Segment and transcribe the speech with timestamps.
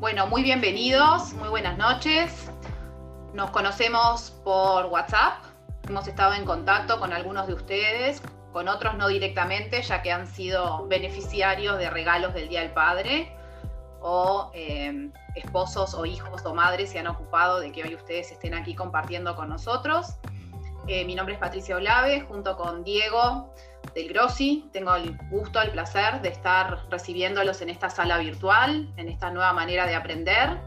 [0.00, 2.50] Bueno, muy bienvenidos, muy buenas noches.
[3.34, 5.44] Nos conocemos por WhatsApp.
[5.86, 8.22] Hemos estado en contacto con algunos de ustedes,
[8.54, 13.30] con otros no directamente, ya que han sido beneficiarios de regalos del Día del Padre
[14.00, 18.54] o eh, esposos o hijos o madres se han ocupado de que hoy ustedes estén
[18.54, 20.14] aquí compartiendo con nosotros.
[20.86, 23.52] Eh, mi nombre es Patricia Olave, junto con Diego
[23.94, 24.68] del Grossi.
[24.72, 29.52] Tengo el gusto, el placer de estar recibiéndolos en esta sala virtual, en esta nueva
[29.52, 30.58] manera de aprender.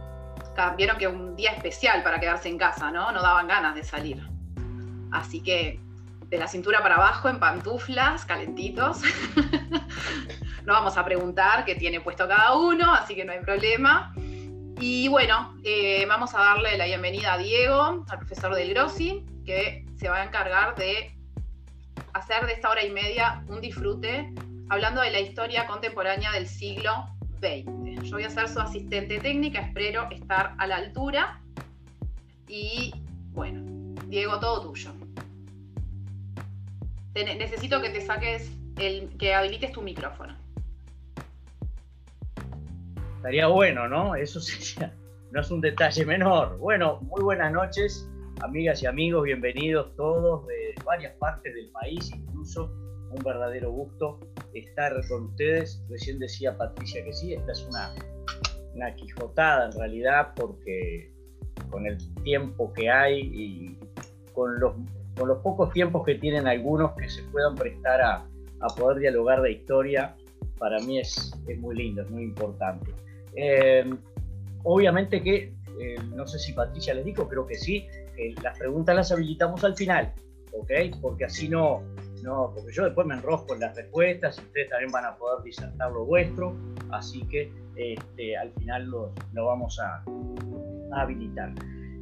[0.77, 3.11] Vieron que un día especial para quedarse en casa, ¿no?
[3.11, 4.27] No daban ganas de salir.
[5.11, 5.79] Así que
[6.29, 9.01] de la cintura para abajo, en pantuflas, calentitos.
[10.65, 14.13] no vamos a preguntar qué tiene puesto cada uno, así que no hay problema.
[14.79, 19.85] Y bueno, eh, vamos a darle la bienvenida a Diego, al profesor del Grossi, que
[19.95, 21.12] se va a encargar de
[22.13, 24.33] hacer de esta hora y media un disfrute
[24.69, 26.91] hablando de la historia contemporánea del siglo
[27.39, 28.03] XX.
[28.03, 31.41] Yo voy a ser su asistente técnica, espero estar a la altura.
[32.47, 32.93] Y
[33.31, 33.61] bueno,
[34.07, 34.91] Diego, todo tuyo.
[37.15, 40.35] necesito que te saques el, que habilites tu micrófono.
[43.17, 44.15] Estaría bueno, ¿no?
[44.15, 44.39] Eso
[45.31, 46.57] no es un detalle menor.
[46.57, 48.07] Bueno, muy buenas noches
[48.41, 52.71] amigas y amigos, bienvenidos todos de varias partes del país, incluso
[53.11, 54.19] un verdadero gusto
[54.53, 55.83] estar con ustedes.
[55.89, 57.93] Recién decía Patricia que sí, esta es una,
[58.75, 61.11] una quijotada en realidad porque
[61.69, 63.79] con el tiempo que hay y
[64.33, 64.73] con los,
[65.17, 68.27] con los pocos tiempos que tienen algunos que se puedan prestar a,
[68.61, 70.15] a poder dialogar de historia,
[70.57, 72.91] para mí es, es muy lindo, es muy importante.
[73.35, 73.93] Eh,
[74.63, 77.87] obviamente que, eh, no sé si Patricia les dijo, creo que sí,
[78.41, 80.13] las preguntas las habilitamos al final,
[80.53, 80.71] ¿ok?
[81.01, 81.81] Porque así no,
[82.23, 85.43] no, porque yo después me enrosco en las respuestas y ustedes también van a poder
[85.43, 86.55] disertar lo vuestro,
[86.91, 90.03] así que este, al final lo, lo vamos a,
[90.95, 91.51] habilitar.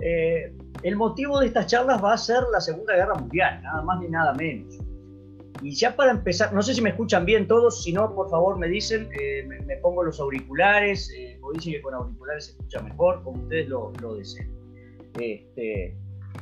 [0.01, 0.53] Eh,
[0.83, 4.09] el motivo de estas charlas va a ser la Segunda Guerra Mundial, nada más ni
[4.09, 4.77] nada menos.
[5.61, 8.57] Y ya para empezar, no sé si me escuchan bien todos, si no, por favor
[8.57, 12.81] me dicen, eh, me, pongo los auriculares, eh, o dicen que con auriculares se escucha
[12.81, 14.51] mejor, como ustedes lo, lo deseen.
[15.19, 15.95] Este,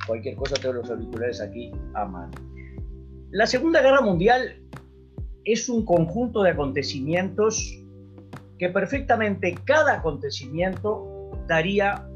[0.06, 2.32] cualquier cosa tengo los auriculares aquí a mano.
[3.32, 4.56] La Segunda Guerra Mundial
[5.46, 7.80] es un conjunto de acontecimientos
[8.58, 12.08] que perfectamente cada acontecimiento daría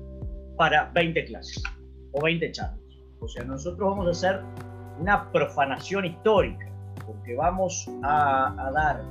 [0.57, 1.63] para 20 clases
[2.11, 2.79] o 20 charlas.
[3.19, 4.41] O sea, nosotros vamos a hacer
[4.99, 6.67] una profanación histórica,
[7.05, 9.01] porque vamos a, a dar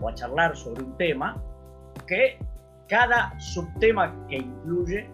[0.00, 1.42] o a charlar sobre un tema
[2.06, 2.38] que
[2.88, 5.08] cada subtema que incluye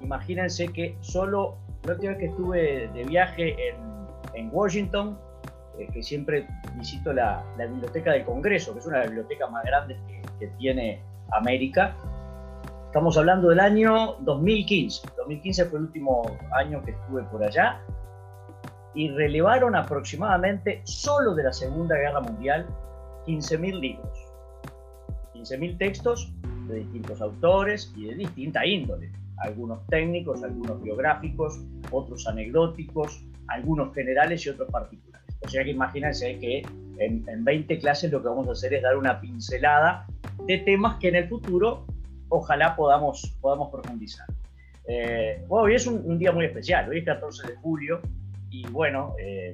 [0.00, 3.56] imagínense que solo la última vez que estuve de viaje
[4.34, 5.18] en, Washington,
[5.78, 6.46] eh, que siempre
[6.76, 10.46] visito la, biblioteca del Congreso, que es una de las bibliotecas más grandes que, que
[10.58, 11.02] tiene
[11.32, 11.94] América,
[12.90, 15.10] Estamos hablando del año 2015.
[15.16, 17.80] 2015 fue el último año que estuve por allá.
[18.94, 22.66] Y relevaron aproximadamente solo de la Segunda Guerra Mundial
[23.28, 24.18] 15.000 libros,
[25.34, 26.32] 15.000 textos
[26.66, 34.44] de distintos autores y de distinta índole algunos técnicos, algunos biográficos, otros anecdóticos, algunos generales
[34.46, 35.36] y otros particulares.
[35.42, 36.62] O sea que imagínense que
[36.98, 40.06] en, 20 clases lo que vamos a hacer es dar una pincelada
[40.46, 41.86] de temas que en el futuro
[42.28, 44.26] ojalá podamos, podamos profundizar.
[44.86, 48.00] Eh, hoy es un, día muy especial, hoy es 14 de julio
[48.50, 49.52] y bueno, eh,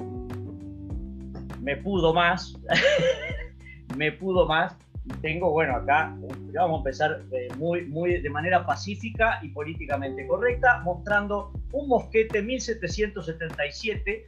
[1.60, 2.56] me pudo más,
[3.96, 4.76] me pudo más
[5.20, 6.16] tengo, bueno, acá
[6.54, 12.42] vamos a empezar eh, muy, muy, de manera pacífica y políticamente correcta, mostrando un mosquete
[12.42, 14.26] 1777,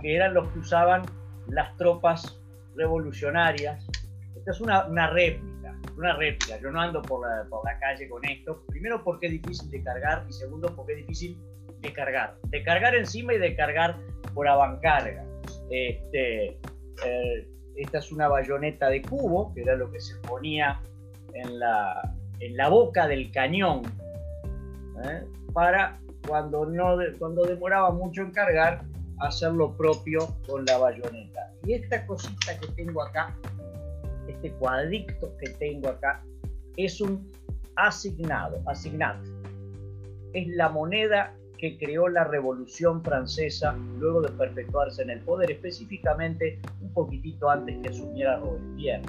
[0.00, 1.02] que eran los que usaban
[1.48, 2.40] las tropas
[2.76, 3.86] revolucionarias.
[4.36, 6.58] Esta es una, una réplica, una réplica.
[6.60, 8.64] Yo no ando por la, por la calle con esto.
[8.68, 11.38] Primero porque es difícil de cargar y segundo porque es difícil
[11.80, 12.36] de cargar.
[12.44, 13.96] De cargar encima y de cargar
[14.34, 15.24] por avancarga.
[15.70, 16.58] Este,
[17.04, 20.80] eh, esta es una bayoneta de cubo, que era lo que se ponía
[21.34, 23.82] en la, en la boca del cañón,
[25.04, 25.24] ¿eh?
[25.52, 28.82] para cuando, no, cuando demoraba mucho en cargar,
[29.20, 31.52] hacer lo propio con la bayoneta.
[31.64, 33.34] Y esta cosita que tengo acá,
[34.28, 36.22] este cuadrito que tengo acá,
[36.76, 37.30] es un
[37.76, 39.22] asignado, asignado.
[40.32, 46.58] Es la moneda que creó la Revolución Francesa luego de perpetuarse en el poder, específicamente
[46.80, 49.02] un poquitito antes que asumiera Robespierre.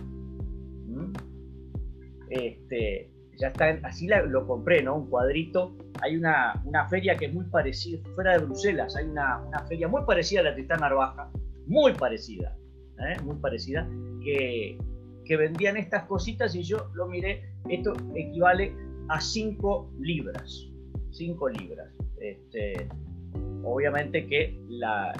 [0.87, 1.13] ¿Mm?
[2.29, 4.97] Este, ya está, así lo compré, ¿no?
[4.97, 5.77] Un cuadrito.
[6.01, 9.87] Hay una, una, feria que es muy parecida, fuera de Bruselas, hay una, una feria
[9.87, 11.31] muy parecida a la Tristán Narvaja,
[11.67, 12.57] muy parecida,
[12.99, 13.21] ¿eh?
[13.23, 13.87] muy parecida,
[14.23, 14.77] que,
[15.23, 18.75] que vendían estas cositas y yo lo miré, esto equivale
[19.07, 20.67] a 5 libras.
[21.11, 22.00] 5 libras.
[22.21, 22.87] Este,
[23.63, 24.59] obviamente que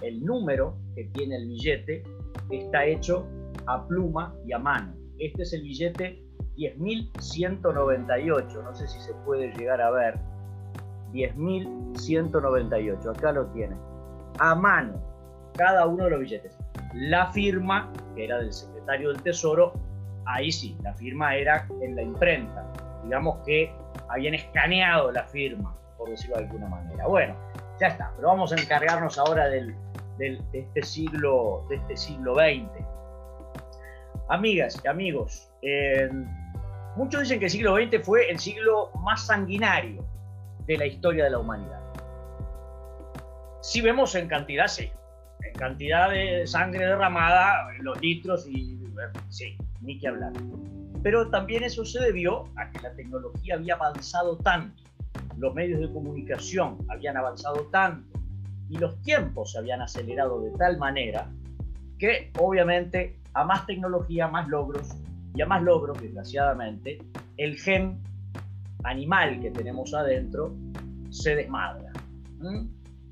[0.04, 2.04] el número que tiene el billete
[2.52, 3.26] está hecho
[3.66, 4.94] a pluma y a mano.
[5.18, 6.24] Este es el billete
[6.58, 10.20] 10.198, no sé si se puede llegar a ver.
[11.12, 13.76] 10.198, acá lo tiene.
[14.40, 14.94] A mano,
[15.58, 16.58] cada uno de los billetes.
[16.94, 19.74] La firma, que era del secretario del Tesoro,
[20.26, 22.72] ahí sí, la firma era en la imprenta.
[23.04, 23.74] Digamos que
[24.08, 27.06] habían escaneado la firma, por decirlo de alguna manera.
[27.06, 27.36] Bueno,
[27.80, 29.76] ya está, pero vamos a encargarnos ahora del,
[30.18, 32.84] de, este siglo, de este siglo XX.
[34.28, 35.52] Amigas y amigos,
[36.96, 40.04] muchos dicen que el siglo XX fue el siglo más sanguinario
[40.66, 41.80] de la historia de la humanidad.
[43.62, 44.92] Si vemos en cantidad, sí.
[45.44, 48.80] En cantidad de sangre derramada, los litros y
[49.30, 50.34] sí, ni que hablar.
[51.04, 54.81] Pero también eso se debió a que la tecnología había avanzado tanto,
[55.38, 58.20] los medios de comunicación habían avanzado tanto
[58.70, 61.30] y los tiempos se habían acelerado de tal manera
[61.98, 64.90] que obviamente a más tecnología, más logros
[65.34, 67.00] y a más logros, desgraciadamente,
[67.38, 68.00] el gen
[68.84, 70.56] animal que tenemos adentro
[71.10, 71.92] se desmadra.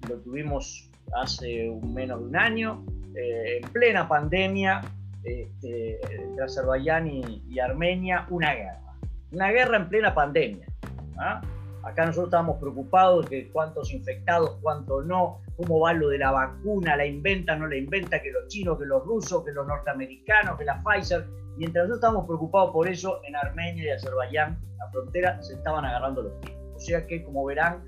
[0.07, 2.85] Lo tuvimos hace menos de un año,
[3.15, 4.81] eh, en plena pandemia,
[5.23, 8.93] este, entre Azerbaiyán y, Armenia, una guerra.
[9.31, 10.65] Una guerra en plena pandemia.
[11.17, 11.41] ¿ah?
[11.89, 16.95] Acá nosotros estábamos preocupados de cuántos infectados, cuántos no, cómo va lo de la vacuna,
[16.95, 20.65] la inventa, no la inventa, que los chinos, que los rusos, que los norteamericanos, que
[20.65, 21.25] la Pfizer.
[21.57, 26.21] Mientras nosotros estábamos preocupados por eso, en Armenia y Azerbaiyán, la frontera, se estaban agarrando
[26.21, 26.55] los pies.
[26.75, 27.83] O sea que, como verán,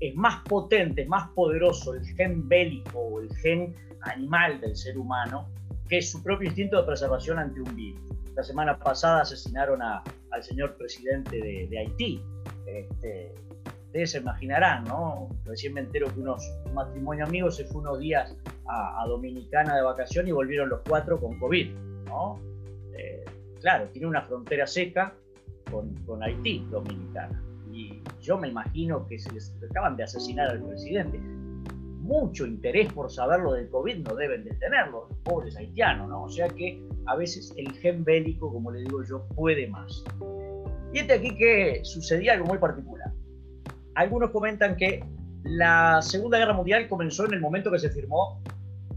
[0.00, 5.46] es más potente, más poderoso el gen bélico o el gen animal del ser humano
[5.90, 8.11] que su propio instinto de preservación ante un virus.
[8.34, 12.22] La semana pasada asesinaron al señor presidente de, Haití.
[12.66, 13.34] Este,
[13.86, 15.28] ustedes se imaginarán, ¿no?
[15.44, 16.42] Recién me entero que unos
[16.72, 18.34] matrimonio amigos se fue unos días
[18.66, 21.74] a, Dominicana de vacación y volvieron los cuatro con COVID,
[22.06, 22.40] ¿no?
[22.96, 23.24] Eh,
[23.60, 25.12] claro, tiene una frontera seca
[25.70, 27.42] con, con Haití, Dominicana.
[27.70, 31.18] Y yo me imagino que se les acaban de asesinar al presidente
[32.02, 36.24] mucho interés por saber lo del COVID no deben de tenerlo, los pobres haitianos, ¿no?
[36.24, 40.04] O sea que a veces el gen bélico, como le digo yo, puede más.
[40.92, 43.12] Y este aquí que sucedía algo muy particular.
[43.94, 45.04] Algunos comentan que
[45.44, 48.40] la Segunda Guerra Mundial comenzó en el momento que se firmó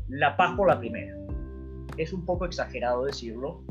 [0.09, 1.15] la paz por la primera.
[1.97, 3.63] Es un poco exagerado decirlo,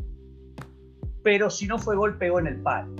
[1.22, 2.94] pero si no fue gol, pegó en el palo.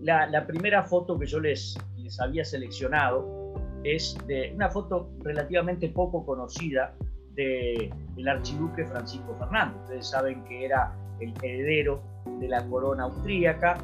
[0.00, 1.76] La, primera foto que yo les
[2.20, 3.54] había seleccionado
[3.84, 6.94] es de una foto relativamente poco conocida
[7.34, 9.78] del el archiduque Francisco Fernando.
[9.82, 12.02] Ustedes saben que era el heredero
[12.40, 13.78] de la corona austríaca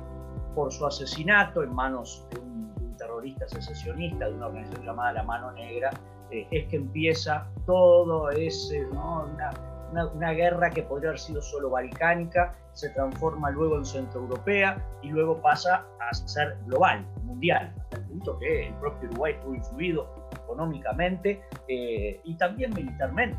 [0.55, 2.59] por su asesinato en manos de un,
[2.97, 5.91] terrorista secesionista de una organización llamada La Mano Negra.
[6.33, 9.53] Eh, es que empieza todo ese, una,
[9.93, 15.41] una, guerra que podría haber sido solo balcánica, se transforma luego en centroeuropea y luego
[15.41, 21.43] pasa a ser global, mundial, hasta el punto que el propio Uruguay estuvo influido económicamente
[21.69, 23.39] eh, y también militarmente.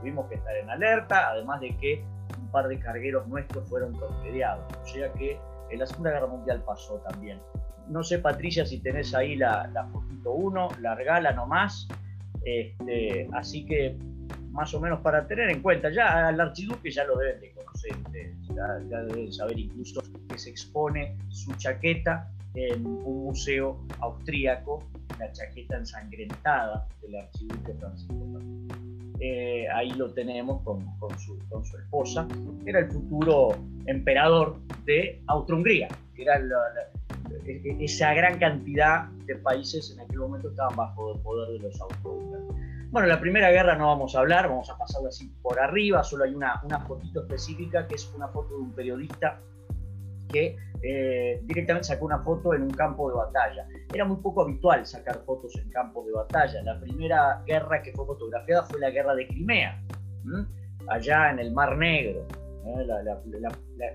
[0.00, 2.04] Tuvimos que estar en alerta, además de que
[2.40, 4.64] un par de cargueros nuestros fueron torpedeados.
[4.82, 5.38] O sea que
[5.70, 7.40] en la Segunda Guerra Mundial pasó también.
[7.88, 11.88] No sé, Patricia, si tenés ahí la, la fotito 1, largala nomás.
[12.44, 13.96] Este, así que
[14.56, 15.90] más o menos para tener en cuenta.
[15.90, 18.36] Ya al archiduque ya lo deben de conocer ustedes,
[18.88, 24.82] ya, deben saber incluso que se expone su chaqueta en un museo austríaco,
[25.18, 28.26] la chaqueta ensangrentada del archiduque Francisco
[29.18, 32.28] eh, ahí lo tenemos con, con, su, con, su, esposa.
[32.66, 36.38] Era el futuro emperador de Austria-Hungría, que era
[37.46, 41.58] e, e, esa gran cantidad de países en aquel momento estaban bajo el poder de
[41.60, 42.54] los austrohúngaros.
[42.90, 46.24] Bueno, la Primera Guerra no vamos a hablar, vamos a pasarlo así por arriba, solo
[46.24, 49.40] hay una, una fotito específica que es una foto de un periodista
[50.28, 50.56] que
[50.88, 53.66] eh, directamente sacó una foto en un campo de batalla.
[53.92, 56.62] Era muy poco habitual sacar fotos en campos de batalla.
[56.62, 59.82] La primera guerra que fue fotografiada fue la guerra de Crimea,
[60.88, 62.26] allá en el Mar Negro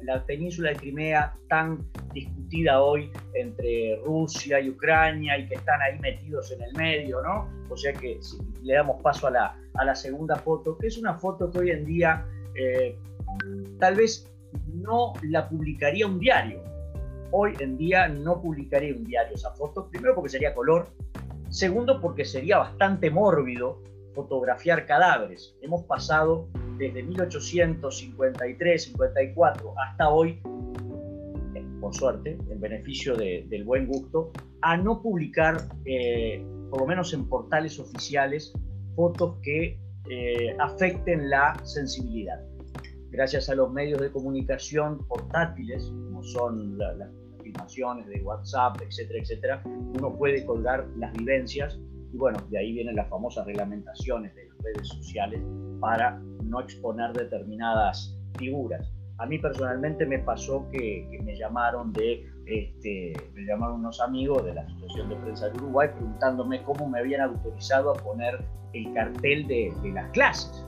[0.03, 1.79] la, península de Crimea tan
[2.13, 7.49] discutida hoy entre Rusia y Ucrania y que están ahí metidos en el medio, ¿no?
[7.69, 10.97] O sea que si le damos paso a la, a la segunda foto, que es
[10.97, 12.97] una foto que hoy en día eh,
[13.79, 14.29] tal vez
[14.73, 16.61] no la publicaría un diario.
[17.33, 20.89] Hoy en día no publicaría un diario esa foto, primero porque sería color,
[21.49, 23.81] segundo porque sería bastante mórbido
[24.13, 25.55] fotografiar cadáveres.
[25.61, 30.41] Hemos pasado desde 1853, 54 hasta hoy,
[31.79, 37.29] por suerte, en beneficio del buen gusto, a no publicar, eh, por lo menos en
[37.29, 38.53] portales oficiales,
[38.95, 42.41] fotos que eh, afecten la sensibilidad.
[43.09, 47.20] Gracias a los medios de comunicación portátiles, como son las
[47.51, 51.77] filmaciones de WhatsApp, etcétera, etcétera, uno puede colgar las vivencias
[52.13, 55.41] y bueno, de ahí vienen las famosas reglamentaciones de las redes sociales
[55.79, 58.91] para no exponer determinadas figuras.
[59.17, 64.53] A mí personalmente me pasó que, me llamaron de, este, me llamaron unos amigos de
[64.55, 68.43] la Asociación de Prensa de Uruguay preguntándome cómo me habían autorizado a poner
[68.73, 70.65] el cartel de, las clases.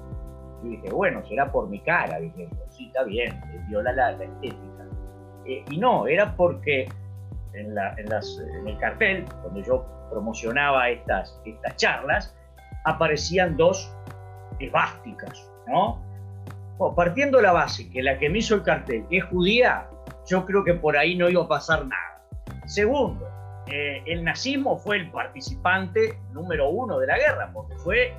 [0.64, 2.20] Y dije, bueno, será por mi cara.
[2.20, 3.34] Dije, sí, está bien,
[3.68, 4.73] viola la, estética.
[5.46, 6.90] Eh, y no, era porque
[7.54, 7.76] en,
[8.68, 12.36] el cartel, donde yo promocionaba estas, estas charlas,
[12.86, 13.92] aparecían dos
[14.60, 16.02] esvásticas, ¿no?
[16.96, 19.88] partiendo la base que la que me hizo el cartel es judía,
[20.28, 22.22] yo creo que por ahí no iba a pasar nada.
[22.66, 23.28] Segundo,
[23.68, 28.14] eh, el nazismo fue el participante número uno de la guerra, porque fue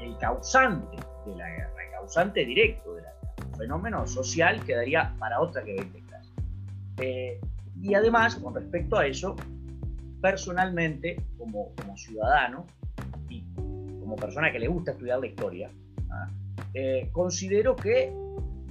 [0.00, 3.48] el causante de la guerra, el causante directo de la guerra.
[3.48, 6.03] Un fenómeno social que daría para otra que 20 clases.
[6.98, 7.40] Eh,
[7.80, 9.36] y además, con respecto a eso,
[10.20, 12.66] personalmente, como, como ciudadano
[13.28, 13.44] y
[14.00, 15.70] como persona que le gusta estudiar la historia,
[16.10, 16.30] ¿ah?
[16.72, 18.12] Eh, considero que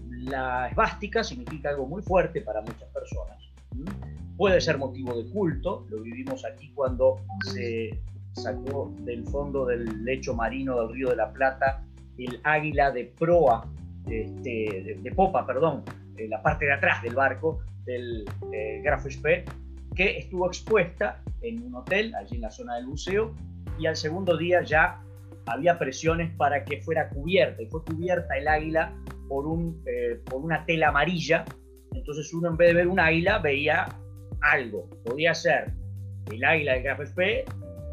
[0.09, 3.37] la esvástica significa algo muy fuerte para muchas personas.
[4.37, 7.17] Puede ser motivo de culto, lo vivimos aquí cuando
[7.53, 7.99] se
[8.33, 11.83] sacó del fondo del lecho marino del Río de la Plata
[12.17, 13.65] el águila de proa,
[14.07, 15.83] este, de, popa, perdón,
[16.17, 19.05] en la parte de atrás del barco del eh, Graf
[19.95, 23.35] que estuvo expuesta en un hotel allí en la zona del buceo
[23.77, 25.01] y al segundo día ya
[25.45, 28.93] había presiones para que fuera cubierta, y fue cubierta el águila
[29.27, 31.43] por, un, eh, por una tela amarilla,
[31.93, 33.85] entonces uno en vez de ver un águila veía
[34.41, 35.73] algo, podía ser
[36.31, 37.01] el águila de Graf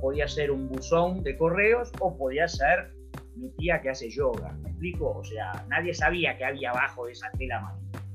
[0.01, 2.93] podía ser un buzón de correos o podía ser
[3.37, 5.11] mi tía que hace yoga, ¿me explico?
[5.11, 8.10] O sea, nadie sabía que había abajo de esa tela amarilla.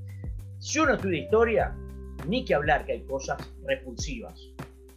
[0.66, 1.76] Si uno estudia historia,
[2.28, 4.52] ni que hablar que hay cosas repulsivas.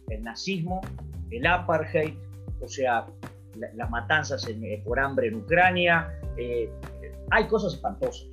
[0.07, 0.81] El nazismo,
[1.29, 2.15] el apartheid,
[2.59, 3.05] o sea,
[3.53, 6.71] las matanzas eh, por hambre en Ucrania, eh,
[7.29, 8.27] hay cosas espantosas.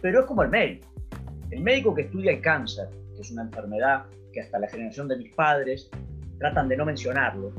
[0.00, 0.86] Pero es como el médico.
[1.50, 5.16] El médico que estudia el cáncer, que es una enfermedad que hasta la generación de
[5.16, 5.90] mis padres
[6.38, 7.52] tratan de no mencionarlo.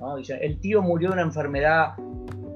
[0.00, 0.16] ¿no?
[0.16, 1.94] Dicen, el tío murió de una enfermedad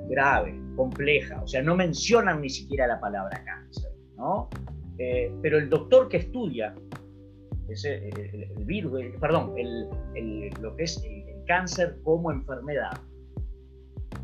[0.09, 3.92] grave, compleja, o sea, no mencionan ni siquiera la palabra cáncer.
[4.16, 4.50] ¿no?
[4.99, 6.75] Eh, pero el doctor que estudia
[7.69, 9.55] ese, el, virus, perdón,
[10.61, 12.99] lo que es el cáncer como enfermedad,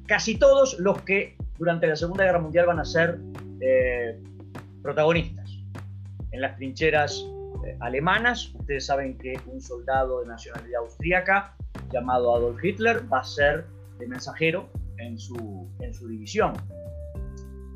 [0.07, 3.19] casi todos los que durante la Segunda Guerra Mundial van a ser
[3.61, 4.19] eh,
[4.81, 5.57] protagonistas.
[6.31, 7.25] En las trincheras
[7.65, 11.55] eh, alemanas, ustedes saben que un soldado de nacionalidad austríaca
[11.93, 13.65] llamado Adolf Hitler va a ser
[13.99, 16.53] de mensajero en su, en su división.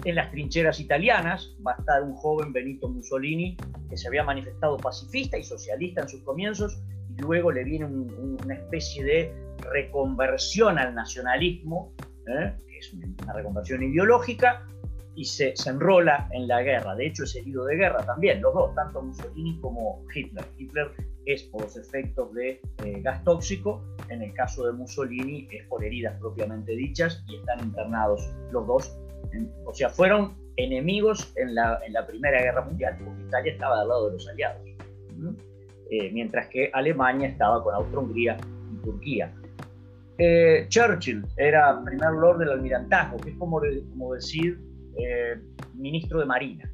[0.05, 3.57] En las trincheras italianas va a estar un joven Benito Mussolini
[3.89, 8.53] que se había manifestado pacifista y socialista en sus comienzos y luego le viene una
[8.53, 9.33] especie de
[9.71, 11.93] reconversión al nacionalismo
[12.27, 12.53] ¿eh?
[12.77, 14.67] es una reconversión ideológica,
[15.15, 16.95] y se, enrola en la guerra.
[16.95, 20.45] De hecho, es herido de guerra también, los dos, tanto Mussolini como Hitler.
[20.57, 20.91] Hitler
[21.25, 25.83] es por los efectos de eh, gas tóxico, en el caso de Mussolini es por
[25.83, 28.97] heridas propiamente dichas y están internados los dos.
[29.65, 33.89] O sea, fueron enemigos en la, en la, Primera Guerra Mundial, porque Italia estaba del
[33.89, 34.61] lado de los aliados,
[35.91, 38.37] eh, mientras que Alemania estaba con Austria-Hungría
[38.73, 39.33] y Turquía.
[40.17, 44.59] Eh, Churchill era primer lord del almirantazgo, que es como, como decir
[45.73, 46.71] ministro de Marina.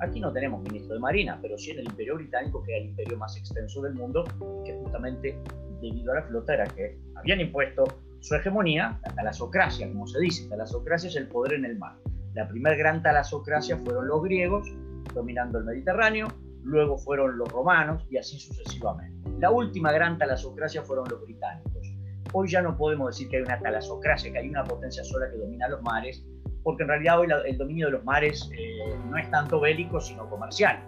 [0.00, 2.90] Aquí no tenemos ministro de Marina, pero sí en el Imperio Británico, que era el
[2.90, 4.24] imperio más extenso del mundo,
[4.64, 5.38] que justamente
[5.80, 7.84] debido a la flota era que habían impuesto
[8.22, 10.48] su hegemonía, la talasocracia, como se dice.
[10.48, 11.96] Talasocracia es el poder en el mar.
[12.34, 14.66] La primera gran talasocracia fueron los griegos,
[15.12, 16.28] dominando el Mediterráneo,
[16.62, 19.28] luego fueron los romanos y así sucesivamente.
[19.40, 21.92] La última gran talasocracia fueron los británicos.
[22.32, 25.36] Hoy ya no podemos decir que hay una talasocracia, que hay una potencia sola que
[25.36, 26.24] domina los mares,
[26.62, 30.30] porque en realidad hoy el dominio de los mares eh, no es tanto bélico, sino
[30.30, 30.78] comercial.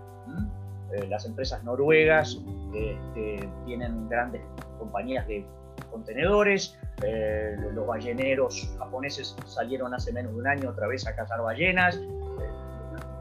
[0.95, 2.41] Eh, las empresas noruegas
[2.73, 4.41] este, tienen grandes
[4.79, 5.45] compañías de
[5.91, 11.42] contenedores, eh, los balleneros japoneses salieron hace menos de un año otra vez a cazar
[11.42, 11.98] ballenas,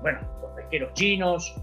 [0.02, 1.56] bueno, los pesqueros chinos.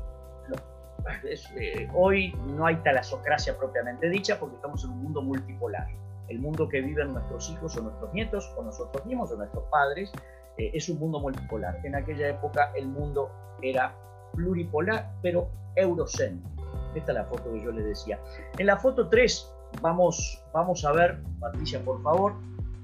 [1.95, 5.87] hoy no hay talasocracia propiamente dicha porque estamos en un mundo multipolar.
[6.29, 10.13] El mundo que viven nuestros hijos o nuestros nietos o nosotros mismos o nuestros padres
[10.57, 11.81] eh, es un mundo multipolar.
[11.85, 13.31] En aquella época el mundo
[13.63, 13.95] era
[14.35, 16.63] pluripolar, pero eurocéntrico.
[16.95, 18.19] Esta es la foto que yo les decía.
[18.59, 22.35] En la foto 3 vamos, vamos a ver, Patricia, por favor,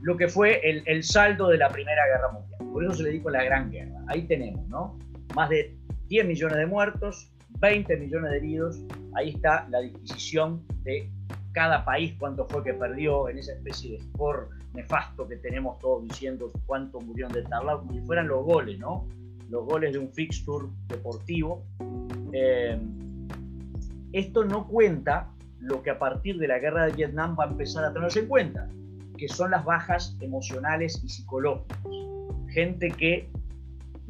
[0.03, 2.73] lo que fue el, el, saldo de la Primera Guerra Mundial.
[2.73, 4.01] Por eso se le dijo la Gran Guerra.
[4.09, 4.99] Ahí tenemos, ¿no?
[5.35, 5.77] Más de
[6.09, 8.83] 10 millones de muertos, 20 millones de heridos.
[9.15, 11.11] Ahí está la disquisición de
[11.53, 16.05] cada país, cuánto fue que perdió en esa especie de score nefasto que tenemos todos
[16.05, 19.07] diciendo cuánto murieron de tal lado, como si fueran los goles, ¿no?
[19.49, 21.65] Los goles de un fixture deportivo.
[22.33, 22.79] Eh,
[24.13, 27.85] esto no cuenta lo que a partir de la guerra de Vietnam va a empezar
[27.85, 28.69] a tenerse en cuenta,
[29.17, 31.79] que son las bajas emocionales y psicológicas.
[32.49, 33.29] Gente que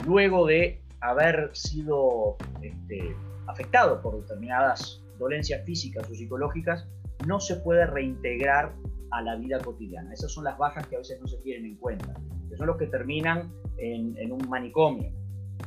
[0.04, 3.14] luego de haber sido este,
[3.46, 6.86] afectado por determinadas dolencias físicas o psicológicas,
[7.26, 8.74] no se puede reintegrar
[9.10, 10.12] a la vida cotidiana.
[10.12, 12.14] Esas son las bajas que a veces no se tienen en cuenta,
[12.48, 15.10] que son los que terminan en, un manicomio,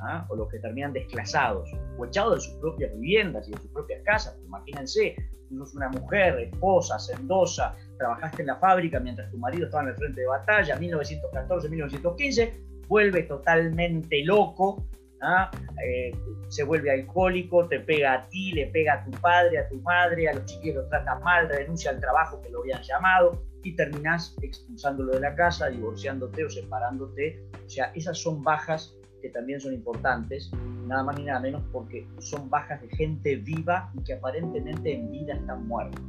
[0.02, 0.26] ¿ah?
[0.30, 4.04] o los que terminan desclasados, o echados de sus propias viviendas y de sus propias
[4.04, 4.38] casas.
[4.46, 5.16] Imagínense,
[5.58, 9.96] sos una mujer, esposa, sendosa, trabajaste en la fábrica mientras tu marido estaba en el
[9.96, 14.86] frente de batalla, 1914, 1915, vuelve totalmente loco,
[15.22, 15.50] ¿ah?
[15.86, 16.12] Eh,
[16.50, 20.30] se vuelve alcohólico, te pega a ti, le pega a tu padre, a tu madre,
[20.30, 24.36] a los chiquillos los trata mal, renuncia al trabajo que lo habían llamado y terminás
[24.42, 27.44] expulsándolo de la casa, divorciándote o separándote.
[27.66, 30.52] O sea, esas son bajas que también son importantes,
[30.88, 35.12] nada más ni nada menos porque son bajas de gente viva y que aparentemente en
[35.12, 36.02] vida están muertos.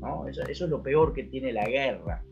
[0.00, 0.26] ¿no?
[0.28, 2.22] Eso, es lo peor que tiene la guerra,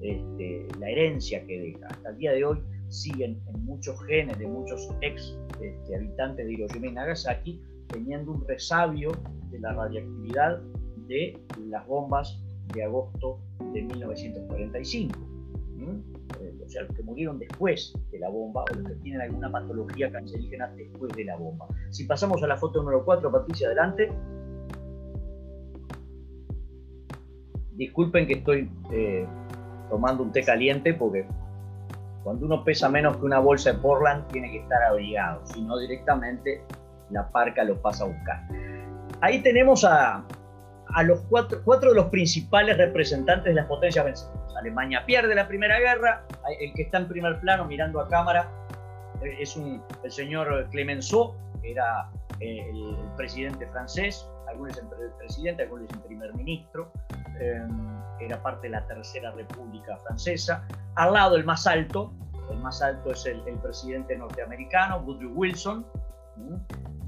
[0.00, 1.86] este, la herencia que deja.
[1.88, 6.52] Hasta el día de hoy siguen en muchos genes de muchos ex este, habitantes de
[6.52, 9.12] Hiroshima y Nagasaki teniendo un resabio
[9.50, 10.60] de la radiactividad
[11.08, 12.40] de las bombas
[12.74, 13.38] de agosto
[13.72, 15.18] de 1945.
[15.78, 16.15] Eh,
[16.66, 20.10] o sea, los que murieron después de la bomba o los que tienen alguna patología
[20.10, 21.66] cancerígena después de la bomba.
[21.90, 24.10] Si pasamos a la foto número 4, Patricia, adelante.
[27.72, 29.26] Disculpen que estoy eh,
[29.90, 31.26] tomando un té caliente porque
[32.24, 35.78] cuando uno pesa menos que una bolsa de Portland, tiene que estar abrigado, si no
[35.78, 36.60] directamente
[37.10, 38.48] la parca lo pasa a buscar.
[39.20, 40.24] Ahí tenemos a,
[40.88, 44.35] a los cuatro, cuatro, de los principales representantes de las potencias vencidas.
[44.66, 46.22] Alemania pierde la Primera Guerra,
[46.60, 48.50] el que está en primer plano mirando a cámara
[49.22, 55.62] eh, es un, el señor Clemenceau, que era eh, el, presidente francés, algunos dicen presidente,
[55.62, 56.90] algunos dicen primer ministro,
[57.40, 57.66] eh,
[58.20, 60.66] era parte de la Tercera República Francesa.
[60.96, 62.12] Al lado, el más alto,
[62.50, 65.86] el más alto es el, presidente norteamericano, Woodrow Wilson,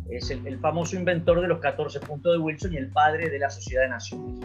[0.09, 3.51] es el, famoso inventor de los 14 puntos de Wilson y el padre de la
[3.51, 4.41] Sociedad de Naciones.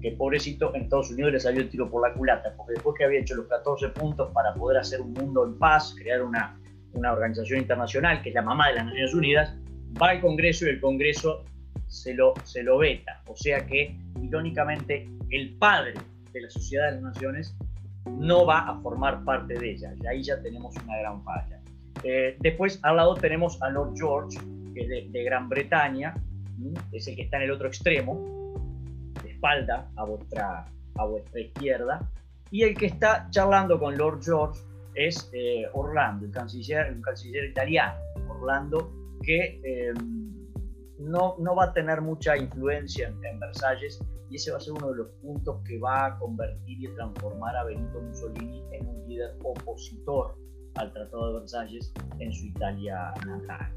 [0.00, 3.04] Que pobrecito en Estados Unidos le salió el tiro por la culata, porque después que
[3.04, 6.58] había hecho los 14 puntos para poder hacer un mundo en paz, crear una,
[6.92, 9.56] una organización internacional que es la mamá de las Naciones Unidas,
[10.00, 11.44] va al Congreso y el Congreso
[11.86, 13.22] se lo, se lo veta.
[13.26, 15.94] O sea que, irónicamente, el padre
[16.32, 17.56] de la Sociedad de las Naciones
[18.06, 19.94] no va a formar parte de ella.
[20.02, 21.60] Y ahí ya tenemos una gran falla.
[22.02, 24.38] Eh, después, al lado tenemos a Lord George,
[24.72, 26.14] que es de, Gran Bretaña,
[26.92, 28.54] es el que está en el otro extremo,
[29.22, 32.00] de espalda a vuestra, a vuestra izquierda.
[32.50, 34.60] Y el que está charlando con Lord George
[34.94, 37.98] es eh, Orlando, el canciller, el canciller italiano.
[38.28, 39.92] Orlando, que eh,
[40.98, 44.90] no, no va a tener mucha influencia en, Versalles y ese va a ser uno
[44.90, 49.36] de los puntos que va a convertir y transformar a Benito Mussolini en un líder
[49.42, 50.34] opositor
[50.74, 53.70] al Tratado de Versalles en su Italia natal.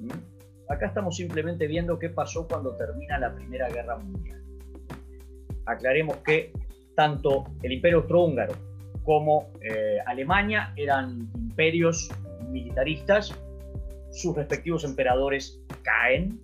[0.00, 0.35] ¿Mm?
[0.68, 4.42] Acá estamos simplemente viendo qué pasó cuando termina la Primera Guerra Mundial.
[5.66, 6.52] Aclaremos que
[6.94, 8.54] tanto el Imperio Austrohúngaro
[9.04, 12.10] como eh, Alemania eran imperios
[12.50, 13.32] militaristas,
[14.10, 16.40] sus respectivos emperadores caen,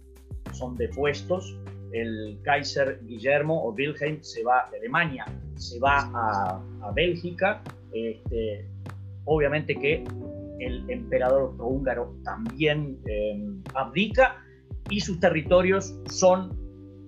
[0.53, 1.59] son depuestos,
[1.93, 5.25] el Kaiser Guillermo o Wilhelm se va de Alemania,
[5.57, 8.67] se va a, Bélgica, este,
[9.25, 10.05] obviamente que
[10.67, 13.45] el emperador austrohúngaro también eh,
[13.75, 14.37] abdica
[14.91, 16.57] y sus territorios son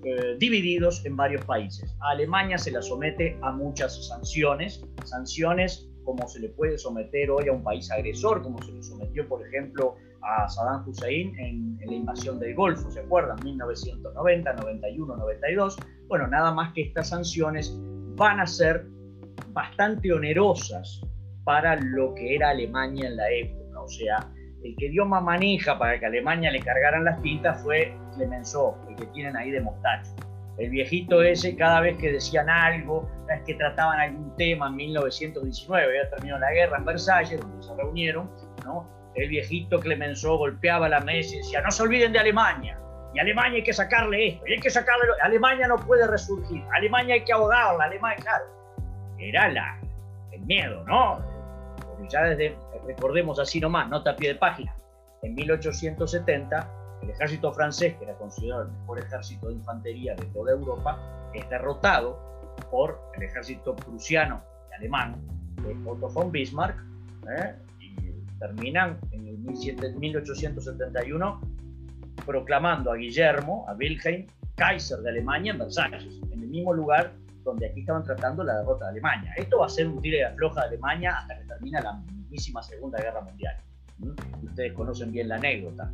[0.05, 1.97] eh, divididos en varios países.
[2.01, 7.49] A Alemania se la somete a muchas sanciones, sanciones como se le puede someter hoy
[7.49, 11.95] a un país agresor, como se le sometió, por ejemplo, a Saddam Hussein en, la
[11.95, 13.39] invasión del Golfo, ¿se acuerdan?
[13.43, 15.77] 1990, 91, 92.
[16.09, 17.75] Bueno, nada más que estas sanciones
[18.17, 18.87] van a ser
[19.53, 21.03] bastante onerosas
[21.45, 24.17] para lo que era Alemania en la época, o sea,
[24.63, 28.97] el que dio más manija para que Alemania le cargaran las tintas fue Clemenceau, el
[28.97, 30.11] que tienen ahí de mostacho.
[30.57, 34.77] El viejito ese, cada vez que decían algo, cada vez que trataban algún tema en
[34.77, 38.31] 1919, ya terminó la guerra en Versalles, donde se reunieron,
[38.65, 38.89] ¿no?
[39.15, 42.79] el viejito Clemenceau golpeaba la mesa y decía, no se olviden de Alemania,
[43.15, 45.05] y Alemania hay que sacarle esto, y hay que sacarle...
[45.23, 48.45] Alemania no puede resurgir, Alemania hay que ahogarla, Alemania, claro.
[49.19, 49.81] Era la,
[50.33, 51.34] el miedo, ¿no?
[52.11, 54.75] Ya desde recordemos así nomás, nota a pie de página,
[55.23, 56.71] en 1870
[57.03, 60.99] el ejército francés, que era considerado el mejor ejército de infantería de toda Europa,
[61.35, 62.19] es derrotado
[62.71, 65.17] por el ejército prusiano y alemán
[65.63, 66.79] de Otto von Bismarck,
[67.39, 67.55] ¿eh?
[67.81, 71.41] y terminan en el 1871
[72.25, 74.27] proclamando a Guillermo, a Wilhelm,
[74.57, 77.13] Kaiser de Alemania en Versalles, en el mismo lugar
[77.45, 79.33] donde aquí estaban tratando la derrota de Alemania.
[79.37, 82.03] Esto va a ser un tiro de afloja de Alemania hasta que termina la
[82.63, 83.57] Segunda Guerra Mundial.
[84.43, 85.91] Ustedes conocen bien la anécdota.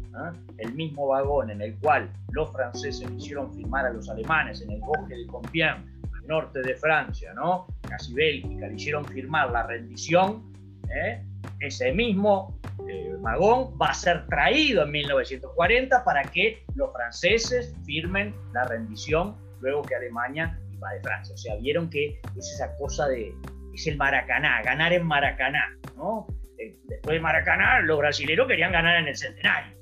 [0.59, 4.81] El mismo vagón en el cual los franceses hicieron firmar a los alemanes en el
[4.81, 5.85] bosque de Compiègne,
[6.19, 7.67] al norte de Francia, ¿no?
[7.89, 10.51] casi Bélgica, le hicieron firmar la rendición.
[10.95, 11.23] ¿eh?
[11.61, 12.59] Ese mismo
[12.89, 19.37] eh, vagón va a ser traído en 1940 para que los franceses firmen la rendición
[19.61, 21.35] luego que Alemania iba de Francia.
[21.35, 23.35] O sea, vieron que es esa cosa de,
[23.75, 26.27] es el Maracaná, ganar en Maracaná, ¿no?
[26.59, 29.79] Eh, después de Maracaná, los brasileños querían ganar en el centenario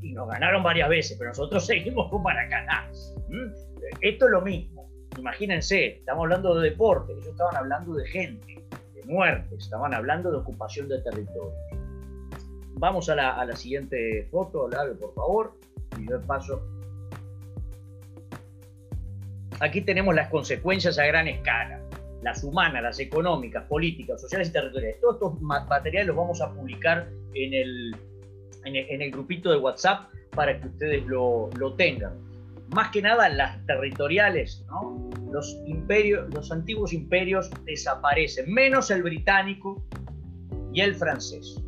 [0.00, 2.90] y nos ganaron varias veces, pero nosotros seguimos con Maracaná.
[4.00, 4.88] Esto es lo mismo.
[5.16, 10.36] Imagínense, estamos hablando de deporte, ellos estaban hablando de gente, de muerte, estaban hablando de
[10.36, 11.52] ocupación de territorio.
[12.74, 15.58] Vamos a la, siguiente foto, Lave, por favor,
[15.98, 16.62] y yo paso.
[19.60, 21.80] Aquí tenemos las consecuencias a gran escala
[22.22, 25.00] las humanas, las económicas, políticas, sociales y territoriales.
[25.00, 27.96] Todos estos materiales los vamos a publicar en el,
[28.64, 32.12] en el, grupito de WhatsApp para que ustedes lo, lo, tengan.
[32.74, 35.10] Más que nada las territoriales, ¿no?
[35.30, 39.82] los, imperios, los antiguos imperios desaparecen, menos el británico
[40.72, 41.62] y el francés.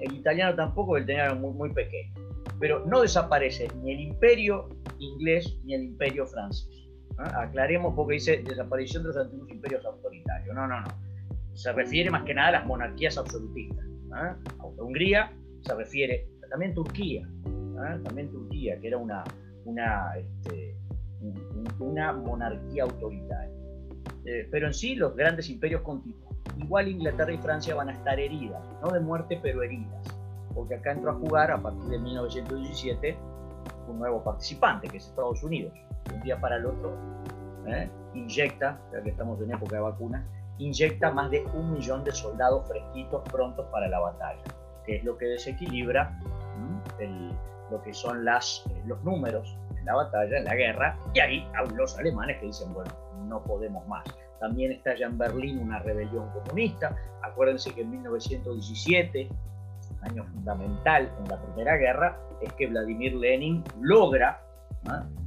[0.00, 2.12] El italiano tampoco, el italiano muy, muy pequeño.
[2.58, 4.68] Pero no desaparece ni el imperio
[4.98, 6.71] inglés ni el imperio francés.
[7.18, 10.54] Aclaremos porque dice desaparición de los antiguos imperios autoritarios.
[10.54, 10.88] No, no, no.
[11.54, 13.84] Se refiere más que nada a las monarquías absolutistas.
[14.78, 17.26] Hungría se refiere también Turquía,
[18.04, 19.24] también Turquía, que era una,
[19.64, 20.76] una, este,
[21.88, 23.54] monarquía autoritaria.
[24.24, 26.34] Eh, pero en sí los grandes imperios continúan.
[26.58, 30.06] Igual Inglaterra y Francia van a estar heridas, no de muerte, pero heridas,
[30.54, 33.16] porque acá entró a jugar a partir de 1917
[33.88, 35.72] un nuevo participante, que es Estados Unidos
[36.08, 36.96] de un día para el otro,
[37.66, 37.88] ¿eh?
[38.14, 40.24] inyecta, ya que estamos en época de vacunas,
[40.58, 44.42] inyecta más de un millón de soldados fresquitos prontos para la batalla,
[44.84, 46.18] que es lo que desequilibra
[47.72, 51.48] lo que son las, eh, los números en la batalla, en la guerra, y ahí
[51.74, 52.90] los alemanes que dicen, bueno,
[53.26, 54.04] no podemos más.
[54.38, 56.94] También estalla en Berlín una rebelión comunista.
[57.22, 59.28] Acuérdense que en 1917,
[60.02, 64.40] año fundamental en la Primera Guerra, es que Vladimir Lenin logra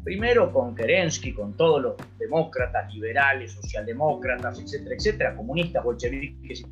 [0.04, 6.64] Primero con Kerensky, con todos los demócratas, liberales, socialdemócratas, etcétera, etcétera, comunistas, bolcheviques.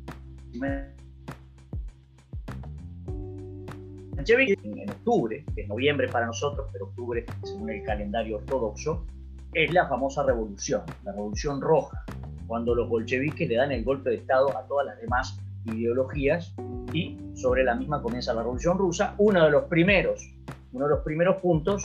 [4.16, 9.04] En octubre, que es noviembre para nosotros, pero octubre según el calendario ortodoxo,
[9.52, 12.04] es la famosa revolución, la revolución roja,
[12.46, 16.54] cuando los bolcheviques le dan el golpe de Estado a todas las demás ideologías
[16.92, 19.14] y sobre la misma comienza la revolución rusa.
[19.18, 20.32] Uno de los primeros,
[20.72, 21.84] uno de los primeros puntos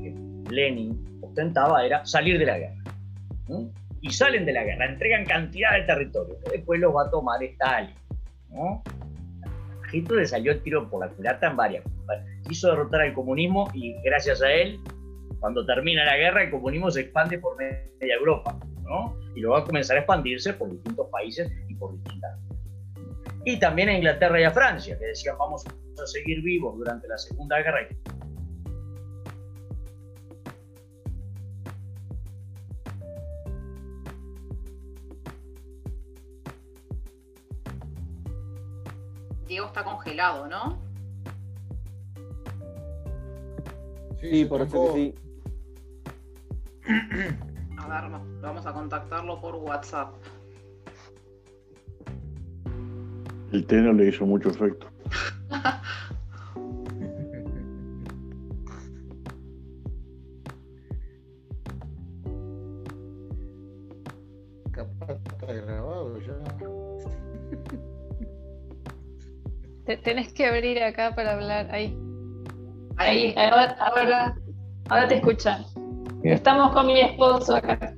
[0.00, 0.14] que
[0.54, 2.82] Lenin ostentaba era salir de la guerra.
[4.00, 7.42] Y salen de la guerra, entregan cantidad de territorio, que después los va a tomar
[7.42, 7.94] Stalin.
[8.50, 8.82] ¿no?
[9.92, 11.84] Hitler salió el tiro por la culata en varias.
[12.48, 14.80] Quiso derrotar al comunismo y gracias a él,
[15.40, 18.58] cuando termina la guerra, el comunismo se expande por media Europa.
[18.82, 19.16] ¿no?
[19.34, 22.38] Y luego va a comenzar a expandirse por distintos países y por distintas
[23.44, 27.18] y también a Inglaterra y a Francia, que decían vamos a seguir vivos durante la
[27.18, 27.88] Segunda Guerra.
[39.52, 40.78] Diego está congelado, ¿no?
[44.18, 45.14] Sí, por eso que sí.
[47.76, 48.10] A ver,
[48.40, 50.14] vamos a contactarlo por WhatsApp.
[53.52, 54.86] El té no le hizo mucho efecto.
[70.42, 71.68] Que abrir acá para hablar.
[71.70, 71.96] Ahí.
[72.96, 74.36] Ahí, ahora, ahora,
[74.88, 75.64] ahora te escuchan.
[76.24, 77.94] Estamos con mi esposo acá.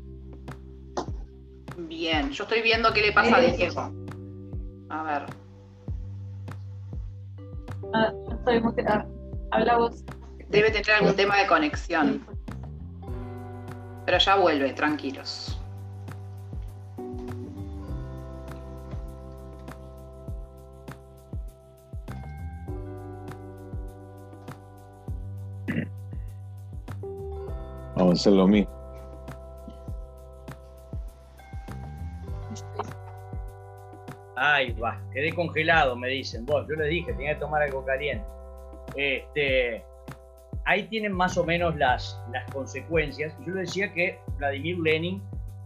[1.79, 3.91] Bien, yo estoy viendo qué le pasa a Diego.
[4.91, 5.23] A ver.
[7.95, 8.63] Ah, estoy
[9.51, 10.05] Habla vos.
[10.49, 12.27] Debe tener algún tema de conexión.
[14.05, 15.54] Pero ya vuelve, tranquilos.
[28.15, 28.73] Hacer lo mismo.
[34.37, 36.47] Ay, va, quedé congelado, me dicen.
[36.47, 38.25] Vos, yo les dije, tenía que tomar algo caliente.
[38.95, 39.85] Este,
[40.65, 43.35] ahí tienen más o menos las, las consecuencias.
[43.45, 45.21] Yo decía que Vladimir Lenin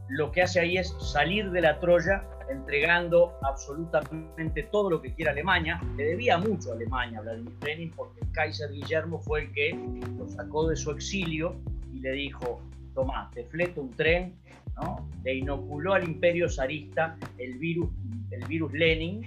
[0.08, 5.32] lo que hace ahí es salir de la Troya entregando absolutamente todo lo que quiera
[5.32, 5.82] Alemania.
[5.98, 9.78] Le debía mucho a Alemania Vladimir Lenin porque el Kaiser Guillermo fue el que
[10.16, 11.60] lo sacó de su exilio
[11.98, 12.62] le dijo,
[12.94, 14.34] toma, te fleto un tren,
[14.76, 15.08] ¿no?
[15.24, 17.90] Le inoculó al imperio zarista el virus
[18.30, 19.26] el virus Lenin,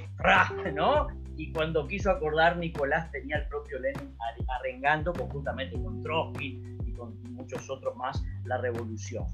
[0.73, 1.07] ¿no?
[1.37, 4.15] Y cuando quiso acordar, Nicolás tenía el propio Lenin
[4.59, 9.25] arengando conjuntamente con Trotsky y con muchos otros más la revolución.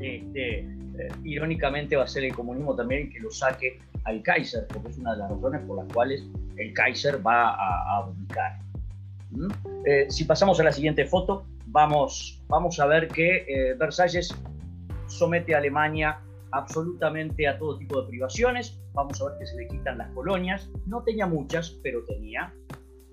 [0.00, 4.66] Este, eh, irónicamente va a ser el comunismo también el que lo saque al Kaiser,
[4.68, 6.24] porque es una de las razones por las cuales
[6.56, 8.12] el Kaiser va a, a
[9.30, 9.48] ¿Mm?
[9.84, 14.34] Eh, si pasamos a la siguiente foto, vamos, vamos a ver que eh, Versalles
[15.08, 16.18] somete a Alemania
[16.52, 18.80] absolutamente a todo tipo de privaciones.
[18.94, 20.70] Vamos a ver que se le quitan las colonias.
[20.86, 22.54] No tenía muchas, pero tenía.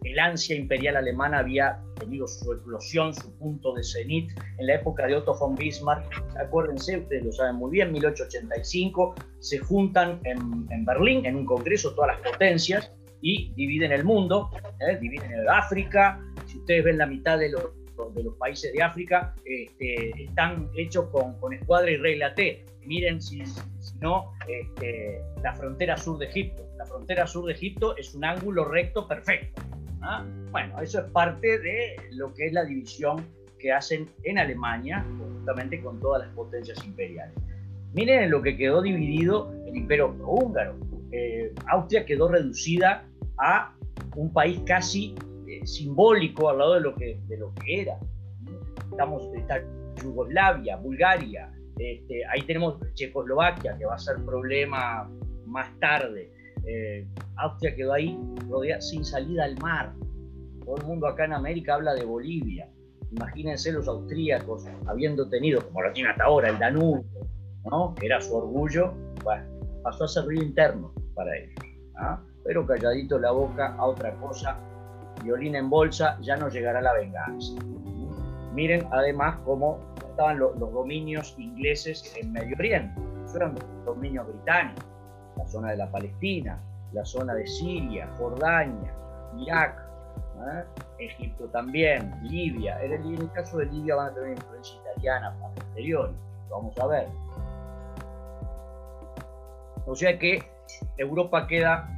[0.04, 5.08] El ansia imperial alemana había tenido su explosión, su punto de cenit en la época
[5.08, 6.06] de Otto von Bismarck.
[6.40, 12.16] Acuérdense, ustedes lo saben muy bien, 1885, se juntan en, Berlín, en un congreso, todas
[12.16, 14.98] las potencias, y dividen el mundo, ¿eh?
[15.02, 16.22] dividen el África.
[16.46, 17.83] Si ustedes ven la mitad de los
[18.16, 22.66] de los países de África este, están hechos con, escuadra y regla T.
[22.86, 23.44] Miren si,
[24.02, 26.68] no, este, la frontera sur de Egipto.
[26.78, 29.62] La frontera sur de Egipto es un ángulo recto perfecto.
[30.02, 30.26] ¿ah?
[30.52, 33.26] Bueno, eso es parte de lo que es la división
[33.60, 37.36] que hacen en Alemania, justamente con todas las potencias imperiales.
[37.94, 40.76] Miren en lo que quedó dividido el imperio húngaro.
[41.12, 43.06] Eh, Austria quedó reducida
[43.38, 43.74] a
[44.16, 45.16] un país casi
[45.66, 47.98] simbólico al lado de lo que, de lo que era.
[48.92, 49.62] Estamos, está
[50.02, 55.10] Yugoslavia, Bulgaria, este, ahí tenemos Checoslovaquia, que va a ser problema
[55.46, 56.32] más tarde.
[56.66, 58.18] Eh, Austria quedó ahí
[58.50, 59.94] rodeada, sin salida al mar.
[60.64, 62.70] Todo el mundo acá en América habla de Bolivia.
[63.12, 67.04] Imagínense los austríacos habiendo tenido, como lo tiene hasta ahora, el Danubio,
[67.70, 67.94] ¿no?
[67.96, 69.46] que era su orgullo, bueno,
[69.84, 71.56] pasó a ser río interno para ellos.
[71.98, 72.24] ¿ah?
[72.44, 74.58] Pero calladito la boca a otra cosa
[75.22, 77.54] violín en bolsa, ya no llegará la venganza.
[78.54, 83.02] Miren además cómo estaban los, dominios ingleses en Medio Oriente.
[83.36, 84.86] eran dominios británicos,
[85.38, 86.60] la zona de la Palestina,
[86.92, 88.94] la zona de Siria, Jordania,
[89.40, 89.84] Irak,
[90.42, 90.64] ¿eh?
[91.00, 92.82] Egipto también, Libia.
[92.84, 96.14] En el, caso de Libia van a tener influencia italiana para exterior,
[96.50, 97.08] vamos a ver.
[99.86, 100.44] O sea que
[100.98, 101.90] Europa queda,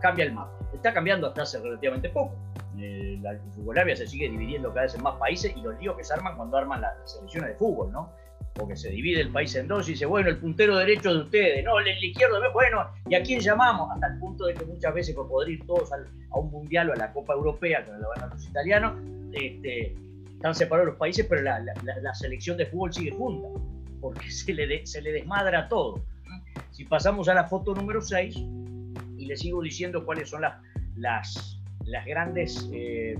[0.00, 0.61] cambia el mapa.
[0.72, 2.34] Está cambiando hasta hace relativamente poco
[2.78, 6.04] eh, la Yugoslavia se sigue dividiendo cada vez en más países y los líos que
[6.04, 8.12] se arman cuando arman las selecciones de fútbol, ¿no?
[8.54, 11.64] Porque se divide el país en dos y dice, bueno, el puntero derecho de ustedes,
[11.64, 13.90] no, el, izquierdo, bueno, ¿y a quién llamamos?
[13.92, 16.92] Hasta el punto de que muchas veces por poder ir todos a un mundial o
[16.92, 18.94] a la Copa Europea, que lo van a los italianos,
[19.32, 19.94] este,
[20.34, 23.48] están separados los países, pero la, selección de fútbol sigue junta,
[24.00, 26.04] porque se le, se le desmadra todo.
[26.72, 28.36] Si pasamos a la foto número 6,
[29.22, 30.60] y le sigo diciendo cuáles son las,
[30.96, 33.16] las, las grandes, eh,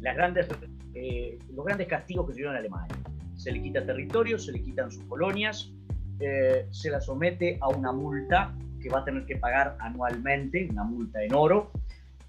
[0.00, 0.48] las grandes
[0.94, 2.94] eh, los grandes castigos que se dieron a Alemania.
[3.34, 5.72] Se le quita territorio, se le quitan sus colonias,
[6.20, 10.84] eh, se la somete a una multa que va a tener que pagar anualmente, una
[10.84, 11.70] multa en oro,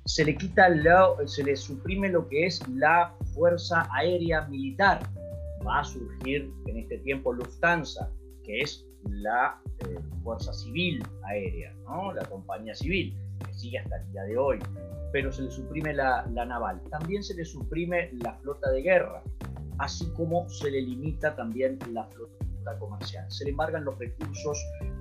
[0.06, 0.68] se le quita,
[1.26, 5.02] se le suprime lo que es la fuerza aérea militar.
[5.66, 8.10] Va a surgir en este tiempo Lufthansa,
[8.46, 11.74] que es la eh, fuerza civil aérea,
[12.16, 13.16] la compañía civil,
[13.46, 14.60] que sigue hasta el día de hoy
[15.12, 16.82] pero se le suprime la, naval.
[16.90, 19.24] También se le suprime la flota de guerra,
[19.80, 23.26] así como se le limita también la flota comercial.
[23.32, 24.58] Se le embargan los recursos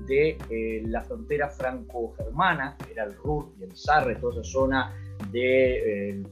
[0.06, 4.94] de eh, la frontera franco-germana, que era el Ruhr y el Sarre, toda esa zona
[5.32, 6.22] eh,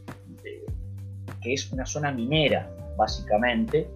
[0.43, 0.65] de,
[1.43, 3.89] que es una zona minera, básicamente,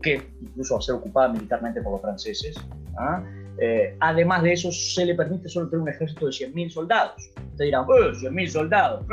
[0.00, 2.56] que incluso va a ser ocupada militarmente por los franceses.
[2.98, 3.24] ¿Ah?
[3.58, 7.30] Eh, además de eso, se le permite solo tener un ejército de 100.000 soldados.
[7.36, 9.06] Ustedes dirán, ¡eh, 100.000 soldados!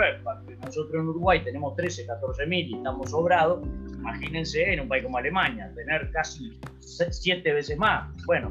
[0.66, 3.68] nosotros en Uruguay tenemos 13, 14.000 y estamos sobrados.
[3.98, 8.10] Imagínense en un país como Alemania, tener casi 7 veces más.
[8.26, 8.50] Bueno,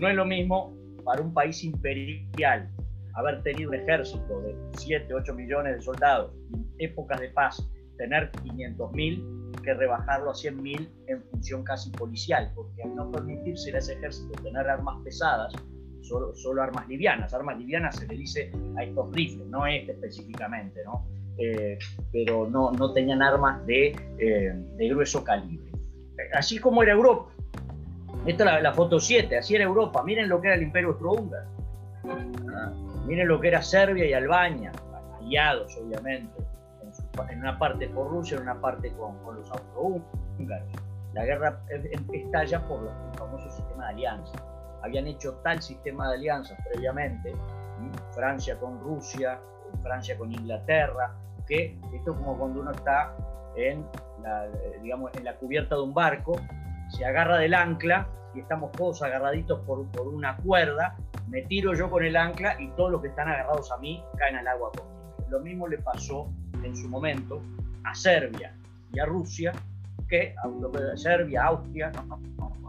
[0.00, 2.68] no es lo mismo para un país imperial
[3.14, 7.68] haber tenido un ejército de 7, 8 millones de soldados en épocas de paz,
[8.00, 13.78] tener 500.000 que rebajarlo a 100.000 en función casi policial, porque al no permitirse a
[13.78, 15.52] ese ejército tener armas pesadas,
[16.00, 20.80] solo, solo armas livianas, armas livianas se le dice a estos rifles, no este específicamente,
[20.84, 21.06] ¿no?
[21.36, 21.78] Eh,
[22.10, 25.70] pero no, no tenían armas de, eh, de, grueso calibre.
[26.34, 27.32] Así como era Europa.
[28.26, 30.02] Esta es la, la, foto 7, así era Europa.
[30.02, 31.48] Miren lo que era el Imperio Austrohúngaro.
[32.54, 32.72] Ah,
[33.06, 34.72] miren lo que era Serbia y Albania,
[35.20, 36.49] aliados obviamente
[37.28, 40.68] en una parte por Rusia, en una parte con, los austrohúngaros.
[41.12, 41.60] La guerra
[42.12, 44.32] estalla por el famoso sistema de alianza.
[44.82, 47.34] Habían hecho tal sistema de alianzas previamente,
[48.14, 49.40] Francia con Rusia,
[49.82, 51.14] Francia con Inglaterra,
[51.46, 53.14] que esto es como cuando uno está
[53.56, 53.84] en
[54.22, 54.46] la,
[54.80, 56.36] digamos, en la cubierta de un barco,
[56.88, 60.96] se agarra del ancla y estamos todos agarraditos por, por una cuerda,
[61.28, 64.36] me tiro yo con el ancla y todos los que están agarrados a mí caen
[64.36, 64.99] al agua conmigo.
[65.30, 67.40] Lo mismo le pasó en su momento
[67.84, 68.54] a Serbia
[68.92, 69.52] y a Rusia,
[70.08, 70.34] que
[70.96, 71.92] Serbia, Austria,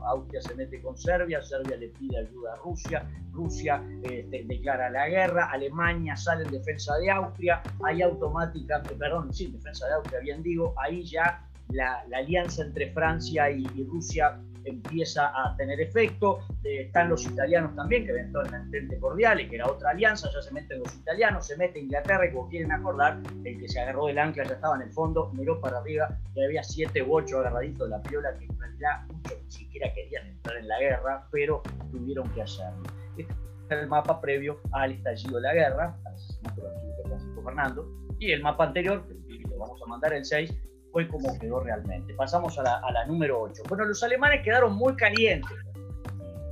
[0.06, 5.08] Austria se mete con Serbia, Serbia le pide ayuda a Rusia, Rusia este, declara la
[5.08, 10.44] guerra, Alemania sale en defensa de Austria, ahí automática, perdón, sí, defensa de Austria, bien
[10.44, 16.40] digo, ahí ya la, alianza entre Francia y Rusia empieza a tener efecto.
[16.64, 19.92] Eh, están los italianos también, que ven todo el entente cordial y que era otra
[19.92, 23.68] alianza, ya se meten los italianos, se mete Inglaterra y como quieren acordar, el que
[23.68, 27.04] se agarró del ancla ya estaba en el fondo, miró para arriba y había siete
[27.04, 30.68] u ocho agarraditos de la piola que en realidad muchos ni siquiera querían entrar en
[30.68, 32.84] la guerra, pero tuvieron que hacerlo.
[33.18, 33.34] Este
[33.70, 37.88] es el mapa previo al estallido de la guerra, Francisco Fernando,
[38.20, 40.54] y el mapa anterior, que lo vamos a mandar el 6,
[40.92, 42.14] fue como quedó realmente.
[42.14, 43.64] Pasamos a la, número 8.
[43.68, 45.58] Bueno, los alemanes quedaron muy calientes.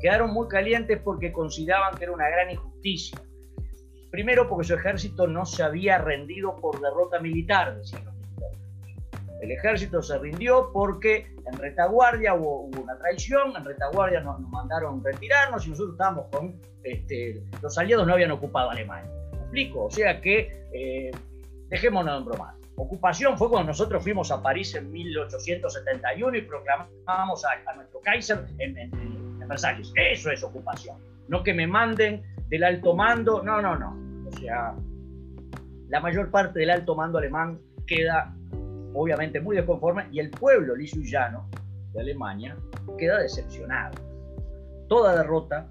[0.01, 3.19] Quedaron muy calientes porque consideraban que era una gran injusticia.
[4.11, 8.59] Primero porque su ejército no se había rendido por derrota militar, decían los militares.
[9.41, 15.67] El ejército se rindió porque en retaguardia hubo, una traición, en retaguardia nos, mandaron retirarnos
[15.67, 16.59] y nosotros estábamos con...
[16.83, 19.11] Este, los aliados no habían ocupado Alemania.
[19.33, 19.85] ¿Me explico?
[19.85, 21.11] O sea que eh,
[21.67, 22.58] dejémonos en bromar.
[22.79, 28.89] Ocupación fue cuando nosotros fuimos a París en 1871 y proclamamos a, nuestro Kaiser en,
[29.49, 29.91] Versalles.
[29.95, 30.95] Eso es ocupación.
[31.27, 33.97] No que me manden del alto mando, no, no, no.
[34.29, 34.73] O sea,
[35.89, 38.33] la mayor parte del alto mando alemán queda
[38.93, 41.49] obviamente muy desconforme y el pueblo liso y llano
[41.91, 42.55] de Alemania
[42.97, 43.97] queda decepcionado.
[44.87, 45.67] Toda derrota,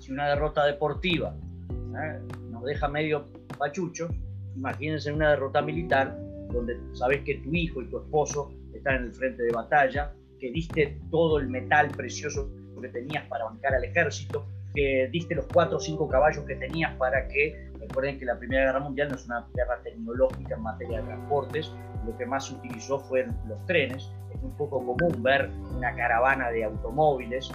[0.00, 1.34] si una derrota deportiva
[1.70, 2.20] ¿eh?
[2.50, 3.26] nos deja medio
[3.56, 4.08] pachucho,
[4.54, 9.12] imagínense una derrota militar donde sabes que tu hijo y tu esposo están en el
[9.12, 14.46] frente de batalla, que diste todo el metal precioso que tenías para bancar al ejército,
[14.74, 18.66] que diste los cuatro o cinco caballos que tenías para que, recuerden que la Primera
[18.66, 21.72] Guerra Mundial no es una guerra tecnológica en materia de transportes,
[22.04, 26.50] lo que más se utilizó fueron los trenes, es un poco común ver una caravana
[26.50, 27.50] de automóviles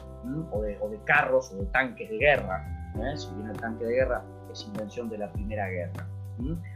[0.51, 3.17] o, de, carros o de tanques de guerra, ¿eh?
[3.17, 6.05] si bien el tanque de guerra es invención de la Primera Guerra.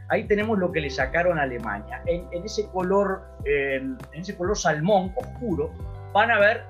[0.08, 2.02] Ahí tenemos lo que le sacaron a Alemania.
[2.06, 5.70] En, ese color, en ese color salmón oscuro,
[6.12, 6.64] van a ver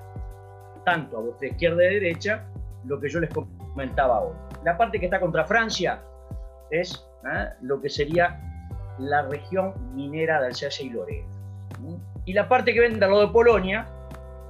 [0.85, 2.45] tanto a vuestra izquierda y derecha
[2.85, 4.35] lo que yo les comentaba hoy.
[4.63, 6.01] La parte que está contra Francia
[6.71, 7.05] es
[7.61, 8.39] lo que sería
[8.99, 11.27] la región minera de Alsacia y Lorena.
[12.25, 13.85] Y la parte que vende al lado de Polonia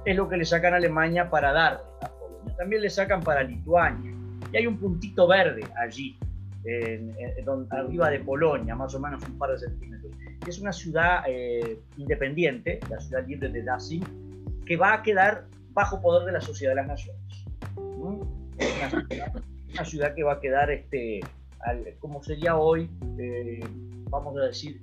[0.04, 2.56] es lo que le sacan a Alemania para darle a Polonia.
[2.56, 4.12] También le sacan para Lituania.
[4.52, 6.18] Y hay un puntito verde allí,
[7.70, 10.12] arriba de Polonia, más o menos un par de centímetros.
[10.46, 14.04] Es una ciudad eh, independiente, la ciudad libre de Danzig,
[14.66, 17.44] que va a quedar bajo poder de la Sociedad de las Naciones.
[17.76, 21.20] Una, ciudad, que va a quedar, este,
[22.00, 23.60] como sería hoy, eh,
[24.10, 24.78] vamos a decir,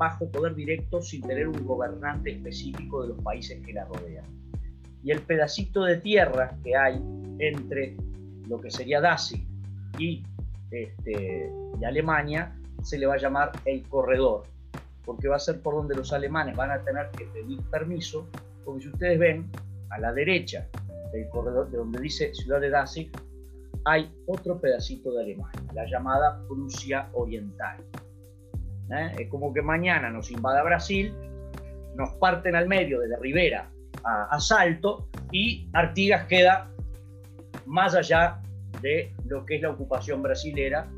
[0.00, 4.24] bajo poder directo sin tener un gobernante específico de los países que la rodean.
[5.04, 7.00] Y el pedacito de tierra que hay
[7.38, 7.96] entre
[8.48, 9.46] lo que sería Danzig
[9.98, 10.24] y,
[10.70, 11.50] este,
[11.80, 14.44] y Alemania se le va a llamar el corredor,
[15.04, 18.28] porque va a ser por donde los alemanes van a tener que pedir permiso,
[18.64, 19.50] porque si ustedes ven,
[19.90, 20.68] a la derecha
[21.12, 23.10] del corredor, de donde dice Ciudad de Danzig,
[23.84, 27.78] hay otro pedacito de Alemania, la llamada Prusia Oriental.
[28.90, 29.10] ¿eh?
[29.18, 31.12] Es como que mañana nos invada Brasil,
[31.96, 33.68] nos parten al medio de la ribera
[34.04, 36.70] a, Salto y Artigas queda
[37.66, 38.40] más allá
[38.80, 40.90] de lo que es la ocupación brasilera.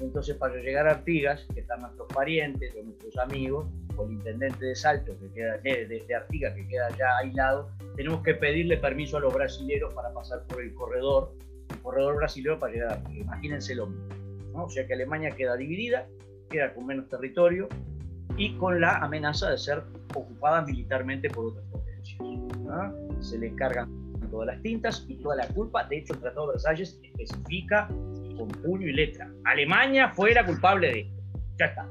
[0.00, 3.66] Entonces, para llegar a Artigas, que están nuestros parientes o nuestros amigos,
[3.96, 8.34] o el intendente de Salto, que queda, de, Artigas, que queda ya aislado, tenemos que
[8.34, 11.32] pedirle permiso a los brasileros para pasar por el corredor,
[11.70, 13.26] el corredor brasilero para llegar a Artigas.
[13.26, 14.64] Imagínense lo mismo.
[14.64, 16.06] O sea que Alemania queda dividida
[16.48, 17.68] queda con menos territorio
[18.36, 19.82] y con la amenaza de ser
[20.14, 22.18] ocupada militarmente por otras potencias.
[23.20, 24.05] Se le encargan
[24.36, 25.84] todas las tintas y toda la culpa.
[25.84, 29.32] De hecho, el Tratado de Versalles especifica con puño y letra.
[29.44, 31.22] Alemania fue la culpable de esto.
[31.58, 31.88] Ya está.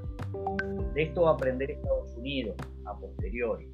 [0.94, 3.68] De esto va a aprender Estados Unidos a posteriori.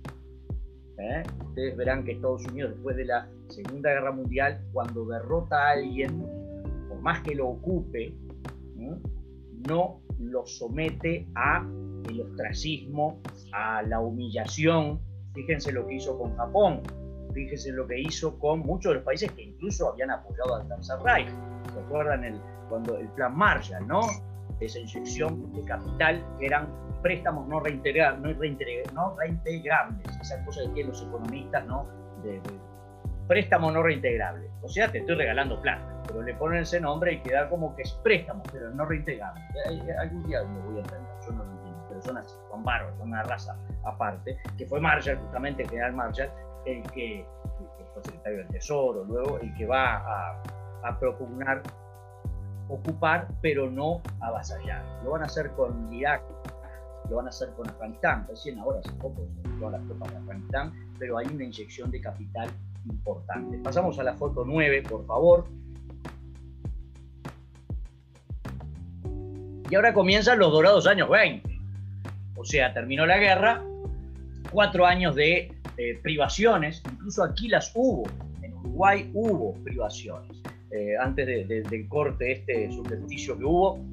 [0.99, 1.23] ¿eh?
[1.49, 6.25] Ustedes verán que Estados Unidos, después de la Segunda Guerra Mundial, cuando derrota a alguien,
[6.87, 8.15] por más que lo ocupe,
[9.67, 11.67] no lo somete a
[12.09, 15.01] el ostracismo, a la humillación.
[15.33, 16.81] Fíjense lo que hizo con Japón,
[17.31, 20.99] fíjense lo que hizo con muchos de los países que incluso habían apoyado al Tercer
[21.03, 21.29] Reich.
[21.73, 24.01] ¿Se acuerdan el, cuando el plan Marshall, no?
[24.59, 26.67] Esa inyección de capital que eran
[27.01, 28.21] préstamos no, reintegrables,
[28.93, 31.87] no, reintegrables, esa cosa que los economistas, ¿no?
[32.23, 32.39] De,
[33.27, 34.49] préstamo no reintegrable.
[34.61, 37.83] O sea, te estoy regalando plata, pero le ponen ese nombre y queda como que
[37.83, 39.41] es préstamo, pero no reintegrable.
[39.99, 42.97] Algún día lo voy a entender, yo no lo entiendo, pero son así, son bárbaros,
[42.97, 46.29] son una raza aparte, que fue Marshall, justamente general Marshall,
[46.65, 47.25] el que,
[47.93, 50.43] fue secretario del Tesoro, luego el que va a,
[50.83, 51.61] a propugnar
[52.69, 54.83] ocupar, pero no avasallar.
[55.03, 56.23] Lo van a hacer con Irak,
[57.09, 59.27] lo van a hacer con Afganistán, recién ahora hace poco
[59.59, 62.49] todas las tropas de Afganistán, pero hay una inyección de capital
[62.85, 63.57] importante.
[63.59, 65.45] Pasamos a la foto 9, por favor.
[69.69, 71.59] Y ahora comienzan los dorados años 20.
[72.35, 73.63] O sea, terminó la guerra,
[74.51, 75.53] cuatro años de
[76.01, 78.03] privaciones, incluso aquí las hubo,
[78.41, 80.41] en Uruguay hubo privaciones.
[80.71, 83.83] Eh, antes del corte este subterfucio que hubo,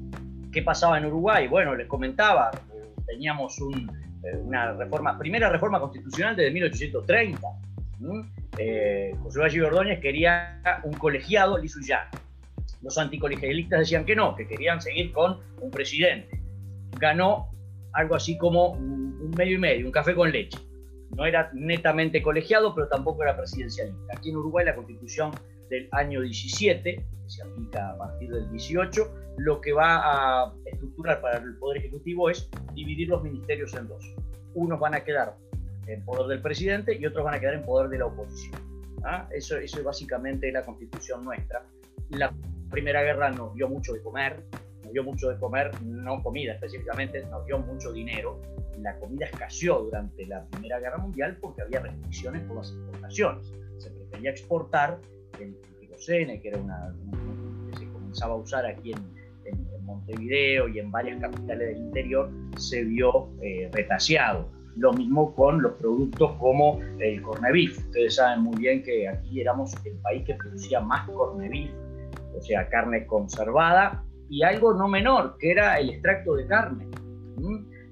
[0.51, 1.47] ¿qué pasaba en Uruguay?
[1.47, 2.51] Bueno, les comentaba,
[3.05, 7.41] teníamos eh, una reforma, primera reforma constitucional desde 1830.
[8.57, 11.79] Eh, José Valle Ordóñez quería un colegiado liso
[12.81, 16.39] Los anticolegialistas decían que no, que querían seguir con un presidente.
[16.97, 17.49] Ganó
[17.91, 20.57] algo así como un medio y medio, un café con leche.
[21.15, 24.13] No era netamente colegiado, pero tampoco era presidencialista.
[24.15, 25.31] Aquí en Uruguay la constitución
[25.69, 31.21] del año 17, que se aplica a partir del 18, lo que va a estructurar
[31.21, 34.03] para el Poder Ejecutivo es dividir los ministerios en dos.
[34.53, 35.35] Unos van a quedar
[35.87, 38.61] en poder del presidente y otros van a quedar en poder de la oposición.
[39.03, 39.27] ¿ah?
[39.31, 41.63] Eso, eso es básicamente la constitución nuestra.
[42.09, 42.33] La
[42.69, 44.43] Primera Guerra nos dio mucho de comer,
[44.83, 48.39] nos dio mucho de comer, no comida específicamente, nos dio mucho dinero.
[48.81, 53.53] La comida escaseó durante la Primera Guerra Mundial porque había restricciones por las exportaciones.
[53.77, 54.99] Se prefería exportar
[55.39, 56.95] el querosene, que era una,
[57.69, 59.19] que se comenzaba a usar aquí en,
[59.89, 65.73] Montevideo y en varias capitales del interior, se vio eh, retaseado lo mismo con los
[65.73, 67.77] productos como el corned beef.
[67.77, 71.71] Ustedes saben muy bien que aquí éramos el país que producía más corned beef,
[72.37, 76.87] o sea, carne conservada, y algo no menor, que era el extracto de carne.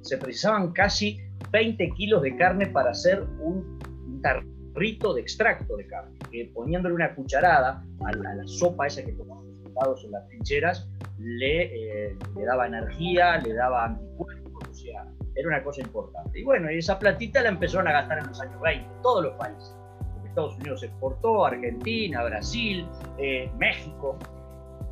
[0.07, 1.19] Se precisaban casi
[1.51, 3.77] 20 kilos de carne para hacer un
[4.21, 9.45] tarrito de extracto de carne, que poniéndole una cucharada a la, sopa esa que tomamos
[9.85, 10.87] los en las trincheras,
[11.19, 15.05] le, eh, le daba energía, le daba anticuerpos, o sea,
[15.35, 16.39] era una cosa importante.
[16.39, 19.75] Y bueno, esa platita la empezaron a gastar en los años 20, todos los países.
[20.13, 22.87] Porque Estados Unidos exportó, Argentina, Brasil,
[23.17, 24.17] eh, México,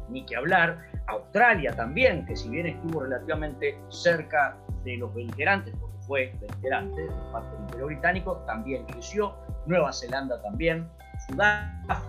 [0.10, 5.98] ni que hablar, Australia también, que si bien estuvo relativamente cerca de los beligerantes, porque
[6.00, 9.36] fue beligerante de parte del Imperio Británico, también creció,
[9.66, 10.88] Nueva Zelanda también,
[11.28, 12.02] Sudáfrica,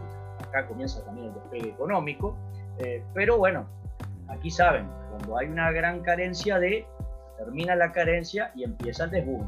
[0.48, 2.36] acá comienza también el despegue económico,
[2.78, 3.66] eh, pero bueno,
[4.28, 6.86] aquí saben, cuando hay una gran carencia de,
[7.38, 9.46] termina la carencia y empieza el desboom.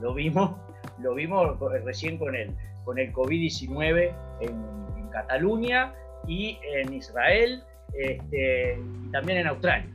[0.00, 0.56] Lo vimos,
[0.98, 2.54] lo vimos recién con el,
[2.84, 4.80] con el COVID-19 en,
[5.10, 5.92] Cataluña
[6.28, 7.64] y en Israel
[7.98, 9.90] este, y también en Australia.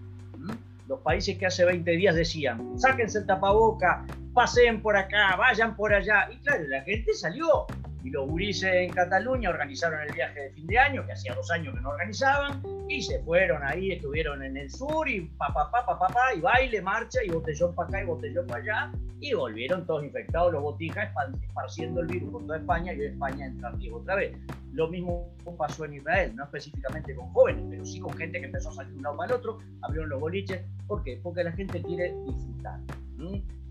[0.87, 5.93] Los países que hace 20 días decían, sáquense el tapaboca, pasen por acá, vayan por
[5.93, 6.29] allá.
[6.31, 7.65] Y claro, la gente salió
[8.05, 11.49] y los gurises en Cataluña organizaron el viaje de fin de año, que hacía dos
[11.49, 15.71] años que no organizaban, y se fueron ahí, estuvieron en el sur, y pa, pa,
[15.71, 19.33] pa, pa, pa, y baile, marcha, y botellón para acá y botellón para allá, y
[19.33, 21.09] volvieron todos infectados los botijas,
[21.41, 24.37] esparciendo el virus por toda España, y España entra otra vez.
[24.73, 28.69] Lo mismo pasó en Israel, no específicamente con jóvenes, pero sí con gente que empezó
[28.69, 31.19] a salir de un lado para el otro, abrieron los boliches, ¿por qué?
[31.23, 32.79] Porque la gente quiere disfrutar.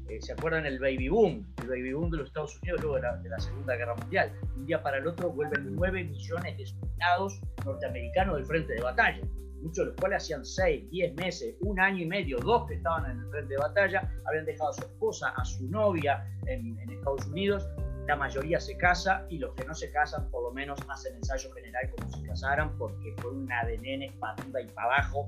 [0.09, 1.47] Eh, ¿Se acuerdan el baby boom?
[1.63, 4.33] El baby boom de los Estados Unidos luego de la, Segunda Guerra Mundial.
[4.57, 9.21] Un día para el otro vuelven 9 millones de soldados norteamericanos del frente de batalla,
[9.63, 13.11] muchos de los cuales hacían 6, 10 meses, un año y medio, dos que estaban
[13.11, 16.91] en el frente de batalla, habían dejado a su esposa, a su novia en, en
[16.91, 17.67] Estados Unidos.
[18.07, 21.51] La mayoría se casa y los que no se casan por lo menos hacen ensayo
[21.55, 25.27] general como si casaran porque fue una de nenes para arriba y para abajo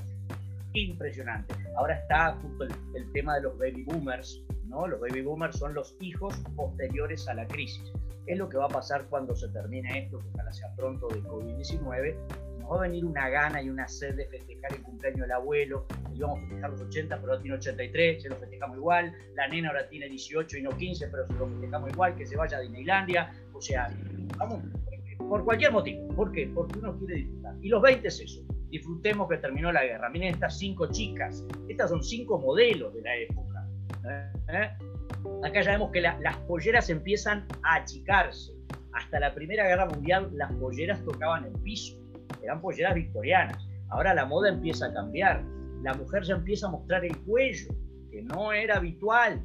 [0.81, 1.55] impresionante.
[1.77, 2.65] Ahora está justo
[2.95, 7.47] el, tema de los baby boomers, Los baby boomers son los hijos posteriores a la
[7.47, 7.93] crisis.
[8.27, 11.25] Es lo que va a pasar cuando se termine esto, que ojalá sea pronto del
[11.25, 12.17] COVID-19.
[12.59, 15.87] Nos va a venir una gana y una sed de festejar el cumpleaños del abuelo.
[16.15, 19.15] Íbamos a festejar los 80, pero ahora tiene 83, se lo festejamos igual.
[19.35, 22.17] La nena ahora tiene 18 y no 15, pero se lo festejamos igual.
[22.17, 23.33] Que se vaya a Disneylandia.
[23.55, 23.89] O sea,
[24.37, 24.63] vamos,
[25.19, 26.09] por cualquier motivo.
[26.09, 26.51] ¿Por qué?
[26.53, 27.55] Porque uno quiere disfrutar.
[27.63, 30.11] Y los 20 es eso disfrutemos que terminó la guerra.
[30.11, 33.56] Miren estas cinco chicas, estas son cinco modelos de la época.
[34.49, 34.71] ¿Eh?
[35.45, 38.53] Acá ya vemos que las polleras empiezan a achicarse.
[38.93, 41.97] Hasta la Primera Guerra Mundial las polleras tocaban el piso,
[42.43, 43.67] eran polleras victorianas.
[43.89, 45.45] Ahora la moda empieza a cambiar.
[45.83, 47.69] La mujer ya empieza a mostrar el cuello,
[48.11, 49.45] que no era habitual.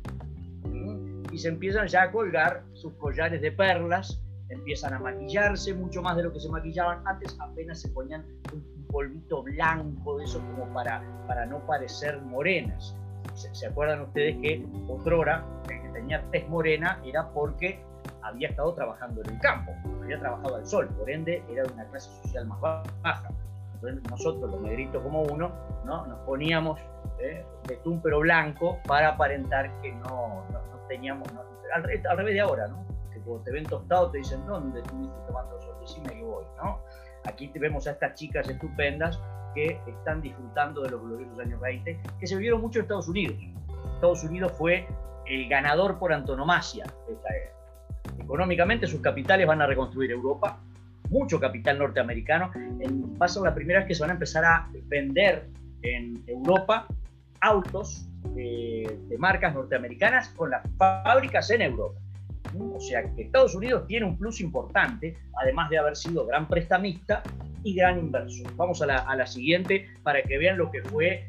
[1.31, 6.17] Y se empiezan ya a colgar sus collares de perlas, empiezan a maquillarse mucho más
[6.17, 10.73] de lo que se maquillaban antes, apenas se ponían un polvito blanco de eso como
[10.73, 12.95] para, para no parecer morenas.
[13.33, 17.83] ¿Se, acuerdan ustedes que otrora, el que tenía tez morena era porque
[18.21, 21.85] había estado trabajando en el campo, había trabajado al sol, por ende era de una
[21.85, 23.29] clase social más baja.
[23.75, 25.51] Entonces nosotros, los negritos como uno,
[25.85, 26.05] ¿no?
[26.05, 26.79] nos poníamos
[27.19, 27.43] ¿eh?
[27.67, 31.27] de túmpero blanco para aparentar que no, no, teníamos,
[31.73, 32.85] al, al, revés de ahora, ¿no?
[33.11, 35.75] que cuando te ven tostado te dicen, ¿dónde estuviste tomando sol?
[35.81, 36.79] Decime que voy, ¿no?
[37.23, 39.19] Aquí vemos a estas chicas estupendas
[39.53, 43.37] que están disfrutando de los gloriosos años 20, que se vivieron mucho en Estados Unidos.
[43.95, 44.87] Estados Unidos fue
[45.27, 48.23] el ganador por antonomasia de esta guerra.
[48.23, 50.59] Económicamente sus capitales van a reconstruir Europa,
[51.09, 52.51] mucho capital norteamericano.
[52.55, 55.47] En, va a la primera vez que se van a empezar a vender
[55.81, 56.87] en Europa
[57.41, 61.99] autos de marcas norteamericanas con las fábricas en Europa.
[62.59, 67.23] O sea que Estados Unidos tiene un plus importante, además de haber sido gran prestamista
[67.63, 68.53] y gran inversor.
[68.55, 71.27] Vamos a la, siguiente para que vean lo que fue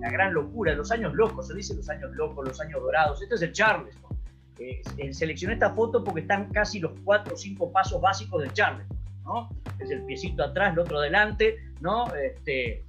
[0.00, 3.22] la gran locura, los años locos, se dice los años locos, los años dorados.
[3.22, 4.12] Este es el Charleston.
[4.58, 4.82] Eh,
[5.12, 8.98] seleccioné esta foto porque están casi los cuatro o cinco pasos básicos del Charleston.
[9.24, 9.48] ¿no?
[9.78, 12.12] Es el piecito atrás, el otro adelante, ¿no?
[12.14, 12.82] Este,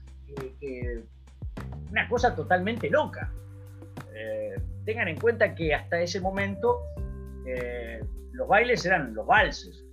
[1.89, 3.31] una cosa totalmente loca.
[4.15, 6.81] Eh, tengan en cuenta que hasta ese momento
[7.45, 9.85] eh, los bailes eran los valses,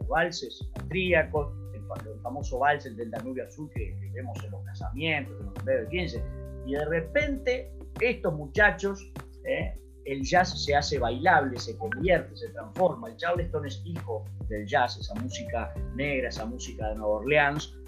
[0.00, 1.82] los valses austríacos, el,
[2.22, 6.24] famoso vals del Danubio Azul que, vemos en los casamientos, en los de 15,
[6.66, 9.12] y de repente estos muchachos,
[9.44, 9.74] eh,
[10.04, 13.08] el jazz se hace bailable, se convierte, se transforma.
[13.08, 17.78] El Charleston es hijo del jazz, esa música negra, esa música de Nueva Orleans,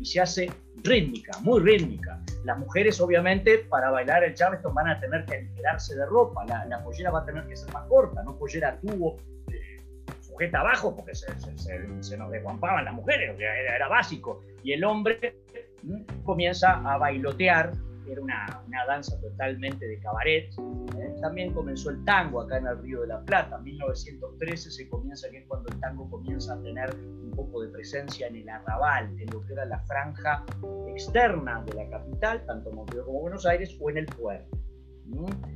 [0.00, 0.50] y se hace
[0.82, 2.20] rítmica, muy rítmica.
[2.44, 6.64] Las mujeres, obviamente, para bailar el charleston van a tener que liberarse de ropa, la,
[6.66, 9.16] la, pollera va a tener que ser más corta, no pollera tubo
[9.50, 9.82] eh,
[10.20, 11.26] sujeta abajo, porque se,
[12.02, 14.42] se, nos desguampaban las mujeres, era, era, básico.
[14.62, 15.36] Y el hombre
[16.24, 17.72] comienza a bailotear
[18.10, 20.52] era una, una danza totalmente de cabaret.
[20.98, 21.14] ¿eh?
[21.20, 23.56] También comenzó el tango acá en el Río de la Plata.
[23.56, 26.94] En 1913 se comienza, que es cuando el tango comienza a tener
[27.34, 30.44] poco de presencia en el arrabal, en lo que era la franja
[30.88, 34.56] externa de la capital, tanto Montevideo como Buenos Aires, o en el puerto.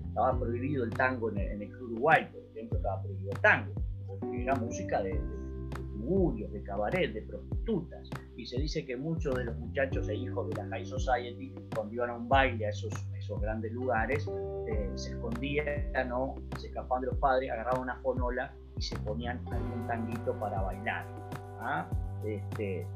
[0.09, 3.72] Estaba prohibido el tango en el, en el Uruguay, por ejemplo, estaba prohibido el tango,
[4.07, 5.18] porque era música de,
[6.09, 8.09] tugurios, de cabaret, de prostitutas.
[8.37, 11.95] Y se dice que muchos de los muchachos e hijos de la High Society, cuando
[11.95, 14.26] iban a un baile a esos, esos grandes lugares,
[14.68, 19.41] eh, se escondían o se escapaban de los padres, agarraban una fonola y se ponían
[19.51, 21.07] algún tanguito para bailar.
[21.61, 21.87] ¿Ah?
[22.25, 22.87] Este,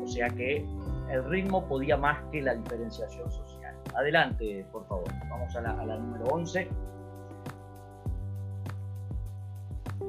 [0.00, 0.64] o sea que
[1.10, 3.74] el ritmo podía más que la diferenciación social.
[3.94, 5.08] Adelante, por favor.
[5.28, 6.68] Vamos a la, número 11.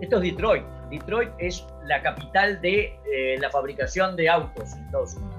[0.01, 0.63] Esto es Detroit.
[0.89, 5.37] Detroit es la capital de eh, la fabricación de autos en Estados Unidos.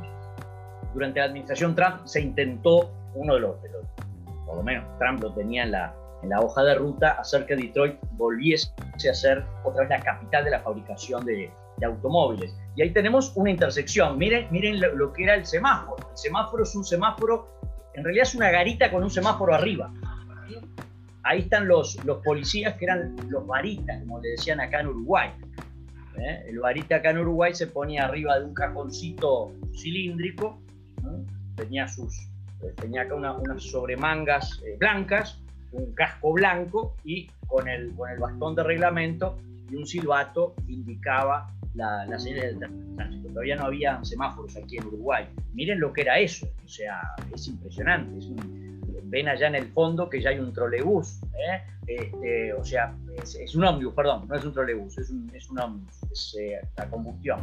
[0.92, 3.56] Durante la administración Trump se intentó, uno de los,
[4.46, 7.56] por lo menos Trump lo tenía en la, en la hoja de ruta, hacer que
[7.56, 8.70] Detroit volviese
[9.10, 12.54] a ser otra vez la capital de la fabricación de, de automóviles.
[12.76, 14.18] Y ahí tenemos una intersección.
[14.18, 16.08] Miren, miren lo, que era el semáforo.
[16.10, 17.60] El semáforo es un semáforo,
[17.94, 19.92] en realidad es una garita con un semáforo arriba.
[21.22, 25.30] Ahí están los, los policías que eran los varitas, como le decían acá en Uruguay.
[26.18, 26.44] ¿Eh?
[26.48, 30.60] El varita acá en Uruguay se ponía arriba de un cajoncito cilíndrico,
[31.56, 32.28] tenía, sus,
[32.76, 35.40] tenía acá una, unas sobremangas eh, blancas,
[35.72, 39.38] un casco blanco y con el, con el bastón de reglamento
[39.70, 42.58] y un silbato indicaba la, la del
[42.96, 43.28] tránsito.
[43.28, 45.26] Todavía no había semáforos aquí en Uruguay.
[45.54, 47.00] Miren lo que era eso, o sea,
[47.34, 48.18] es impresionante.
[48.18, 51.62] Es un, ven allá en el fondo que ya hay un trolebús, ¿eh?
[51.86, 56.02] este, o sea, es, un ómnibus, perdón, no es un trolebús, es un, es ómnibus,
[56.10, 57.40] es eh, la combustión.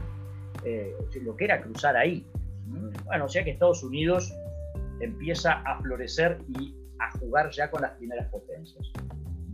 [0.66, 2.26] Eh, lo que era cruzar ahí.
[3.06, 4.34] Bueno, o sea que Estados Unidos
[5.00, 8.92] empieza a florecer y a jugar ya con las primeras potencias.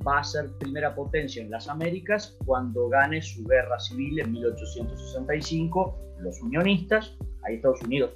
[0.07, 5.97] Va a ser primera potencia en las Américas cuando gane su guerra civil en 1865,
[6.19, 8.11] los unionistas, ahí Estados Unidos,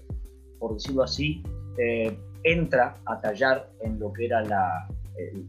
[0.58, 1.44] por decirlo así,
[1.78, 4.88] eh, entra a tallar en lo que era la,
[5.18, 5.44] eh,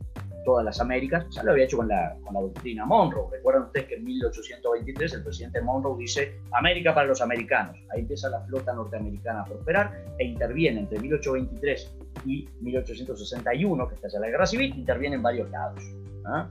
[0.44, 3.28] todas las Américas, ya lo había hecho con la, con la doctrina Monroe.
[3.30, 7.76] Recuerdan ustedes que en 1823 el presidente Monroe dice América para los americanos.
[7.92, 14.08] Ahí empieza la flota norteamericana a prosperar e interviene entre 1823 y 1861, que está
[14.08, 15.82] ya la guerra civil, interviene en varios lados.
[16.26, 16.50] ¿Ah?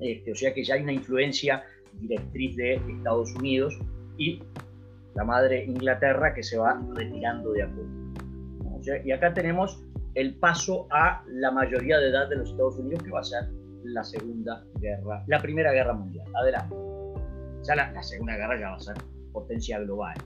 [0.00, 1.62] Este, o sea que ya hay una influencia
[2.00, 3.78] directriz de Estados Unidos
[4.16, 4.42] y
[5.14, 7.68] la madre Inglaterra que se va retirando de a.
[9.04, 9.80] Y acá tenemos
[10.14, 13.48] el paso a la mayoría de edad de los Estados Unidos, que va a ser
[13.84, 16.26] la Segunda Guerra, la Primera Guerra Mundial.
[16.34, 16.74] Adelante.
[17.66, 18.96] Ya la, la Segunda Guerra ya va a ser
[19.32, 20.16] potencia global.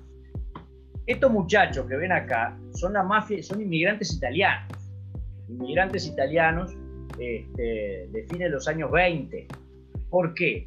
[1.06, 4.72] Estos muchachos que ven acá son la mafia, son inmigrantes italianos.
[5.48, 6.74] Inmigrantes italianos
[7.18, 9.46] este, de fines de los años 20.
[10.10, 10.66] ¿Por qué?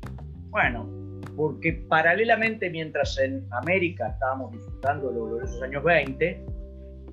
[0.49, 0.87] Bueno,
[1.35, 6.45] porque paralelamente mientras en América estábamos disfrutando los gloriosos años 20,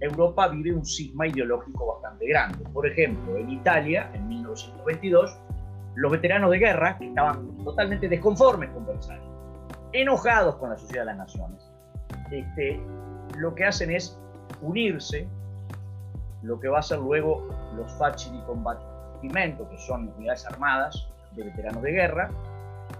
[0.00, 2.64] Europa vive un sigma ideológico bastante grande.
[2.72, 5.38] Por ejemplo, en Italia, en 1922,
[5.94, 9.24] los veteranos de guerra, que estaban totalmente desconformes con Versalles,
[9.92, 11.70] enojados con la Sociedad de las Naciones,
[12.30, 12.80] este,
[13.38, 14.18] lo que hacen es
[14.60, 15.26] unirse,
[16.42, 18.40] lo que va a ser luego los Facci di
[19.16, 22.30] Combattimento, que son unidades armadas de veteranos de guerra.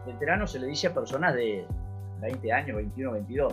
[0.07, 1.67] Veterano se le dice a personas de
[2.21, 3.53] 20 años, 21, 22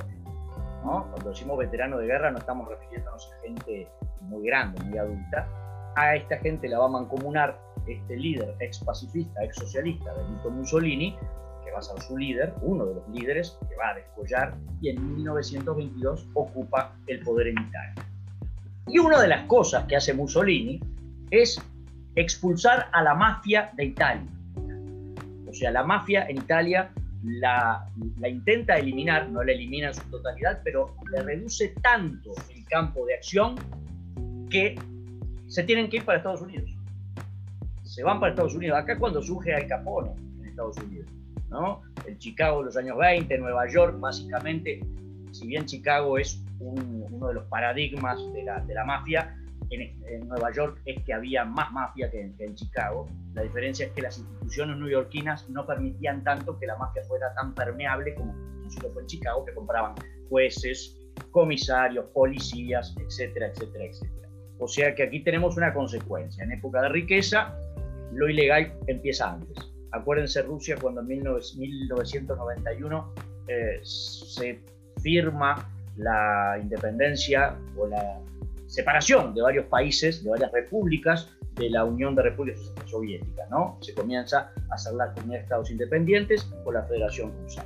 [0.83, 3.87] cuando decimos veterano de guerra no estamos refiriéndonos a gente
[4.21, 5.47] muy grande, muy adulta.
[5.95, 11.15] A esta gente la va a mancomunar este líder ex pacifista, ex socialista, Benito Mussolini,
[11.63, 14.89] que va a ser su líder, uno de los líderes que va a descollar y
[14.89, 18.05] en 1922 ocupa el poder en Italia.
[18.87, 20.81] Y una de las cosas que hace Mussolini
[21.31, 21.61] es
[22.15, 24.27] expulsar a la mafia de Italia.
[25.47, 26.91] O sea, la mafia en Italia
[27.23, 27.87] la,
[28.27, 33.15] intenta eliminar, no la elimina en su totalidad, pero le reduce tanto el campo de
[33.15, 33.55] acción
[34.49, 34.75] que
[35.47, 36.69] se tienen que ir para Estados Unidos.
[37.83, 38.77] Se van para Estados Unidos.
[38.77, 41.07] Acá cuando surge Al Capone en Estados Unidos,
[41.49, 41.81] ¿no?
[42.07, 44.81] El Chicago de los años 20, Nueva York, básicamente,
[45.31, 49.35] si bien Chicago es uno de los paradigmas de la, de la mafia,
[49.81, 53.07] en, Nueva York es que había más mafia que en, Chicago.
[53.33, 57.53] La diferencia es que las instituciones neoyorquinas no permitían tanto que la mafia fuera tan
[57.53, 58.33] permeable como
[58.81, 59.93] lo fue en Chicago, que compraban
[60.29, 60.97] jueces,
[61.31, 64.29] comisarios, policías, etcétera, etcétera, etcétera.
[64.59, 66.43] O sea que aquí tenemos una consecuencia.
[66.43, 67.55] En época de riqueza,
[68.13, 69.57] lo ilegal empieza antes.
[69.91, 73.13] Acuérdense Rusia cuando en 1991
[73.47, 74.59] eh, se
[75.01, 78.19] firma la independencia o la
[78.73, 83.77] separación de varios países, de varias repúblicas de la Unión de Repúblicas Soviéticas, ¿no?
[83.81, 87.63] Se comienza a hacer la Comunidad de Estados Independientes con la Federación Rusa.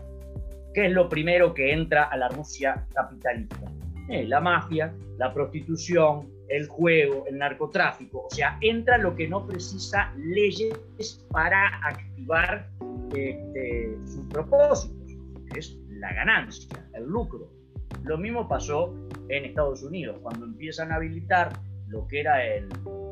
[0.74, 3.72] ¿Qué es lo primero que entra a la Rusia capitalista?
[4.10, 8.28] Eh, la mafia, la prostitución, el juego, el narcotráfico.
[8.30, 12.70] O sea, entra lo que no precisa leyes para activar
[13.16, 15.14] este, sus propósitos,
[15.54, 17.57] que es la ganancia, el el lucro.
[18.04, 18.94] Lo mismo pasó
[19.30, 21.54] en Estados Unidos, cuando empiezan a habilitar
[21.88, 22.70] lo que era el,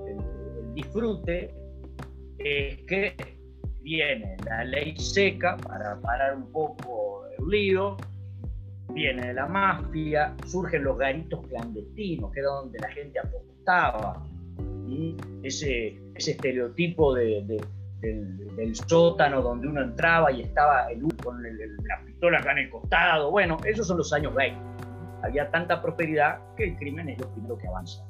[0.07, 1.53] el disfrute,
[2.37, 3.15] es que
[3.81, 7.97] viene la ley seca para parar un poco el lío,
[8.93, 14.25] viene la mafia, surgen los garitos clandestinos, que era donde la gente apostaba,
[14.87, 17.61] y ese, ese estereotipo de,
[18.05, 23.31] del, sótano donde uno entraba y estaba el, con la pistola acá en el costado,
[23.31, 24.59] bueno, esos son los años 20.
[25.23, 28.03] Había tanta prosperidad que el crimen es lo primero que avanza.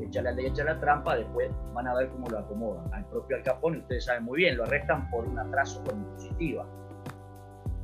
[0.00, 2.92] Echa la ley, echa la trampa, después van a ver cómo lo acomodan.
[2.94, 6.66] Al propio Al Capone, ustedes saben muy bien, lo arrestan por un atraso con impositiva.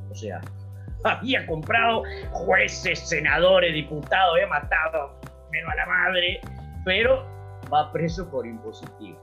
[0.09, 0.41] O sea,
[1.03, 5.19] había comprado jueces, senadores, diputados, he matado
[5.51, 6.41] menos a la madre,
[6.85, 7.25] pero
[7.71, 9.19] va preso por impositiva.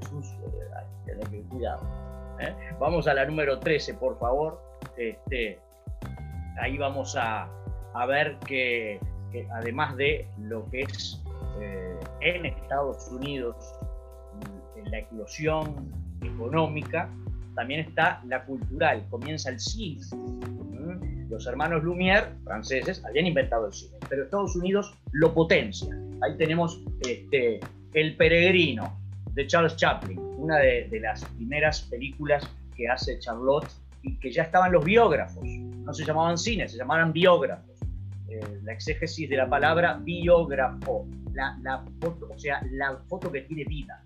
[0.00, 0.22] Es un
[1.08, 1.82] tener que cuidado.
[2.40, 2.54] ¿eh?
[2.78, 4.60] Vamos a la número 13, por favor.
[4.96, 5.58] Este,
[6.60, 7.48] ahí vamos a,
[7.94, 9.00] a ver que,
[9.52, 11.22] además de lo que es
[11.60, 13.56] eh, en Estados Unidos
[14.90, 15.92] la eclosión
[16.22, 17.10] económica,
[17.54, 20.00] también está la cultural, comienza el cine.
[21.28, 25.94] Los hermanos Lumière, franceses, habían inventado el cine, pero Estados Unidos lo potencia.
[26.22, 27.60] Ahí tenemos este,
[27.92, 28.98] El Peregrino
[29.38, 32.44] de Charles Chaplin, una de, las primeras películas
[32.76, 33.68] que hace Charlotte
[34.02, 35.44] y que ya estaban los biógrafos.
[35.44, 37.76] No se llamaban cine, se llamaban biógrafos.
[38.28, 43.62] Eh, la exégesis de la palabra biógrafo, la, foto, o sea, la foto que tiene
[43.62, 44.02] vida.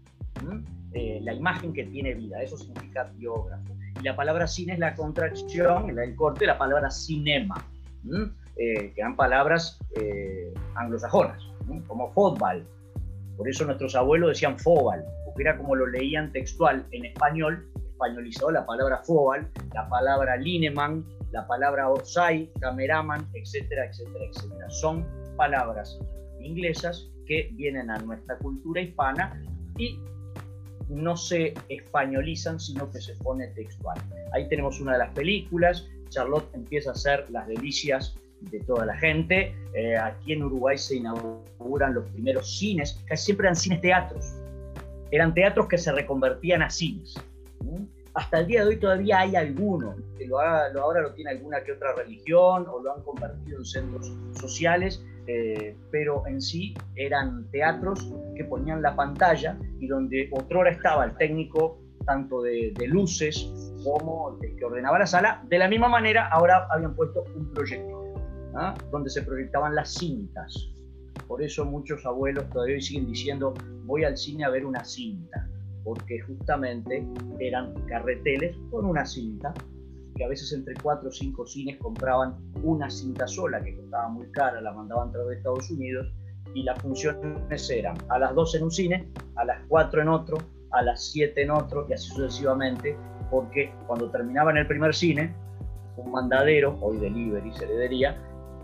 [0.93, 3.74] Eh, la imagen que tiene vida, eso significa biógrafo.
[3.99, 7.66] Y la palabra cine es la contracción, el corte de la palabra cinema,
[8.59, 11.43] eh, que eran palabras eh, anglosajonas,
[11.87, 12.66] como fútbol.
[13.39, 15.03] Por eso nuestros abuelos decían fóbal,
[15.33, 21.05] porque era como lo leían textual en español, españolizado la palabra fóbal, la palabra lineman,
[21.30, 24.70] la palabra orsay, cameraman, etcétera, etcétera, etcétera.
[24.70, 25.07] Son
[25.37, 25.99] palabras
[26.41, 29.43] inglesas que vienen a nuestra cultura hispana
[29.78, 29.99] y
[30.89, 33.99] no se españolizan, sino que se pone textual.
[34.33, 38.14] Ahí tenemos una de las películas, Charlotte empieza a hacer las delicias
[38.51, 39.55] de toda la gente.
[39.74, 44.41] Eh, aquí en Uruguay se inauguran los primeros cines, casi siempre eran cines teatros.
[45.13, 47.15] Eran teatros que se reconvertían a cines.
[48.15, 51.73] Hasta el día de hoy todavía hay algunos, que lo, ahora lo tiene alguna que
[51.73, 58.11] otra religión o lo han convertido en centros sociales, eh, pero en sí eran teatros
[58.35, 63.49] que ponían la pantalla y donde otrora estaba el técnico tanto de, luces
[63.85, 65.43] como el que ordenaba la sala.
[65.49, 68.15] De la misma manera, ahora habían puesto un proyector,
[68.57, 68.75] ¿ah?
[68.91, 70.73] donde se proyectaban las cintas.
[71.27, 73.55] Por eso muchos abuelos todavía siguen diciendo,
[73.85, 75.49] voy al cine a ver una cinta,
[75.85, 77.07] porque justamente
[77.39, 79.53] eran carreteles con una cinta
[80.14, 84.31] que a veces entre cuatro o cinco cines compraban una cinta sola que costaba muy
[84.31, 86.12] cara, la mandaban a través de Estados Unidos
[86.55, 90.39] y las funciones eran a las 12 en un cine, a las 4 en otro,
[90.73, 92.97] a las 7 en otro y así sucesivamente,
[93.31, 95.35] porque cuando terminaba en el primer cine,
[95.97, 97.77] un mandadero, hoy delivery, se le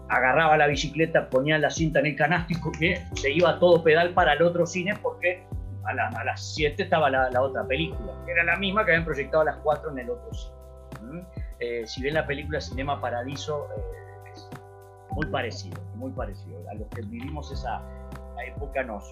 [0.09, 4.33] agarraba la bicicleta, ponía la cinta en el canástico y se iba todo pedal para
[4.35, 5.45] el otro cine porque
[5.85, 9.05] a, a las 7 estaba la, la, otra película, que era la misma que habían
[9.05, 11.25] proyectado a las 4 en el otro cine.
[11.61, 14.49] Eh, si bien la película Cinema Paradiso eh, es
[15.11, 16.59] muy parecido, muy parecido.
[16.71, 17.83] A los que vivimos esa
[18.47, 19.05] época nos,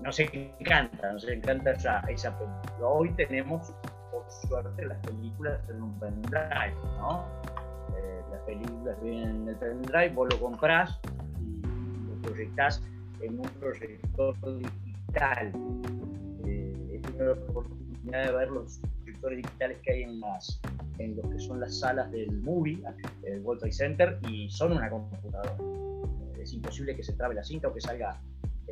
[0.00, 2.86] nos encanta, nos encanta esa, esa película.
[2.86, 3.72] Hoy tenemos,
[4.10, 7.24] por suerte, las películas en un pendrive, ¿no?
[7.96, 10.98] Eh, las películas vienen en el pendrive, vos lo comprás
[11.34, 11.62] y
[12.08, 12.82] lo proyectás
[13.20, 15.52] en un proyector digital.
[16.46, 18.80] he tenido la oportunidad de verlos
[19.28, 20.60] digitales que hay en las
[20.98, 22.82] en lo que son las salas del movie,
[23.22, 25.56] el World Trade Center, y son una computadora.
[26.38, 28.20] Es imposible que se trabe la cinta o que salga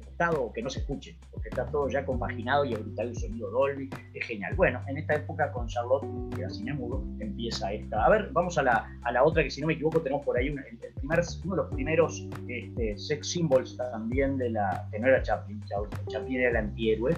[0.01, 3.51] detectado o que no se escuche, porque está todo ya compaginado y brutal el sonido
[3.51, 4.55] Dolby, es genial.
[4.57, 8.05] Bueno, en esta época con Charlotte, que era cine mudo, empieza esta.
[8.05, 10.37] A ver, vamos a la, a la otra que si no me equivoco tenemos por
[10.37, 15.09] ahí el primer, uno de los primeros este, sex symbols también de la, que no
[15.09, 15.63] era Chaplin,
[16.09, 17.15] Chaplin era el antihéroe,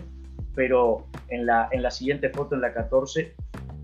[0.55, 3.35] pero en la, en la siguiente foto, en la 14,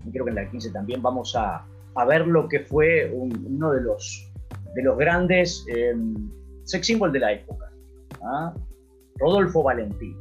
[0.05, 3.71] y creo que en la 15 también, vamos a, a ver lo que fue uno
[3.71, 4.31] de los,
[4.75, 6.29] de los grandes em,
[6.63, 7.71] sex symbols de la época,
[8.23, 8.53] ¿ah?
[9.17, 10.17] Rodolfo Valentino.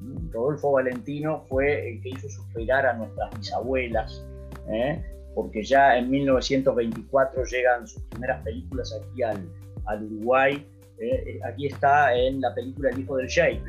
[0.00, 0.30] ¿Mm?
[0.30, 4.24] Rodolfo Valentino fue el que hizo suspirar a nuestras bisabuelas,
[4.70, 5.02] ¿eh?
[5.34, 9.48] porque ya en 1924 llegan sus primeras películas aquí al,
[10.02, 10.66] Uruguay.
[10.98, 11.40] ¿eh?
[11.44, 13.62] Aquí está en la película El hijo del Sheikh,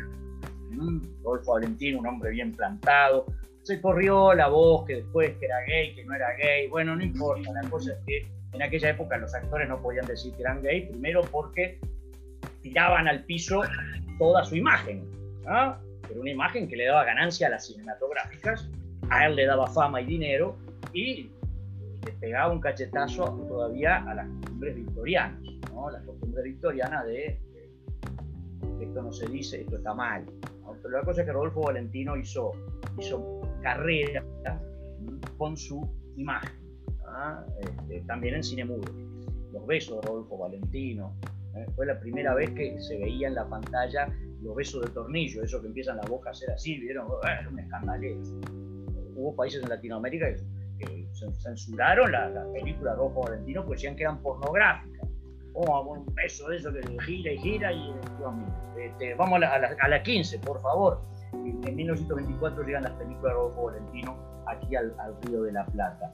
[1.24, 3.26] Rodolfo Valentín, un hombre bien plantado,
[3.64, 6.68] se corrió la voz que después que era gay, que no era gay.
[6.68, 7.52] Bueno, no importa.
[7.52, 10.88] La cosa es que en aquella época los actores no podían decir que eran gay,
[10.88, 11.80] primero porque
[12.62, 13.62] tiraban al piso
[14.18, 15.06] toda su imagen.
[16.08, 18.70] Pero una imagen que le daba ganancia a las cinematográficas,
[19.10, 20.58] a él le daba fama y dinero
[20.94, 21.30] y
[22.06, 25.42] le pegaba un cachetazo todavía a las costumbres victorianas,
[25.74, 25.90] ¿no?
[25.90, 27.40] las costumbres victorianas de,
[28.82, 30.26] esto no se dice, esto está mal.
[30.82, 32.52] Pero la cosa es que Rodolfo Valentino hizo,
[32.98, 34.24] hizo carrera
[35.38, 36.52] con su imagen,
[37.60, 38.90] este, también en cine mudo.
[39.52, 41.14] Los besos de Rodolfo Valentino,
[41.56, 41.66] ¿eh?
[41.76, 44.08] fue la primera vez que se veía en la pantalla
[44.42, 47.60] los besos de tornillo, eso que empiezan la boca a ser así, vieron, era un
[47.60, 48.22] escandalero.
[49.16, 50.28] Hubo países en Latinoamérica
[50.78, 55.10] que, censuraron la, la, película Rodolfo Valentino porque decían que eran pornográficas.
[55.54, 57.94] Oh, un beso de eso que gira y gira y
[58.80, 61.02] este, vamos a la, a, la, 15, por favor.
[61.34, 64.94] En 1924 llegan las películas de Rodolfo Valentino aquí al,
[65.24, 66.14] Río de la Plata.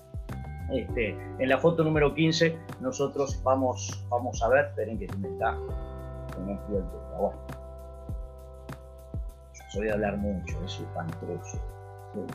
[0.71, 1.09] Este,
[1.39, 5.55] en la foto número 15 nosotros vamos, vamos a ver, esperen que se me está,
[9.69, 11.61] soy de hablar mucho, es espantoso.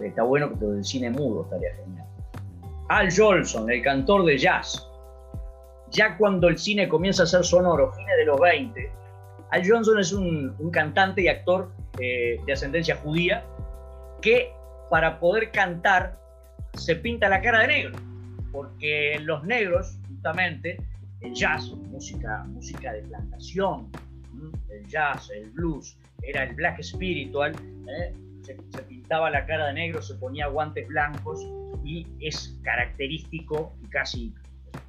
[0.01, 2.07] Está bueno que todo el cine mudo estaría genial.
[2.89, 4.87] Al Jolson, el cantor de jazz.
[5.91, 8.93] Ya cuando el cine comienza a ser sonoro, fines de los 20,
[9.51, 13.45] Al Johnson es un, cantante y actor eh, de ascendencia judía
[14.21, 14.53] que
[14.91, 16.17] para poder cantar
[16.75, 17.99] se pinta la cara de negro,
[18.53, 20.79] porque los negros, justamente,
[21.21, 23.91] el jazz, música, música de plantación,
[24.71, 27.55] el jazz, el blues, era el black spiritual,
[27.89, 28.15] ¿eh?
[28.43, 31.47] se, pintaba la cara de negro, se ponía guantes blancos
[31.85, 34.35] y es característico y casi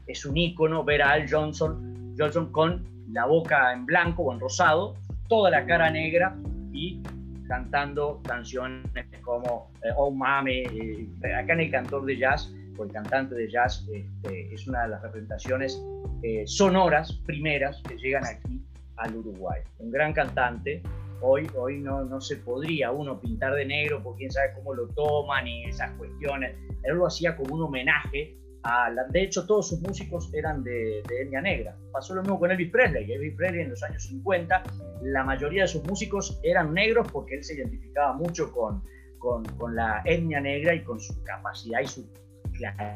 [0.08, 4.40] es un ícono ver a Al Johnson, Johnson con la boca en blanco o en
[4.40, 4.96] rosado,
[5.28, 6.36] toda la cara negra
[6.72, 7.02] y
[7.48, 8.86] cantando canciones
[9.22, 13.50] como eh, Oh Mame, eh, acá en el cantor de jazz o el cantante de
[13.50, 15.82] jazz este, es una de las representaciones
[16.46, 18.62] sonoras primeras que llegan aquí
[18.98, 19.62] al Uruguay.
[19.80, 20.84] Un gran cantante,
[21.24, 24.88] Hoy, hoy no, no se podría uno pintar de negro porque quién sabe cómo lo
[24.88, 26.56] toman y esas cuestiones.
[26.84, 31.04] Él lo hacía como un homenaje a la, de hecho todos sus músicos eran de,
[31.08, 31.78] de, etnia negra.
[31.92, 33.12] Pasó lo mismo con Elvis Presley.
[33.12, 34.64] Elvis Presley en los años 50,
[35.04, 38.82] la mayoría de sus músicos eran negros porque él se identificaba mucho con,
[39.20, 42.12] con, con la etnia negra y con su capacidad y su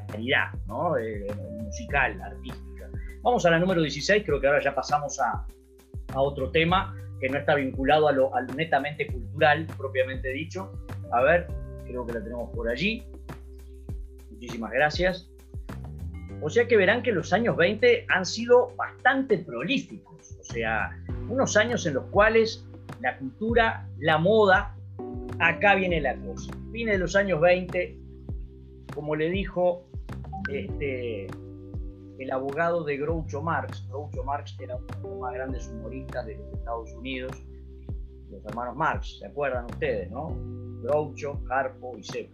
[0.07, 0.97] claridad ¿no?
[0.97, 1.27] Eh,
[1.61, 2.89] musical, artística.
[3.21, 5.45] Vamos a la número 16, creo que ahora ya pasamos a,
[6.13, 10.71] a otro tema que no está vinculado a lo, netamente cultural, propiamente dicho.
[11.11, 11.47] A ver,
[11.85, 13.03] creo que la tenemos por allí.
[14.31, 15.29] Muchísimas gracias.
[16.41, 20.91] O sea que verán que los años 20 han sido bastante prolíficos, o sea,
[21.29, 22.67] unos años en los cuales
[23.01, 24.75] la cultura, la moda,
[25.39, 26.51] acá viene la cosa.
[26.71, 27.97] Fines de los años 20,
[28.95, 29.83] como le dijo
[30.49, 31.27] este,
[32.17, 33.85] el abogado de Groucho Marx.
[33.89, 37.43] Groucho Marx era uno de los más grandes humoristas de los Estados Unidos,
[38.31, 40.35] los hermanos Marx, ¿se acuerdan ustedes, no?
[40.81, 42.33] Groucho, Harpo y Seco.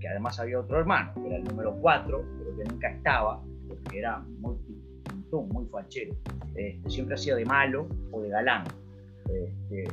[0.00, 3.98] Que además había otro hermano, que era el número 4, pero que nunca estaba, porque
[3.98, 4.56] era muy
[5.40, 6.14] muy fachero.
[6.54, 8.64] Este, siempre hacía de malo o de galán.
[9.28, 9.84] Este,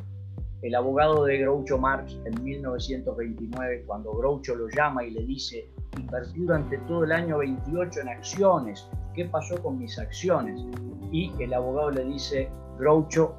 [0.62, 6.42] el abogado de Groucho Marx en 1929, cuando Groucho lo llama y le dice, invertí
[6.42, 10.62] durante todo el año 28 en acciones, ¿qué pasó con mis acciones?
[11.12, 13.36] Y el abogado le dice, Groucho,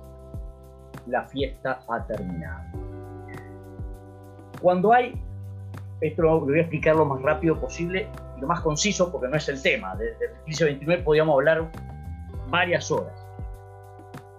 [1.07, 2.63] la fiesta ha terminado.
[4.61, 5.21] Cuando hay,
[6.01, 9.37] esto lo voy a explicar lo más rápido posible y lo más conciso porque no
[9.37, 11.71] es el tema, desde el inicio 29 podíamos hablar
[12.49, 13.15] varias horas.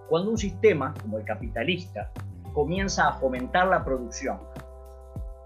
[0.08, 2.10] Cuando un sistema como el capitalista
[2.52, 4.38] comienza a fomentar la producción,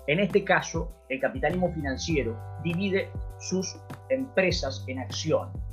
[0.07, 3.77] en este caso, el capitalismo financiero divide sus
[4.09, 5.67] empresas en acciones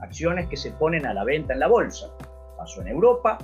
[0.00, 2.10] acciones que se ponen a la venta en la bolsa.
[2.56, 3.38] Pasó en Europa,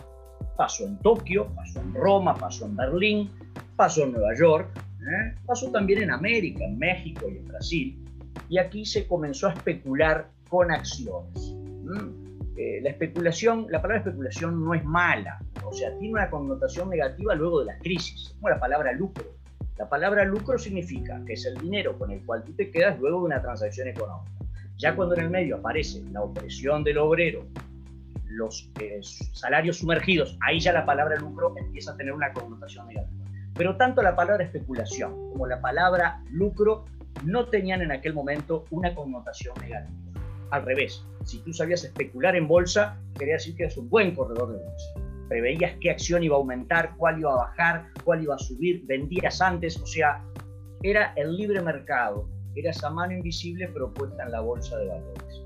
[0.57, 3.31] pasó en Tokio, pasó en Roma, pasó en Berlín,
[3.77, 4.69] pasó en Nueva York,
[5.01, 5.35] ¿eh?
[5.47, 7.99] pasó también en América, en México y en Brasil.
[8.49, 11.55] Y aquí se comenzó a especular con acciones.
[12.57, 17.35] Eh, la especulación, la palabra especulación no es mala, o sea, tiene una connotación negativa
[17.35, 19.25] luego de la crisis, como la palabra lucro.
[19.83, 23.19] La palabra lucro significa que es el dinero con el cual tú te quedas luego
[23.19, 24.31] de una transacción económica.
[24.79, 27.45] Ya cuando en el medio aparece la opresión del obrero,
[28.27, 33.27] los eh, salarios sumergidos, ahí ya la palabra lucro empieza a tener una connotación negativa.
[33.57, 36.85] Pero tanto la palabra especulación como la palabra lucro
[37.25, 39.99] no tenían en aquel momento una connotación negativa.
[40.53, 44.53] Al revés, si tú sabías especular en bolsa, quería decir que eras un buen corredor
[44.53, 45.12] de bolsa.
[45.33, 49.41] Preveías qué acción iba a aumentar, cuál iba a bajar, cuál iba a subir, vendías
[49.41, 50.23] antes, o sea,
[50.83, 55.43] era el libre mercado, era esa mano invisible propuesta en la bolsa de valores.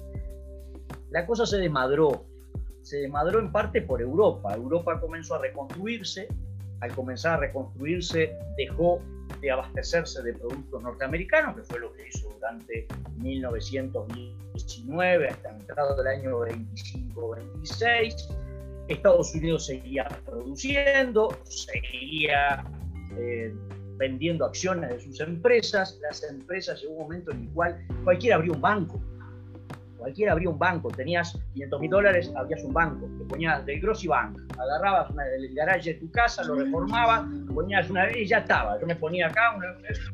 [1.11, 2.25] La cosa se desmadró,
[2.83, 4.57] se desmadró en parte por Europa.
[4.57, 6.27] Europa comenzó a reconstruirse,
[6.81, 9.01] al comenzar a reconstruirse dejó
[9.41, 16.09] de abastecerse de productos norteamericanos, que fue lo que hizo durante 1919 hasta entrado del
[16.09, 18.46] año 25-26.
[18.89, 22.65] Estados Unidos seguía produciendo, seguía
[23.17, 23.55] eh,
[23.97, 25.99] vendiendo acciones de sus empresas.
[26.03, 29.01] Las empresas llegó un momento en el cual cualquiera abrió un banco
[29.99, 34.07] Cualquiera abría un banco, tenías 500 mil dólares, abrías un banco, te ponías del Grossi
[34.07, 38.79] Bank, agarrabas el garaje de tu casa, lo reformabas, ponías una vez y ya estaba.
[38.79, 39.59] Yo me ponía acá,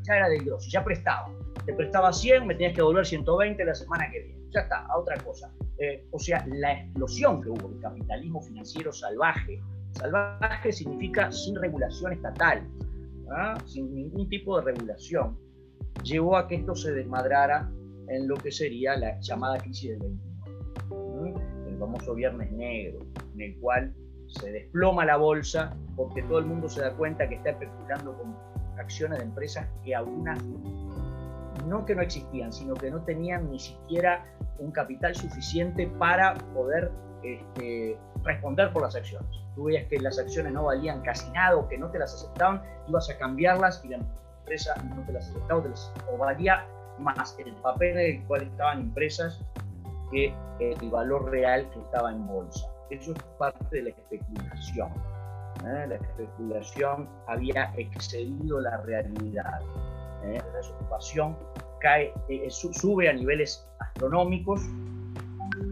[0.03, 1.29] ya era del Grossi, ya prestaba.
[1.65, 4.43] Te prestaba 100, me tenías que devolver 120 la semana que viene.
[4.51, 5.53] Ya está, a otra cosa.
[5.79, 9.61] Eh, o sea, la explosión que hubo del capitalismo financiero salvaje.
[9.93, 12.67] Salvaje significa sin regulación estatal,
[13.31, 13.59] ¿ah?
[13.67, 15.39] sin ningún tipo de regulación,
[16.03, 17.71] llevó a que esto se desmadrara
[18.09, 20.01] en lo que sería la llamada crisis del
[20.89, 21.35] 29,
[21.69, 23.01] el famoso Viernes Negro,
[23.35, 23.95] en el cual
[24.29, 28.35] se desploma la bolsa porque todo el mundo se da cuenta que está especulando con
[28.79, 30.43] acciones de empresas que algunas
[31.67, 34.25] no que no existían, sino que no tenían ni siquiera
[34.59, 36.91] un capital suficiente para poder
[37.23, 39.29] este, responder por las acciones.
[39.55, 42.63] Tú veías que las acciones no valían casi nada o que no te las aceptaban,
[42.89, 43.99] ibas a cambiarlas y la
[44.43, 45.63] empresa no te las aceptaba
[46.11, 46.67] o valía
[46.99, 49.41] más el papel en el cual estaban impresas
[50.11, 52.67] que el valor real que estaba en bolsa.
[52.91, 54.91] Eso es parte de la especulación.
[55.65, 55.87] ¿eh?
[55.89, 59.61] La especulación había excedido la realidad.
[60.25, 60.39] ¿Eh?
[60.39, 61.37] La desocupación
[61.81, 64.61] cae, eh, sube a niveles astronómicos.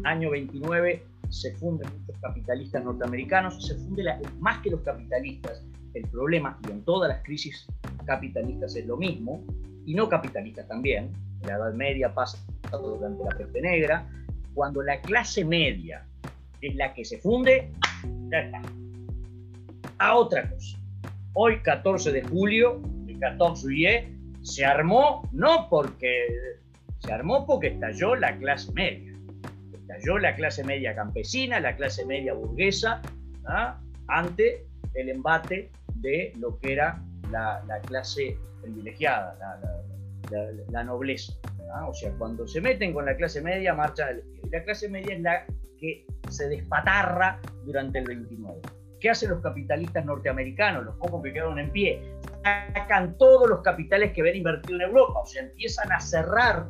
[0.04, 4.04] Año 29 se funden muchos capitalistas norteamericanos, se funde
[4.38, 5.64] más que los capitalistas.
[5.94, 7.66] El problema, y en todas las crisis
[8.06, 9.44] capitalistas es lo mismo,
[9.86, 11.10] y no capitalistas también,
[11.42, 12.38] la Edad Media pasa
[12.70, 14.08] durante la peste negra,
[14.54, 16.06] cuando la clase media
[16.60, 17.72] es la que se funde,
[18.30, 18.62] ya está.
[19.98, 20.78] A otra cosa.
[21.34, 26.26] Hoy, 14 de julio, el 14 juillet, se armó, no porque,
[26.98, 29.12] se armó porque estalló la clase media.
[29.72, 33.02] Estalló la clase media campesina, la clase media burguesa,
[33.46, 33.80] ¿ah?
[34.08, 39.36] ante el embate de lo que era la, la clase privilegiada,
[40.70, 41.32] la, nobleza.
[41.86, 45.14] O sea, cuando se meten con la clase media, marchan al Y la clase media
[45.14, 45.46] es la
[45.78, 48.60] que se despatarra durante el 29.
[49.00, 52.02] ¿Qué hacen los capitalistas norteamericanos, los pocos que quedaron en pie?
[52.44, 56.66] Sacan todos los capitales que ven invertido en Europa, o sea, empiezan a cerrar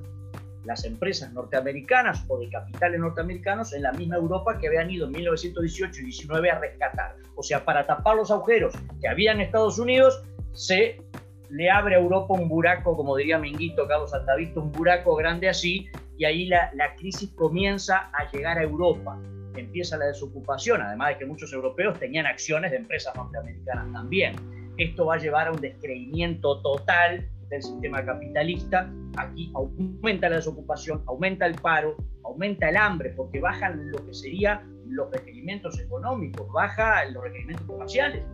[0.64, 5.12] las empresas norteamericanas o de capitales norteamericanos en la misma Europa que habían ido en
[5.12, 7.16] 1918 y 19 a rescatar.
[7.34, 11.00] O sea, para tapar los agujeros que había en Estados Unidos, se
[11.48, 15.88] le abre a Europa un buraco, como diría Minguito, Carlos Altavisto, un buraco grande así,
[16.16, 19.18] y ahí la, crisis comienza a llegar a Europa.
[19.56, 24.59] Empieza la desocupación, además de que muchos europeos tenían acciones de empresas norteamericanas también.
[24.80, 28.90] Esto va a llevar a un descreimiento total del sistema capitalista.
[29.18, 34.66] Aquí aumenta la desocupación, aumenta el paro, aumenta el hambre, porque bajan lo que serían
[34.88, 38.24] los requerimientos económicos, baja los requerimientos comerciales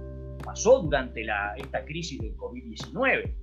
[0.45, 1.27] pasó durante
[1.57, 3.35] esta crisis del COVID-19,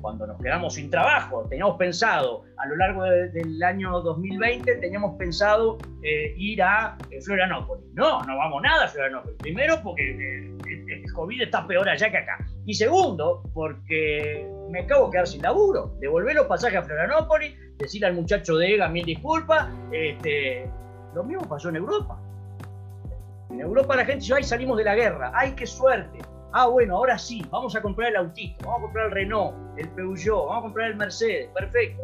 [0.00, 5.78] Cuando nos quedamos sin trabajo, teníamos pensado a lo largo del año 2020, teníamos pensado
[6.02, 7.84] eh, ir a eh, Florianópolis.
[7.94, 9.36] No, no vamos nada a Florianópolis.
[9.38, 10.56] Primero, porque eh,
[10.88, 12.38] el COVID está peor allá que acá.
[12.64, 15.94] Y segundo, porque me acabo de quedar sin laburo.
[16.00, 19.68] Devolver los pasajes a Florianópolis, decirle al muchacho de EGA mil disculpas.
[19.92, 20.68] Este,
[21.14, 22.20] lo mismo pasó en Europa.
[23.50, 26.18] En Europa la gente dice, ay, salimos de la guerra, ay, qué suerte.
[26.52, 29.88] Ah, bueno, ahora sí, vamos a comprar el autito, vamos a comprar el Renault, el
[29.90, 32.02] Peugeot, vamos a comprar el Mercedes, perfecto.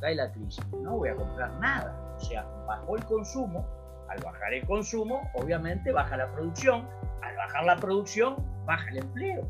[0.00, 2.16] Cae la crisis, no voy a comprar nada.
[2.16, 3.66] O sea, bajó el consumo,
[4.08, 6.86] al bajar el consumo, obviamente baja la producción,
[7.22, 8.36] al bajar la producción,
[8.66, 9.42] baja el empleo.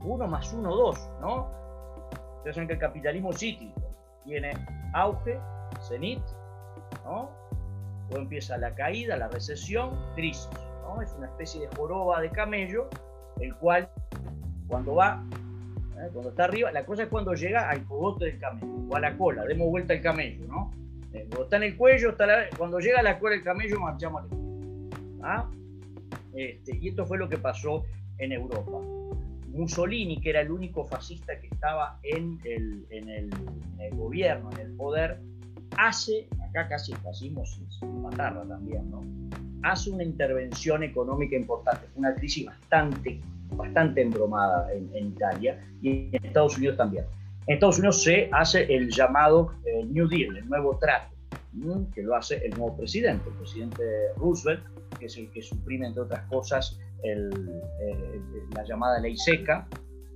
[0.00, 1.50] Uno más uno, dos, ¿no?
[2.38, 3.80] Ustedes saben que el capitalismo cíclico
[4.24, 4.52] tiene
[4.94, 5.38] auge,
[5.82, 6.22] cenit,
[7.04, 7.30] ¿no?
[8.08, 10.48] Luego empieza la caída, la recesión, crisis.
[10.82, 11.02] ¿no?
[11.02, 12.88] Es una especie de joroba de camello,
[13.40, 13.88] el cual
[14.66, 15.24] cuando va,
[15.96, 16.08] ¿eh?
[16.12, 19.16] cuando está arriba, la cosa es cuando llega al cogote del camello, o a la
[19.16, 20.70] cola, demos vuelta al camello, ¿no?
[21.12, 22.26] Eh, cuando está en el cuello, está
[22.56, 24.38] cuando llega a la cola del camello, marchamos al
[25.22, 25.50] ¿Ah?
[26.34, 27.84] Este, y esto fue lo que pasó
[28.18, 28.80] en Europa.
[29.48, 34.50] Mussolini, que era el único fascista que estaba en el, en el, en el gobierno,
[34.52, 35.18] en el poder,
[35.76, 39.02] hace, acá casi el fascismo se matarla también, ¿no?
[39.62, 46.56] Hace una intervención económica importante, una crisis bastante bastante embromada en, Italia y en Estados
[46.58, 47.04] Unidos también.
[47.46, 51.14] En Estados Unidos se hace el llamado eh, New Deal, el nuevo trato,
[51.94, 53.82] que lo hace el nuevo presidente, el presidente
[54.16, 54.62] Roosevelt,
[54.98, 56.78] que es el que suprime, entre otras cosas,
[58.54, 59.66] la llamada ley seca,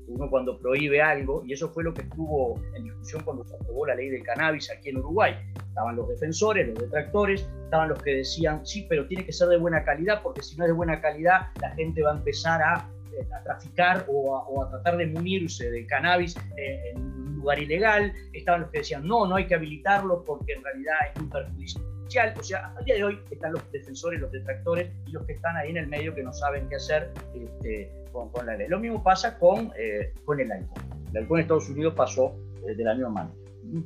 [0.09, 3.87] uno cuando prohíbe algo, y eso fue lo que estuvo en discusión cuando se aprobó
[3.87, 5.35] la ley del cannabis aquí en Uruguay.
[5.69, 9.59] Estaban los defensores, los detractores, estaban los que decían, sí, pero tiene que ser de
[9.59, 12.89] buena calidad, porque si no es de buena calidad, la gente va a empezar a,
[13.19, 18.13] eh, traficar o a, tratar de munirse de cannabis en un lugar ilegal.
[18.33, 21.92] Estaban los que decían, no, no hay que habilitarlo porque en realidad es muy perjudicial.
[22.39, 25.57] O sea, el día de hoy están los defensores, los detractores y los que están
[25.57, 27.13] ahí en el medio que no saben qué hacer.
[27.35, 28.69] Este, con, la ley.
[28.69, 30.83] Lo mismo pasa con, eh, con el alcohol.
[31.11, 32.37] El alcohol en Estados Unidos pasó
[32.69, 33.37] eh, de la misma manera.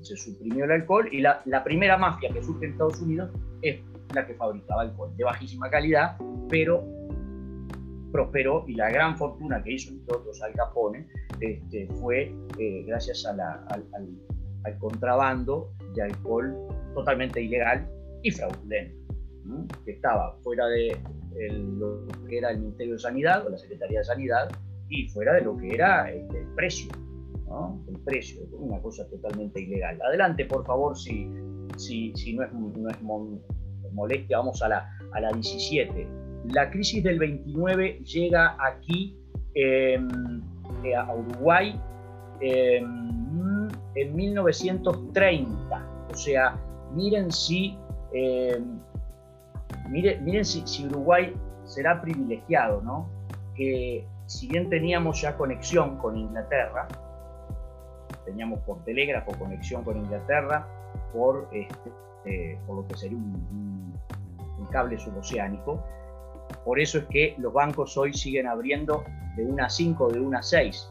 [0.03, 3.31] Se suprimió el alcohol y la, la, primera mafia que surge en Estados Unidos
[3.63, 3.79] es
[4.15, 6.17] la que fabricaba alcohol de bajísima calidad,
[6.49, 6.85] pero
[8.11, 11.07] prosperó y la gran fortuna que hizo entre otros Al Capone
[11.41, 16.57] este, fue eh, gracias al, al, contrabando de alcohol
[16.95, 17.87] totalmente ilegal
[18.23, 19.15] y fraudulento,
[19.85, 20.97] que estaba fuera de,
[21.79, 24.49] lo que era el Ministerio de Sanidad o la Secretaría de Sanidad
[24.89, 26.91] y fuera de lo que era este, el precio,
[27.89, 30.01] el precio, una cosa totalmente ilegal.
[30.03, 31.29] Adelante, por favor, si,
[31.77, 32.97] si, si no, es, no es
[33.93, 36.09] molestia, vamos a la, a la 17.
[36.53, 39.17] La crisis del 29 llega aquí
[39.55, 40.41] em,
[40.85, 41.81] eh, a Uruguay
[42.41, 46.07] em, en 1930.
[46.11, 46.57] O sea,
[46.95, 47.77] miren si
[48.17, 48.79] em,
[49.89, 53.09] miren, si, Uruguay será privilegiado, ¿no?
[53.55, 56.89] Que si bien teníamos ya conexión con Inglaterra,
[58.25, 60.67] teníamos por telégrafo conexión con Inglaterra,
[61.13, 61.91] por, este,
[62.25, 63.95] eh, lo que sería un,
[64.71, 65.81] cable suboceánico,
[66.65, 69.05] por eso es que los bancos hoy siguen abriendo
[69.37, 70.91] de 1 a 5, de 1 a 6,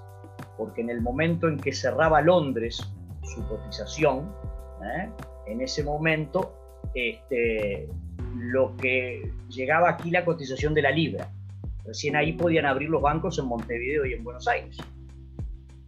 [0.57, 2.81] porque en el momento en que cerraba Londres
[3.21, 4.33] su cotización,
[4.81, 5.09] ¿eh?
[5.47, 6.53] en ese momento
[6.95, 7.87] este,
[8.35, 11.29] lo que llegaba aquí la cotización de la libra.
[11.85, 14.77] Recién ahí podían abrir los bancos en Montevideo y en Buenos Aires.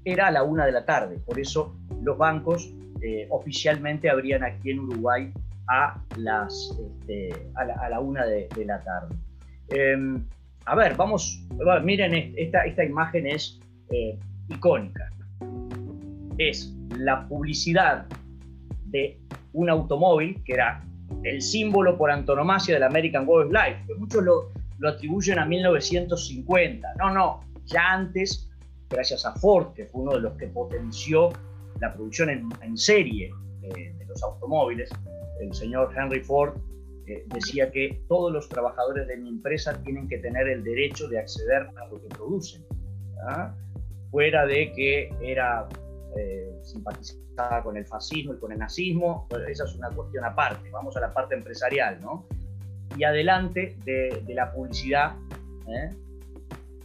[0.06, 4.72] Era a la una de la tarde, por eso los bancos eh, oficialmente abrían aquí
[4.72, 5.32] en Uruguay
[5.70, 9.16] a, las, este, a, la, una de, la tarde.
[9.70, 10.24] Em,
[10.66, 11.46] a ver, vamos,
[11.84, 13.60] miren, esta, esta imagen es
[13.92, 14.18] eh,
[14.50, 15.12] icónica.
[16.38, 18.06] Es la publicidad
[18.86, 19.20] de
[19.54, 20.87] un automóvil que era
[21.24, 24.52] el símbolo por antonomasia del American Way of Life, que muchos lo,
[24.88, 26.96] atribuyen a 1950.
[27.00, 28.50] No, no, ya antes,
[28.90, 31.30] gracias a Ford, que fue uno de los que potenció
[31.80, 33.32] la producción en, serie
[33.62, 34.90] de, los automóviles,
[35.42, 36.58] el señor Henry Ford
[37.06, 41.20] eh, decía que todos los trabajadores de mi empresa tienen que tener el derecho de
[41.20, 42.64] acceder a lo que producen,
[44.12, 45.68] fuera de que era
[46.18, 50.98] eh, simpatizaba con el fascismo y con el nazismo, esa es una cuestión aparte, vamos
[50.98, 52.26] a la parte empresarial, ¿no?
[52.98, 55.16] Y adelante de, la publicidad
[55.68, 55.96] ¿eh?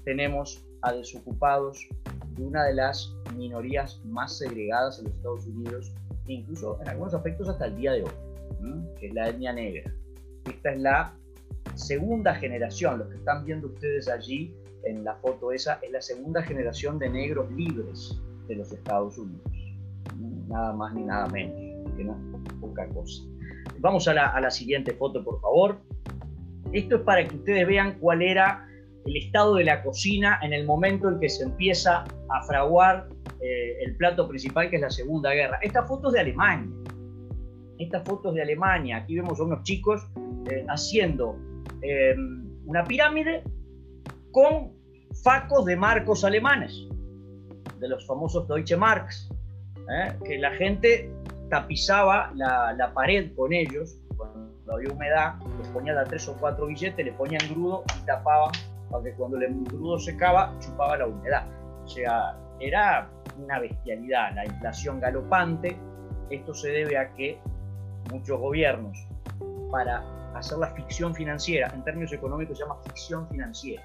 [0.05, 1.89] tenemos a desocupados
[2.37, 5.95] de una de las minorías más segregadas en los Estados Unidos,
[6.27, 8.11] incluso en algunos aspectos hasta el día de hoy,
[8.99, 9.91] que es la etnia negra.
[10.45, 11.17] Esta es la
[11.75, 14.55] segunda generación, lo que están viendo ustedes allí
[14.85, 19.43] en la foto esa, es la segunda generación de negros libres de los Estados Unidos.
[20.49, 21.57] Nada más ni nada menos,
[21.97, 22.13] que no
[22.47, 23.23] es poca cosa.
[23.81, 25.79] Vamos a la, siguiente foto, por favor.
[26.73, 28.69] Esto es para que ustedes vean cuál era
[29.05, 33.09] el estado de la cocina en el momento en que se empieza a fraguar
[33.41, 35.59] eh, el plato principal, que es la Segunda Guerra.
[35.63, 36.71] Esta foto de Alemania.
[37.79, 38.99] Esta foto es de Alemania.
[38.99, 40.07] Aquí vemos a unos chicos
[40.51, 41.37] eh, haciendo
[41.83, 42.15] eh,
[42.67, 43.43] una pirámide
[44.31, 44.73] con
[45.25, 46.89] facos de marcos alemanes
[47.79, 49.29] de los famosos Deutsche Marks,
[49.91, 50.13] ¿eh?
[50.25, 51.11] que la gente
[51.51, 56.67] tapizaba la, la, pared con ellos, cuando había humedad, les ponían a tres o cuatro
[56.67, 58.53] billetes, le ponían grudo y tapaban
[58.91, 61.47] para que cuando el grudo secaba, chupaba la humedad.
[61.85, 63.11] O sea, era
[63.43, 65.77] una bestialidad, la inflación galopante.
[66.31, 67.39] Esto se debe a que
[68.11, 68.97] muchos gobiernos,
[69.71, 70.03] para
[70.35, 73.83] hacer la ficción financiera, en términos económicos se llama ficción financiera,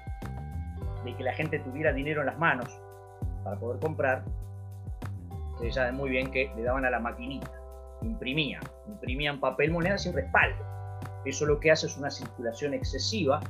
[1.04, 2.80] de que la gente tuviera dinero en las manos,
[3.48, 4.24] para poder comprar,
[5.54, 7.50] ustedes saben muy bien que le daban a la maquinita,
[8.02, 10.62] imprimían, imprimían papel moneda sin respaldo.
[11.24, 13.40] Eso lo que hace es una circulación excesiva,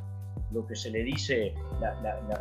[0.52, 1.52] lo que se le dice,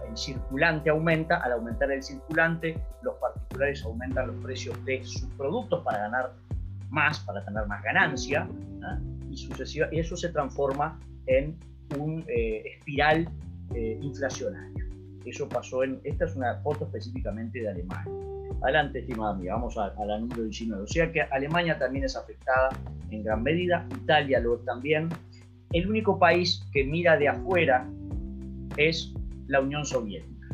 [0.08, 5.84] el circulante aumenta, al aumentar el circulante, los particulares aumentan los precios de sus productos
[5.84, 6.34] para ganar
[6.90, 8.48] más, para tener más ganancia,
[9.30, 11.58] y, sucesiva, y eso se transforma en
[11.98, 13.28] un eh, espiral
[13.74, 14.87] eh, inflacionario
[15.30, 18.12] Eso pasó en, esta es una foto específicamente de Alemania.
[18.62, 20.84] Adelante, estimada amiga, vamos a, la número 19.
[20.84, 22.70] O sea que Alemania también es afectada
[23.12, 25.10] en gran medida, Italia lo es también.
[25.72, 27.88] El único país que mira de afuera
[28.78, 29.14] es
[29.48, 30.48] la Unión Soviética.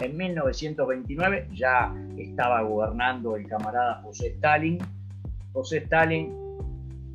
[0.00, 4.78] En 1929 ya estaba gobernando el camarada José Stalin.
[5.52, 6.34] José Stalin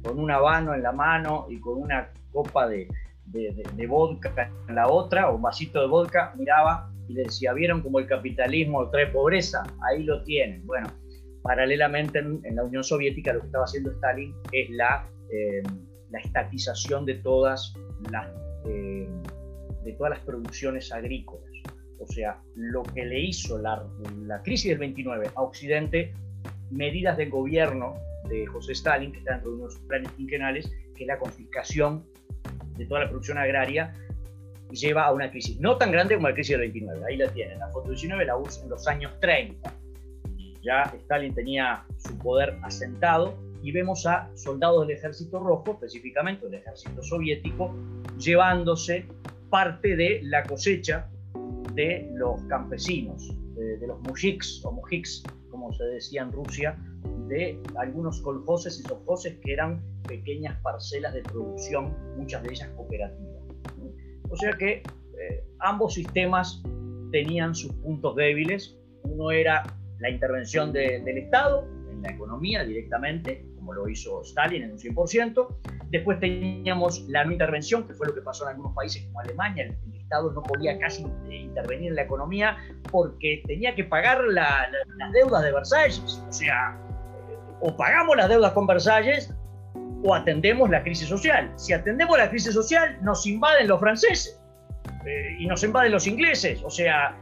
[0.04, 2.88] con un habano en la mano y con una copa de,
[3.26, 8.00] de, vodka en la otra, o un vasito de vodka, miraba y decía, ¿vieron cómo
[8.00, 9.64] el capitalismo trae pobreza?
[9.82, 10.66] Ahí lo tienen.
[10.66, 10.88] Bueno,
[11.44, 15.62] paralelamente en, la Unión Soviética lo que estaba haciendo Stalin es la, eh,
[16.10, 17.74] la estatización de todas
[18.12, 18.28] las,
[18.66, 19.10] eh,
[19.84, 21.50] de todas las producciones agrícolas.
[22.00, 23.86] O sea, lo que le hizo la,
[24.26, 26.14] la crisis del 29 a Occidente,
[26.72, 27.96] medidas del gobierno
[28.30, 32.06] de José Stalin, que está dentro de unos planes quinquenales, que es la confiscación
[32.78, 33.94] de toda la producción agraria,
[34.72, 37.02] lleva a una crisis no tan grande como la crisis del 29.
[37.08, 37.60] Ahí la tienen.
[37.60, 39.74] La foto 19 la usa en los años 30.
[40.64, 46.56] Ya Stalin tenía su poder asentado y vemos a soldados del ejército rojo, específicamente del
[46.56, 47.74] ejército soviético,
[48.18, 49.06] llevándose
[49.50, 51.10] parte de la cosecha
[51.74, 56.78] de los campesinos, de, los mujiks o mujiks, como se decía en Rusia,
[57.28, 63.42] de algunos colhoses y sovhoses que eran pequeñas parcelas de producción, muchas de ellas cooperativas.
[64.32, 64.82] O sea que
[65.20, 66.64] eh, ambos sistemas
[67.12, 68.78] tenían sus puntos débiles.
[69.04, 69.64] Uno era
[70.00, 75.48] la intervención del Estado en la economía directamente, como lo hizo Stalin en un 100%.
[75.90, 79.66] Después teníamos la no intervención, que fue lo que pasó en algunos países como Alemania.
[79.66, 82.58] El, Estado no podía casi intervenir en la economía
[82.92, 86.22] porque tenía que pagar las deudas de Versalles.
[86.28, 86.78] O sea,
[87.62, 89.34] o pagamos las deudas con Versalles
[90.04, 91.52] o atendemos la crisis social.
[91.56, 94.42] Si atendemos la crisis social, nos invaden los franceses
[95.06, 96.62] eh, y nos invaden los ingleses.
[96.64, 97.16] O sea,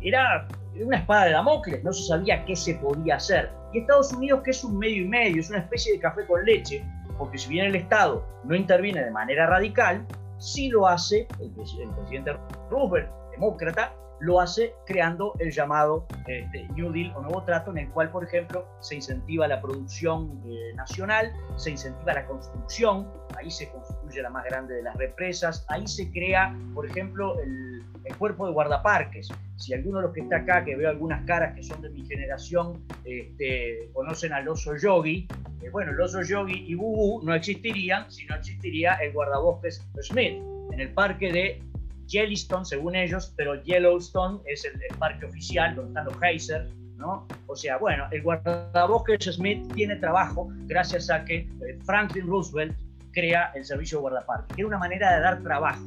[0.00, 0.46] era
[0.80, 3.50] una espada de Damocles, no se sabía qué se podía hacer.
[3.72, 6.44] Y Estados Unidos, que es un medio y medio, es una especie de café con
[6.44, 6.84] leche,
[7.18, 10.06] porque si bien el Estado no interviene de manera radical,
[10.38, 12.36] sí lo hace el, el presidente
[12.70, 17.88] Roosevelt, demócrata, lo hace creando el llamado este, New Deal o Nuevo Trato, en el
[17.90, 23.68] cual, por ejemplo, se incentiva la producción eh, nacional, se incentiva la construcción, ahí se
[23.70, 27.84] construye la más grande de las represas, ahí se crea, por ejemplo, el,
[28.18, 29.28] cuerpo de guardaparques.
[29.56, 32.06] Si alguno de los que está acá, que veo algunas caras que son de mi
[32.06, 35.26] generación, este, conocen al oso yogi,
[35.60, 40.40] eh, bueno, el oso yogi y Bubu no existirían si no existiría el guardabosques Smith
[40.72, 41.62] en el parque de
[42.06, 47.26] Yellowstone, según ellos, pero Yellowstone es el, parque oficial donde están los geysers, ¿no?
[47.46, 52.76] O sea, bueno, el guardabosques Smith tiene trabajo gracias a que eh, Franklin Roosevelt
[53.12, 55.82] crea el servicio de guardaparque, que era una manera de dar trabajo.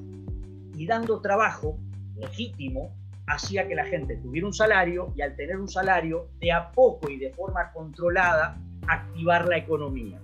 [0.75, 1.77] Y dando trabajo
[2.15, 2.95] legítimo,
[3.27, 7.09] hacía que la gente tuviera un salario y al tener un salario, de a poco
[7.09, 10.19] y de forma controlada, activar la economía.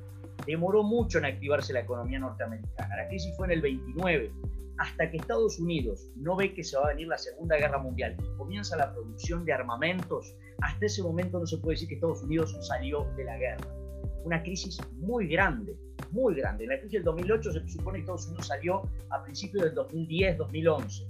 [0.45, 2.95] Demoró mucho en activarse la economía norteamericana.
[2.95, 4.31] La crisis fue en el 29
[4.77, 8.15] hasta que Estados Unidos no ve que se va a venir la Segunda Guerra Mundial
[8.19, 12.23] y comienza la producción de armamentos, hasta ese momento no se puede decir que Estados
[12.23, 13.68] Unidos salió de la guerra.
[14.23, 15.77] Una crisis muy grande,
[16.11, 16.64] muy grande.
[16.64, 18.81] En la crisis del 2008 se supone que Estados Unidos salió
[19.11, 21.07] a principios del 2010-2011.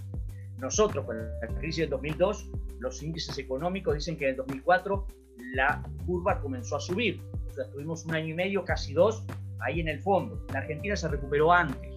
[0.59, 5.07] Nosotros, con la crisis del 2002, los índices económicos dicen que en el 2004
[5.53, 7.21] la curva comenzó a subir.
[7.49, 9.23] O sea, estuvimos un año y medio, casi dos,
[9.59, 10.45] ahí en el fondo.
[10.53, 11.94] La Argentina se recuperó antes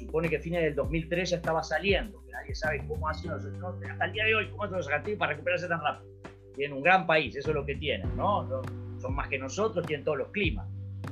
[0.00, 3.44] supone que a fines del 2003 ya estaba saliendo, que nadie sabe cómo hacen los,
[3.44, 6.10] hasta el día de hoy, cómo hacen los argentinos para recuperarse tan rápido.
[6.54, 8.62] Tienen un gran país, eso es lo que tienen, ¿no?
[8.98, 10.68] Son más que nosotros, tienen todos los climas.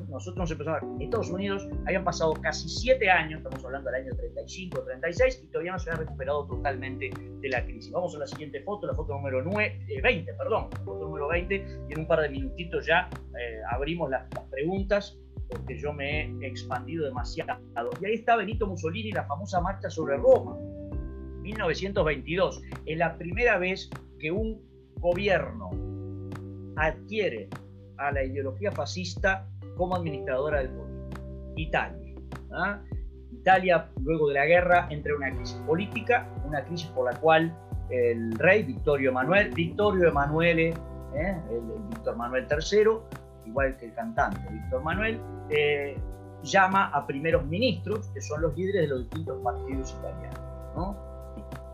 [0.08, 4.14] Nosotros nos empezamos a Estados Unidos habían pasado casi siete años, estamos hablando del año
[4.16, 7.10] 35, 36, y todavía no se ha recuperado totalmente
[7.40, 7.92] de la crisis.
[7.92, 11.28] Vamos a la siguiente foto, la foto número 9, 20, eh, perdón, la foto número
[11.28, 11.54] 20,
[11.88, 13.08] y en un par de minutitos ya
[13.38, 15.18] eh, abrimos las, las preguntas
[15.48, 17.60] porque yo me he expandido demasiado.
[18.00, 20.56] Y ahí está Benito Mussolini, la famosa marcha sobre Roma,
[21.42, 22.62] 1922.
[22.86, 24.60] Es la primera vez que un
[24.96, 25.70] gobierno
[26.76, 27.48] adquiere
[27.96, 30.88] a la ideología fascista como administradora del poder.
[31.56, 32.14] Italia.
[32.52, 32.82] ¿ah?
[33.32, 37.56] Italia, luego de la guerra, entra en una crisis política, una crisis por la cual
[37.90, 41.36] el rey Vittorio Emanuele, Vittorio Emanuele, ¿eh?
[41.50, 42.88] el, el Víctor III,
[43.48, 45.20] igual que el cantante Víctor Manuel,
[45.50, 45.96] eh,
[46.42, 50.40] llama a primeros ministros, que son los líderes de los distintos partidos italianos.
[50.76, 51.08] ¿no?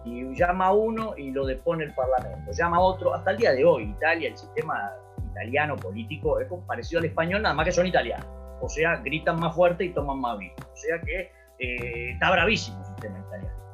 [0.04, 2.50] Y, llama a uno y lo depone el Parlamento.
[2.52, 4.92] Llama a otro, hasta el día de hoy, Italia, el sistema
[5.30, 8.26] italiano político es parecido al español, nada más que son italianos.
[8.60, 10.54] O sea, gritan más fuerte y toman más vino.
[10.58, 13.64] O sea que eh, está bravísimo el sistema italiano.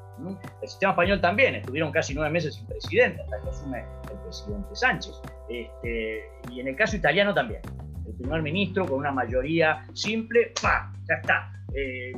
[0.60, 4.74] El sistema español también, estuvieron casi nueve meses sin presidente, hasta que asume el presidente
[4.74, 5.20] Sánchez.
[5.48, 6.20] Este,
[6.50, 7.62] y en el caso italiano también.
[8.06, 10.92] El primer ministro con una mayoría simple, ¡pa!
[11.08, 11.52] Ya está.
[11.74, 12.12] Eh,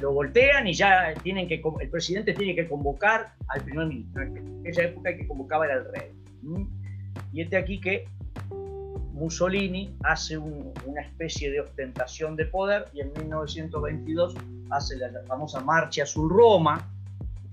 [0.00, 4.22] lo voltean y ya tienen que, el presidente tiene que convocar al primer ministro.
[4.22, 6.10] En esa época el que convocaba era el rey.
[7.32, 8.06] Y este aquí que
[9.12, 14.34] Mussolini hace una especie de ostentación de poder y en 1922
[14.70, 16.88] hace la famosa Marcha Azul Roma,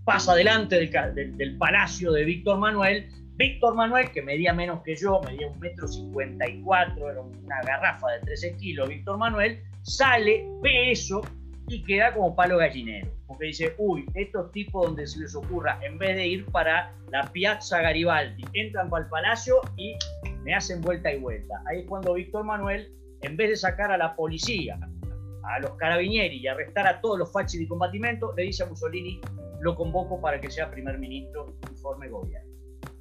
[0.03, 3.07] pasa delante del, del, palacio de Víctor Manuel.
[3.39, 7.61] Víctor Manuel, que medía menos que yo, medía un metro cincuenta y cuatro, era una
[7.61, 11.21] garrafa de 13 kilos, Víctor Manuel, sale, ve eso
[11.69, 13.07] y queda como palo gallinero.
[13.27, 17.31] Porque dice, uy, estos tipos donde se les ocurra, en vez de ir para la
[17.31, 19.95] Piazza Garibaldi, entran para el palacio y
[20.43, 21.63] me hacen vuelta y vuelta.
[21.67, 22.91] Ahí es cuando Víctor Manuel,
[23.21, 24.77] en vez de sacar a la policía,
[25.43, 29.21] a los carabinieri y arrestar a todos los fachis de combatimiento, le dice a Mussolini,
[29.61, 32.48] lo convoco para que sea primer ministro y forme gobierno.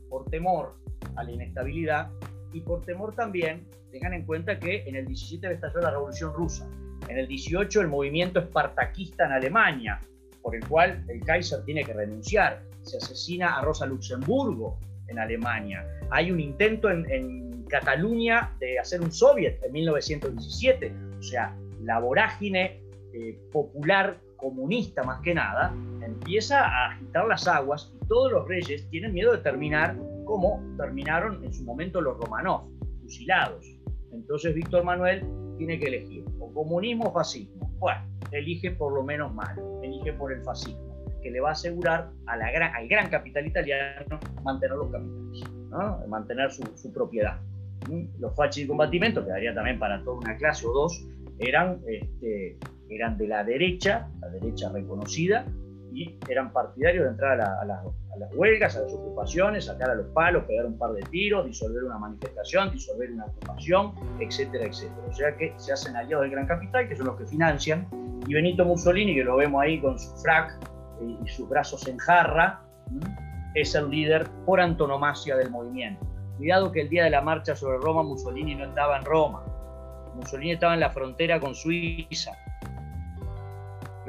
[0.08, 0.76] Por temor
[1.16, 2.10] a la inestabilidad
[2.52, 6.68] y por temor también, tengan en cuenta que en el 17 estalló la Revolución Rusa
[7.08, 10.00] en el 18 el movimiento espartaquista en Alemania,
[10.42, 12.62] por el cual el Kaiser tiene que renunciar.
[12.82, 14.78] Se asesina a Rosa Luxemburgo
[15.08, 15.86] en Alemania.
[16.10, 20.90] Hay un intento en, Cataluña de hacer un soviet en 1917.
[21.18, 22.80] O sea, la vorágine
[23.12, 29.12] eh, popular comunista más que nada empieza a agitar las aguas todos los reyes tienen
[29.12, 32.68] miedo de terminar como terminaron en su momento los Romanov,
[33.02, 33.64] fusilados.
[34.12, 35.24] Entonces Víctor Manuel
[35.56, 37.70] tiene que elegir o comunismo o fascismo.
[37.78, 38.00] Bueno,
[38.32, 42.36] elige por lo menos malo, elige por el fascismo, que le va a asegurar a
[42.36, 46.06] la gran, al gran capital italiano mantener los capitales, ¿no?
[46.08, 47.40] mantener su, su propiedad.
[47.88, 48.20] ¿Mm?
[48.20, 51.06] Los fachis de combatimiento, que daría también para toda una clase o dos,
[51.38, 52.58] eran, este,
[52.90, 55.46] eran de la derecha, la derecha reconocida,
[55.92, 60.44] y eran partidarios de entrar a, las huelgas, a las ocupaciones, sacar a los palos,
[60.44, 65.06] pegar un par de tiros, disolver una manifestación, disolver una ocupación, etcétera, etcétera.
[65.08, 67.88] O sea que se hacen aliados del gran capital, que son los que financian,
[68.26, 70.58] y Benito Mussolini, que lo vemos ahí con su frac
[71.00, 72.62] eh, y sus brazos en jarra,
[73.54, 76.04] es el líder por antonomasia del movimiento.
[76.36, 79.44] Cuidado que el día de la marcha sobre Roma, Mussolini no estaba en Roma.
[80.14, 82.32] Mussolini estaba en la frontera con Suiza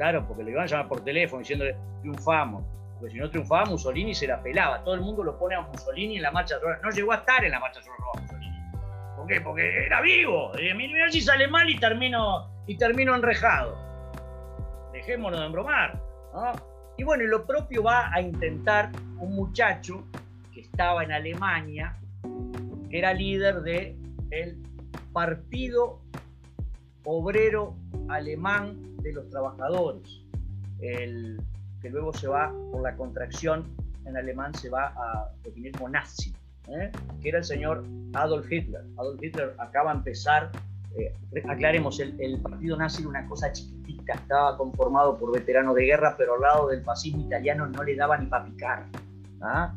[0.00, 2.64] Claro, porque le iban a llamar por teléfono diciéndole triunfamos.
[2.98, 4.82] Porque si no triunfaba, Mussolini se la pelaba.
[4.82, 7.50] Todo el mundo lo pone a Mussolini en la marcha No llegó a estar en
[7.50, 8.56] la marcha Roma, Mussolini.
[9.14, 9.42] ¿Por qué?
[9.42, 10.52] Porque era vivo.
[10.58, 13.76] Y mira si sale mal y termino, y termino enrejado.
[14.94, 16.00] Dejémonos de embromar.
[16.96, 20.06] Y bueno, lo propio va a intentar un muchacho
[20.54, 21.94] que estaba en Alemania,
[22.88, 23.98] que era líder del
[24.30, 24.56] el
[25.12, 26.00] Partido
[27.04, 27.74] Obrero
[28.08, 30.22] Alemán de los trabajadores,
[30.80, 31.40] el,
[31.80, 33.64] que luego se va, por la contracción
[34.06, 36.34] en alemán, se va a definir como nazi,
[36.68, 36.90] ¿eh?
[37.22, 38.82] que era el señor Adolf Hitler.
[38.98, 40.50] Adolf Hitler acaba de empezar,
[40.96, 41.12] eh,
[41.48, 46.34] aclaremos, el, partido nazi era una cosa chiquitita, estaba conformado por veteranos de guerra, pero
[46.34, 48.86] al lado del fascismo italiano no le daba ni para picar.
[49.42, 49.74] ¿ah?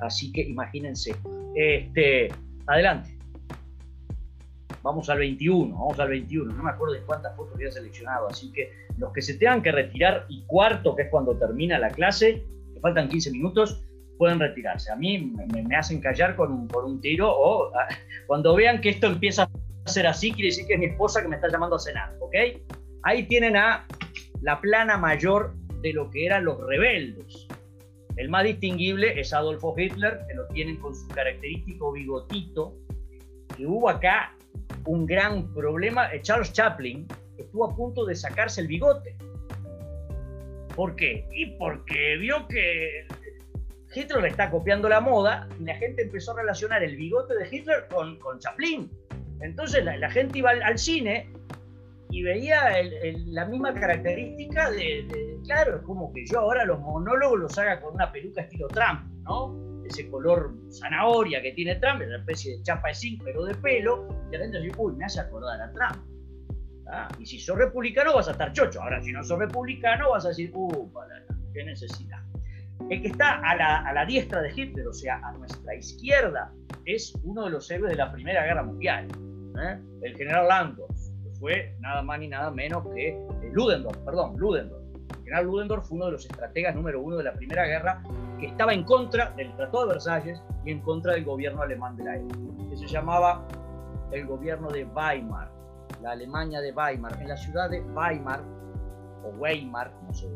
[0.00, 1.14] Así que imagínense.
[1.54, 2.28] Este,
[2.66, 3.15] adelante.
[4.86, 6.54] Vamos al 21, vamos al 21.
[6.54, 9.72] No me acuerdo de cuántas fotos había seleccionado, así que los que se tengan que
[9.72, 13.82] retirar y cuarto, que es cuando termina la clase, que faltan 15 minutos,
[14.16, 14.92] pueden retirarse.
[14.92, 15.32] A mí
[15.68, 17.88] me, hacen callar con un, por un tiro o ah,
[18.28, 19.50] cuando vean que esto empieza
[19.84, 22.14] a ser así, quiere decir que es mi esposa que me está llamando a cenar,
[22.20, 22.36] ¿ok?
[23.02, 23.84] Ahí tienen a
[24.40, 25.52] la plana mayor
[25.82, 27.48] de lo que eran los rebeldes.
[28.14, 32.72] El más distinguible es Adolfo Hitler, que lo tienen con su característico bigotito,
[33.56, 34.35] que hubo acá
[34.86, 36.12] un gran problema.
[36.12, 37.06] Eh, Charles Chaplin
[37.38, 39.16] estuvo a punto de sacarse el bigote.
[40.74, 41.26] ¿Por qué?
[41.32, 43.06] Y porque vio que
[43.94, 47.48] Hitler le está copiando la moda y la gente empezó a relacionar el bigote de
[47.50, 48.90] Hitler con, con Chaplin.
[49.40, 51.30] Entonces la, gente iba al, cine
[52.10, 52.72] y veía
[53.26, 57.80] la misma característica de, de, claro, es como que yo ahora los monólogos los haga
[57.80, 59.75] con una peluca estilo Trump, ¿no?
[59.86, 63.54] Ese color zanahoria que tiene Trump, es una especie de chapa de zinc, pero de
[63.54, 66.06] pelo, y la gente dice, uy, me hace acordar a Trump.
[66.88, 67.08] ¿Ah?
[67.18, 68.80] Y si sos republicano vas a estar chocho.
[68.80, 70.90] Ahora, si no sos republicano vas a decir, uh,
[71.52, 72.20] qué necesidad.
[72.90, 76.52] El que está a la, a la, diestra de Hitler, o sea, a nuestra izquierda,
[76.84, 79.08] es uno de los héroes de la Primera Guerra Mundial,
[79.60, 79.78] ¿eh?
[80.02, 80.88] el general Landor,
[81.24, 83.24] que fue nada más ni nada menos que eh,
[84.04, 84.85] perdón, Ludendorff.
[85.24, 88.02] General Ludendorff fue uno de los estrategas número uno de la Primera Guerra
[88.38, 92.04] que estaba en contra del Tratado de Versalles y en contra del gobierno alemán de
[92.04, 92.36] la época,
[92.70, 93.46] que se llamaba
[94.10, 95.50] el gobierno de Weimar,
[96.02, 97.20] la Alemania de Weimar.
[97.20, 98.42] En la ciudad de Weimar,
[99.24, 100.28] o Weimar, como se,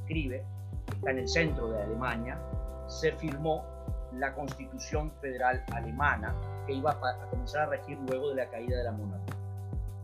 [0.00, 0.44] escribe,
[0.92, 2.38] está en el centro de Alemania,
[2.86, 3.64] se firmó
[4.12, 6.34] la Constitución Federal Alemana,
[6.66, 9.43] que iba a comenzar a regir luego de la caída de la monarquía.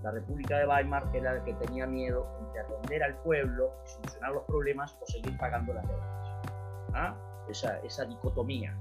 [0.03, 4.45] La República de Weimar era la que tenía miedo entre atender al pueblo, solucionar los
[4.45, 6.31] problemas o seguir pagando las deudas.
[6.95, 7.15] ¿Ah?
[7.49, 8.77] Esa, esa, dicotomía.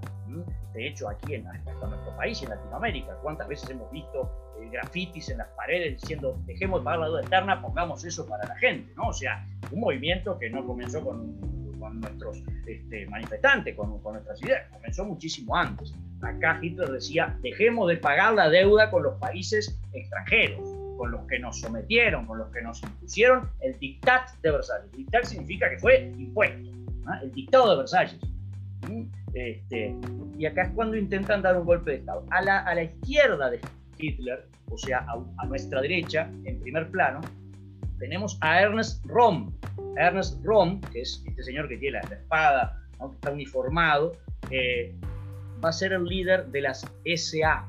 [0.73, 4.31] De hecho, aquí en, nuestro país, en Latinoamérica, ¿cuántas veces hemos visto
[4.61, 8.47] eh, grafitis en las paredes diciendo dejemos de pagar la deuda externa, pongamos eso para
[8.47, 8.93] la gente?
[8.95, 9.07] ¿no?
[9.07, 11.35] O sea, un movimiento que no comenzó con,
[11.79, 15.93] con nuestros este, manifestantes, con, con nuestras ideas, comenzó muchísimo antes.
[16.21, 20.68] Acá Hitler decía, dejemos de pagar la deuda con los países extranjeros,
[20.99, 24.91] con los que nos sometieron, con los que nos impusieron el dictat de Versalles.
[24.91, 26.69] dictat significa que fue impuesto,
[27.23, 28.19] el dictado de Versalles.
[29.33, 29.95] Este,
[30.37, 32.25] y acá es cuando intentan dar un golpe de Estado.
[32.31, 33.61] A la, a la izquierda de
[33.97, 37.21] Hitler, o sea, a, a, nuestra derecha, en primer plano,
[37.97, 39.53] tenemos a Ernest Röhm.
[39.95, 44.11] Ernest Röhm, que es este señor que tiene la, espada, que está uniformado,
[44.51, 44.93] eh,
[45.63, 47.65] va a ser el líder de las SA,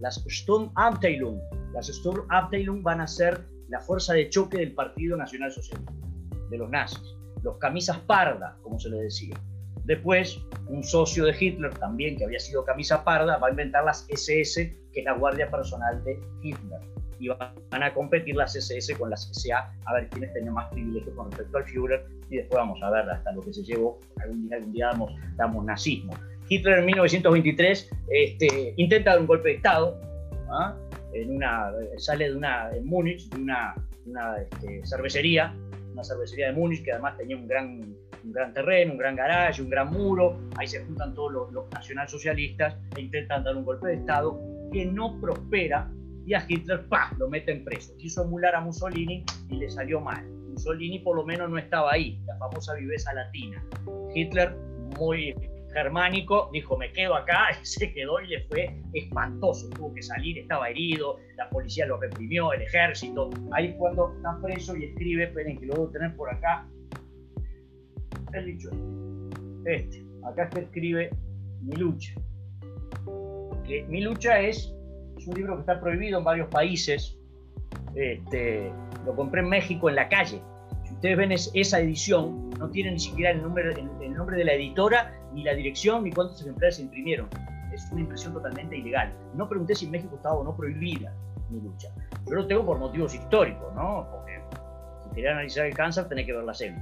[0.00, 1.40] las Sturmabteilung.
[1.78, 5.92] Las Sturmabteilung van a ser la fuerza de choque del Partido Nacional Socialista,
[6.50, 7.14] de los nazis,
[7.44, 9.36] los camisas pardas, como se les decía.
[9.84, 14.04] Después, un socio de Hitler, también que había sido camisa parda, va a inventar las
[14.08, 16.80] SS, que es la guardia personal de Hitler.
[17.20, 21.14] Y van a competir las SS con las SA a ver quiénes tenían más privilegios
[21.14, 22.04] con respecto al Führer.
[22.28, 24.00] Y después vamos a ver hasta lo que se llevó.
[24.20, 26.12] Algún día, algún día damos, damos nazismo.
[26.48, 30.00] Hitler en 1923 este, intenta dar un golpe de Estado.
[30.50, 30.76] ¿ah?
[31.12, 33.74] En una, sale de una, en Múnich, de una,
[34.06, 35.54] una este, cervecería,
[35.92, 39.62] una cervecería de Múnich que además tenía un gran, un gran terreno, un gran garaje,
[39.62, 40.38] un gran muro.
[40.56, 44.38] Ahí se juntan todos los, los nacionalsocialistas e intentan dar un golpe de Estado
[44.72, 45.90] que no prospera
[46.28, 47.10] y a Hitler ¡pah!
[47.18, 47.96] lo meten preso.
[47.96, 50.28] Quiso emular a Mussolini y le salió mal.
[50.50, 53.64] Mussolini por lo menos no estaba ahí, la famosa viveza latina.
[54.14, 54.54] Hitler,
[54.98, 55.34] muy
[55.72, 60.38] germánico, dijo me quedo acá, y se quedó y le fue espantoso, tuvo que salir,
[60.38, 65.58] estaba herido, la policía lo reprimió, el ejército, ahí cuando está preso y escribe, esperen
[65.58, 66.66] que lo debo tener por acá,
[68.32, 68.70] el dicho
[69.64, 71.10] este, acá se escribe
[71.62, 72.14] mi lucha,
[73.66, 74.74] que mi lucha es
[75.18, 77.16] es un libro que está prohibido en varios países.
[77.94, 78.70] Este,
[79.04, 80.40] lo compré en México en la calle.
[80.84, 84.54] Si ustedes ven esa edición, no tiene ni siquiera el nombre, el, nombre de la
[84.54, 87.28] editora, ni la dirección, ni cuántos ejemplares se imprimieron.
[87.72, 89.12] Es una impresión totalmente ilegal.
[89.34, 91.12] No pregunté si en México estaba o no prohibida
[91.50, 91.88] mi lucha.
[92.26, 94.06] Yo lo tengo por motivos históricos, ¿no?
[94.10, 94.40] Porque
[95.04, 96.78] si quería analizar el cáncer, tenés que ver la serie.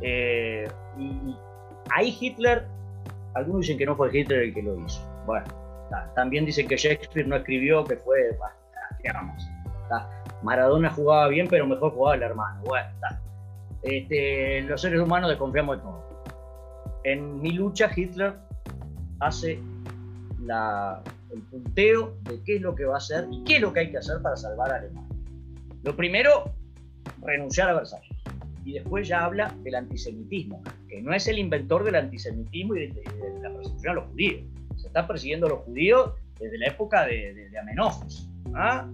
[0.00, 0.68] Eh,
[0.98, 1.36] y
[1.90, 2.66] ahí Hitler,
[3.34, 5.00] algunos dicen que no fue Hitler el que lo hizo.
[5.26, 5.46] Bueno,
[6.14, 8.36] también dicen que Shakespeare no escribió, que fue,
[10.42, 12.60] Maradona jugaba bien, pero mejor jugaba el hermano.
[12.64, 12.88] Bueno,
[13.82, 16.11] este, los seres humanos desconfiamos de todo.
[17.04, 18.34] En mi lucha, Hitler
[19.20, 19.60] hace
[21.32, 23.80] el punteo de qué es lo que va a hacer y qué es lo que
[23.80, 25.16] hay que hacer para salvar a Alemania.
[25.82, 26.52] Lo primero,
[27.22, 28.08] renunciar a Versalles.
[28.64, 33.02] Y después ya habla del antisemitismo, que no es el inventor del antisemitismo y de
[33.42, 34.42] la persecución a los judíos
[34.92, 38.28] está persiguiendo a los judíos desde la época de, de, Amenofis.
[38.54, 38.86] ¿ah?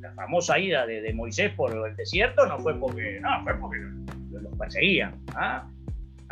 [0.00, 3.78] La famosa ida de, Moisés por el desierto no fue porque, no, fue porque
[4.32, 5.14] los, perseguían.
[5.34, 5.70] ¿ah?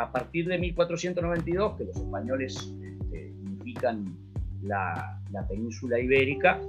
[0.03, 4.17] A partir de 1492, que los españoles este, unifican
[4.63, 6.61] la, la península ibérica,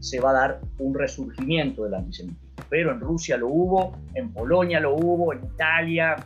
[0.00, 2.44] se va a dar un resurgimiento del antisemitismo.
[2.68, 6.16] Pero en Rusia lo hubo, en Polonia lo hubo, en Italia,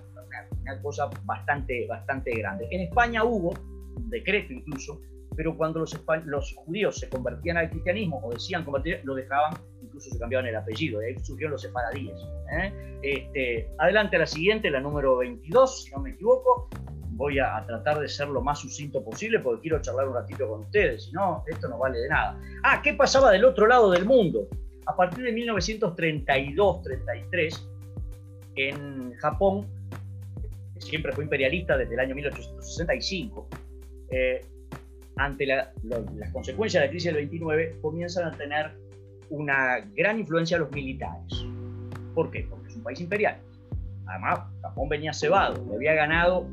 [0.62, 2.66] una, cosa bastante, bastante grande.
[2.72, 3.54] En España hubo
[3.96, 5.00] un decreto incluso
[5.38, 9.54] pero cuando los, los judíos se convertían al cristianismo o decían convertir, lo dejaban,
[9.98, 12.18] incluso se cambiaban el apellido, de ahí surgieron los sefaradíes.
[12.52, 12.72] ¿eh?
[13.02, 16.68] Este, adelante a la siguiente, la número 22, si no me equivoco.
[17.10, 20.60] Voy a, tratar de ser lo más sucinto posible porque quiero charlar un ratito con
[20.60, 22.40] ustedes, si no, esto no vale de nada.
[22.62, 24.46] Ah, ¿qué pasaba del otro lado del mundo?
[24.86, 27.68] A partir de 1932-33,
[28.54, 29.66] en Japón,
[30.74, 33.48] que siempre fue imperialista desde el año 1865,
[34.12, 34.46] eh,
[35.16, 35.70] ante las
[36.32, 38.70] consecuencias de la crisis del 29, comienzan a tener
[39.30, 41.46] una gran influencia los militares.
[42.14, 42.46] ¿Por qué?
[42.48, 43.38] Porque es un país imperial.
[44.06, 46.46] Además, Japón venía cebado, había ganado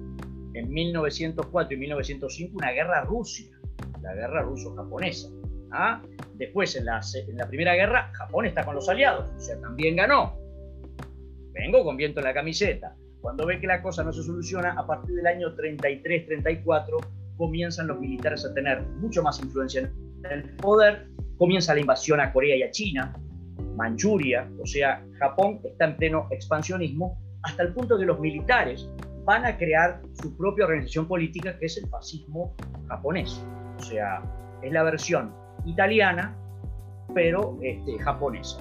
[0.54, 3.58] en 1904 y 1905 una guerra Rusia,
[4.02, 5.30] la guerra ruso-japonesa.
[5.72, 6.02] ¿ah?
[6.36, 9.96] Después, en la, en la Primera Guerra, Japón está con los aliados, o sea, también
[9.96, 10.38] ganó.
[11.54, 12.96] Vengo con viento en la camiseta.
[13.22, 16.98] Cuando ve que la cosa no se soluciona, a partir del año 33-34,
[17.38, 22.32] comienzan los militares a tener mucho más influencia en el poder, comienza la invasión a
[22.32, 23.14] Corea y a China,
[23.76, 28.90] Manchuria, o sea, Japón está en pleno expansionismo, hasta el punto que los militares
[29.26, 32.56] van a crear su propia organización política que es el fascismo
[32.88, 33.44] japonés.
[33.78, 34.22] O sea,
[34.62, 35.34] es la versión
[35.66, 36.36] italiana,
[37.14, 38.60] pero este, japonesa.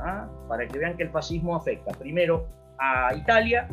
[0.00, 0.28] ¿ah?
[0.48, 2.46] Para que vean que el fascismo afecta primero
[2.78, 3.68] a Italia,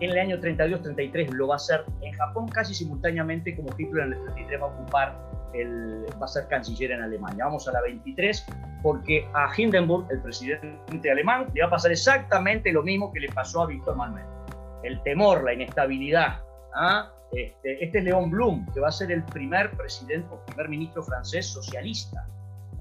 [0.00, 4.12] en el año 32-33 lo va a hacer en Japón casi simultáneamente como Hitler en
[4.14, 7.44] el 33 va a ocupar el, va a ser canciller en Alemania.
[7.44, 8.46] Vamos a la 23
[8.82, 13.28] porque a Hindenburg, el presidente alemán, le va a pasar exactamente lo mismo que le
[13.28, 14.24] pasó a Víctor Manuel.
[14.82, 16.40] El temor, la inestabilidad.
[16.74, 17.10] ¿ah?
[17.32, 21.02] Este, este, es León Blum, que va a ser el primer presidente o primer ministro
[21.02, 22.26] francés socialista.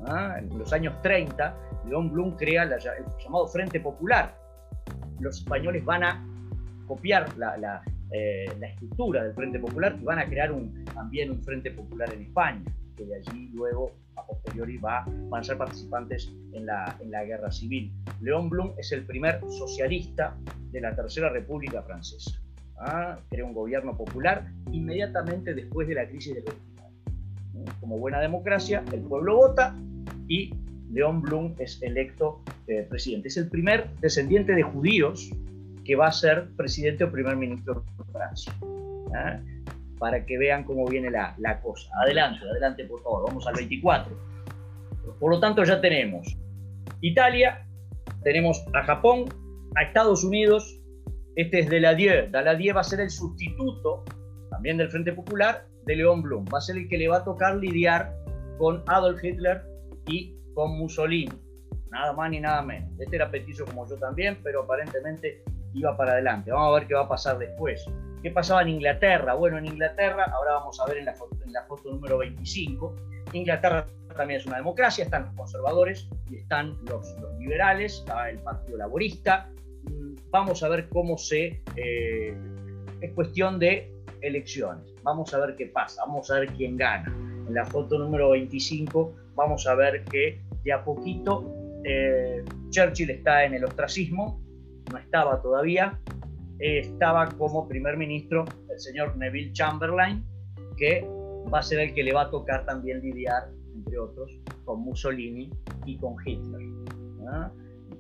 [0.08, 0.36] ¿ah?
[0.38, 1.56] En los años 30,
[1.88, 2.74] León Blum crea el
[3.24, 4.36] llamado Frente Popular.
[5.20, 6.28] Los españoles van a
[6.88, 7.82] copiar la,
[8.14, 12.14] eh, la, estructura del Frente Popular y van a crear un, también un Frente Popular
[12.14, 12.64] en España,
[12.96, 17.24] que de allí luego a posteriori va, van a ser participantes en la, en la
[17.26, 17.92] guerra civil.
[18.22, 20.38] León Blum es el primer socialista
[20.72, 22.40] de la Tercera República Francesa.
[22.78, 23.18] ¿ah?
[23.30, 27.74] Crea un gobierno popular inmediatamente después de la crisis del 29.
[27.80, 29.76] Como buena democracia, el pueblo vota
[30.28, 30.54] y
[30.92, 33.30] León Blum es electo eh, presidente.
[33.30, 35.32] Es el primer descendiente de judíos
[35.84, 38.54] que va a ser presidente o primer ministro de Francia.
[39.16, 39.40] ¿ah?
[40.00, 41.90] Para que vean cómo viene la, la, cosa.
[42.04, 44.18] Adelante, adelante por favor, vamos al 24.
[45.20, 46.38] Por lo tanto ya tenemos
[47.02, 47.66] Italia,
[48.24, 49.26] tenemos a Japón,
[49.76, 50.80] a Estados Unidos,
[51.36, 52.30] este es Daladier.
[52.32, 54.04] Daladier va a ser el sustituto
[54.50, 56.46] también del Frente Popular de León Blum.
[56.54, 58.14] Va a ser el que le va a tocar lidiar
[58.58, 59.64] con Adolf Hitler
[60.08, 61.34] y con Mussolini.
[61.90, 62.90] Nada más ni nada menos.
[63.00, 65.44] Este era petizo como yo también, pero aparentemente
[65.74, 66.52] iba para adelante.
[66.52, 67.86] Vamos a ver qué va a pasar después.
[68.22, 69.34] ¿Qué pasaba en Inglaterra?
[69.34, 72.96] Bueno, en Inglaterra, ahora vamos a ver en la foto, número 25,
[73.34, 73.86] Inglaterra
[74.16, 79.50] también es una democracia, están los conservadores y están los, liberales, está el Partido Laborista.
[79.84, 81.62] Mm, vamos a ver cómo se...
[81.76, 82.38] Eh,
[83.02, 83.92] es cuestión de
[84.22, 84.94] elecciones.
[85.04, 87.14] Vamos a ver qué pasa, vamos a ver quién gana.
[87.48, 93.44] En la foto número 25 vamos a ver que de a poquito eh, Churchill está
[93.44, 94.42] en el ostracismo,
[94.92, 96.00] no estaba todavía,
[96.60, 100.24] estaba como primer ministro el señor Neville Chamberlain,
[100.78, 101.06] que
[101.54, 105.50] va a ser el que le va a tocar también lidiar, entre otros, con Mussolini
[105.86, 106.62] y con Hitler.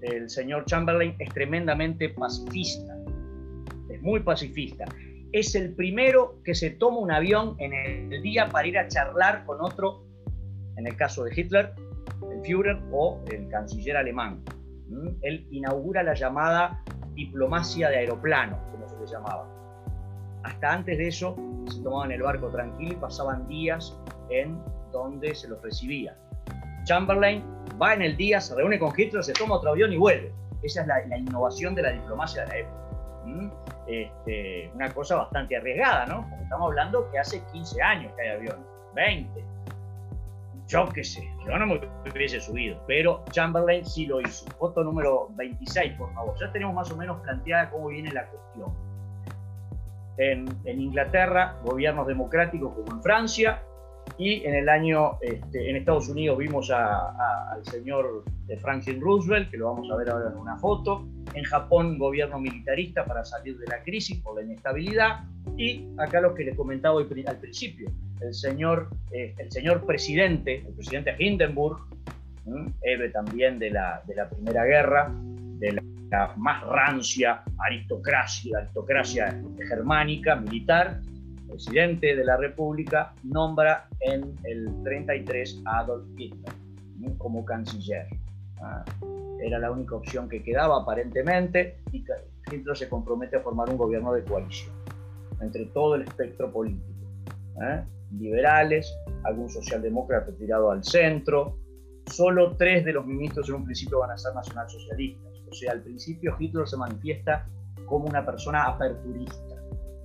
[0.01, 2.95] El señor Chamberlain es tremendamente pacifista,
[3.89, 4.85] es muy pacifista.
[5.31, 9.45] Es el primero que se toma un avión en el día para ir a charlar
[9.45, 10.03] con otro,
[10.77, 11.73] en el caso de Hitler,
[12.31, 14.43] el Führer o el canciller alemán.
[15.21, 16.83] Él inaugura la llamada
[17.13, 19.47] diplomacia de aeroplano, como se le llamaba.
[20.43, 21.35] Hasta antes de eso
[21.69, 23.97] se tomaban el barco tranquilo y pasaban días
[24.29, 24.59] en
[24.91, 26.17] donde se los recibía.
[26.83, 27.43] Chamberlain
[27.81, 30.33] va en el día, se reúne con Hitler, se toma otro avión y vuelve.
[30.61, 32.83] Esa es la, innovación de la diplomacia de la época.
[33.87, 36.27] Este, una cosa bastante arriesgada, ¿no?
[36.29, 38.65] Porque estamos hablando que hace 15 años que hay aviones,
[38.95, 39.52] 20.
[40.67, 44.45] Yo qué sé, yo no me hubiese subido, pero Chamberlain sí lo hizo.
[44.57, 46.35] Foto número 26, por favor.
[46.39, 48.73] Ya tenemos más o menos planteada cómo viene la cuestión.
[50.17, 53.61] En, Inglaterra, gobiernos democráticos como en Francia,
[54.17, 58.23] y en el año, este, en Estados Unidos vimos al señor
[58.61, 61.07] Franklin Roosevelt, que lo vamos a ver ahora en una foto.
[61.33, 65.21] En Japón, gobierno militarista para salir de la crisis por la inestabilidad.
[65.57, 67.89] Y acá lo que les comentaba al principio,
[68.21, 71.79] el señor, eh, el señor presidente, el presidente Hindenburg,
[72.81, 80.35] héroe también de la, de la Primera Guerra, de la, más rancia aristocracia, aristocracia germánica,
[80.35, 80.99] militar,
[81.53, 86.53] presidente de la República, nombra en el 33 a Adolf Hitler
[87.17, 88.07] como canciller.
[88.61, 88.83] Ah,
[89.41, 92.03] era la única opción que quedaba aparentemente y
[92.51, 94.73] Hitler se compromete a formar un gobierno de coalición
[95.41, 96.93] entre todo el espectro político.
[97.61, 97.83] ¿eh?
[98.19, 98.93] liberales,
[99.23, 101.57] algún socialdemócrata tirado al centro.
[102.07, 105.33] Solo tres de los ministros en un principio van a ser nacionalsocialistas.
[105.49, 107.47] O sea, al principio Hitler se manifiesta
[107.85, 109.52] como una persona aperturista,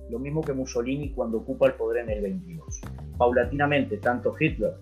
[0.09, 2.81] lo mismo que Mussolini cuando ocupa el poder en el 22.
[3.17, 4.73] Paulatinamente, tanto Hitler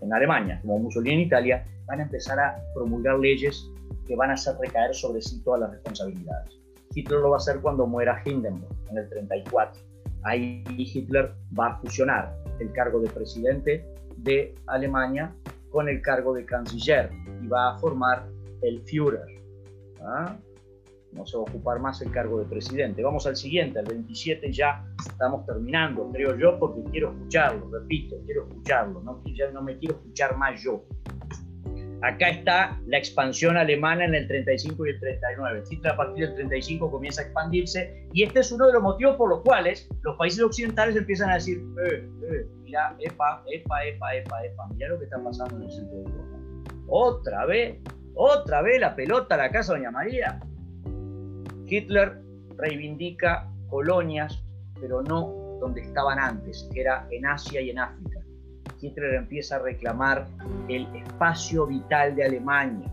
[0.00, 3.68] en Alemania como Mussolini en Italia van a empezar a promulgar leyes
[4.06, 6.58] que van a hacer recaer sobre sí todas las responsabilidades.
[6.94, 9.80] Hitler lo va a hacer cuando muera Hindenburg en el 34.
[10.24, 13.84] Ahí Hitler va a fusionar el cargo de presidente
[14.18, 15.34] de Alemania
[15.70, 17.10] con el cargo de canciller
[17.42, 18.26] y va a formar
[18.62, 19.26] el Führer.
[20.02, 20.36] ¿ah?
[21.12, 23.02] No se va a ocupar más el cargo de presidente.
[23.02, 28.46] Vamos al siguiente, al 27 ya estamos terminando, creo yo, porque quiero escucharlo, repito, quiero
[28.48, 30.84] escucharlo, no, ya no me quiero escuchar más yo.
[32.02, 35.62] acá está la expansión alemana en el 35 y el 39.
[35.70, 39.16] Hitler a partir del 35 comienza a expandirse y este es uno de los motivos
[39.16, 44.14] por los cuales los países occidentales empiezan a decir, eh, eh, mira, epa, epa, epa,
[44.16, 46.38] epa, epa, mira lo que está pasando en el centro de Europa.
[46.88, 47.78] Otra vez,
[48.14, 50.40] otra vez la pelota a la casa de Doña María.
[51.72, 52.20] Hitler
[52.58, 54.44] reivindica colonias,
[54.78, 58.20] pero no donde estaban antes, que era en Asia y en África.
[58.78, 60.26] Hitler empieza a reclamar
[60.68, 62.86] el espacio vital de Alemania,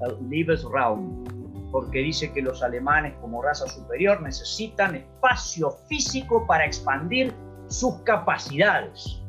[0.00, 1.24] el Lebensraum,
[1.70, 7.34] porque dice que los alemanes como raza superior necesitan espacio físico para expandir
[7.66, 9.20] sus capacidades.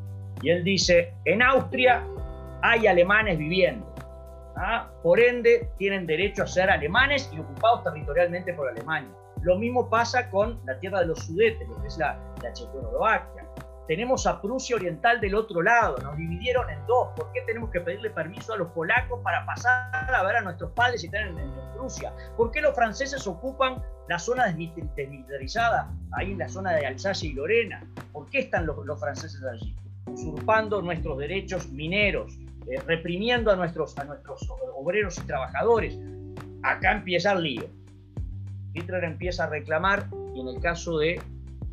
[0.42, 2.06] Y él dice, en Austria
[2.62, 3.93] hay alemanes viviendo,
[4.58, 4.90] ¿ah?
[5.02, 9.14] por ende tienen derecho a ser alemanes y ocupados territorialmente por Alemania.
[9.42, 13.44] Lo mismo pasa con la tierra de los Sudetes, que es la, la Checoslovaquia.
[13.88, 17.10] Tenemos a Prusia Oriental del otro lado, nos dividieron en dos.
[17.18, 20.72] ¿Por qué tenemos que pedirle permiso a los polacos para pasar a ver a nuestros
[20.72, 21.36] padres y estar en,
[21.76, 22.14] Prusia?
[22.38, 27.34] ¿Por qué los franceses ocupan la zona desmilitarizada, ahí en la zona de Alsacia y
[27.34, 27.86] Lorena?
[28.14, 29.76] ¿Por qué están los, franceses allí?
[30.08, 32.38] Usurpando nuestros derechos mineros,
[32.70, 35.98] eh, reprimiendo a nuestros, a nuestros obreros y trabajadores.
[36.64, 37.66] Acá empieza el lío.
[38.74, 41.22] Hitler empieza a reclamar, y en el caso de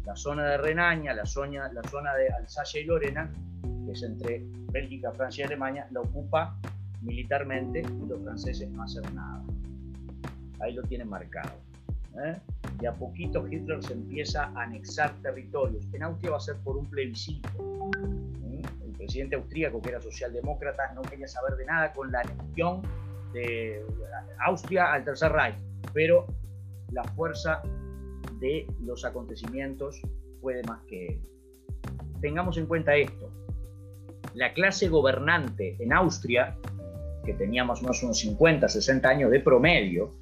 [0.04, 3.30] la zona de Renania, la zona, la zona de Alsacia y Lorena,
[3.86, 4.42] que es entre
[4.72, 6.56] Bélgica, Francia y Alemania, la ocupa
[7.02, 9.42] militarmente y los franceses no hacen nada.
[10.60, 11.52] Ahí lo tienen marcado.
[12.24, 12.36] ¿eh?
[12.80, 15.86] Y a poquito Hitler se empieza a anexar territorios.
[15.92, 17.48] En Austria va a ser por un plebiscito.
[18.44, 18.49] ¿eh?
[18.84, 22.82] El presidente austríaco, que era socialdemócrata, no quería saber de nada con la anexión
[23.32, 23.84] de
[24.46, 25.56] Austria al Tercer Reich,
[25.92, 26.26] pero
[26.92, 27.62] la fuerza
[28.40, 30.00] de los acontecimientos
[30.40, 31.20] puede más que él.
[32.20, 33.30] Tengamos en cuenta esto.
[34.34, 36.56] La clase gobernante en Austria,
[37.24, 40.14] que teníamos unos 50, 60 años de promedio,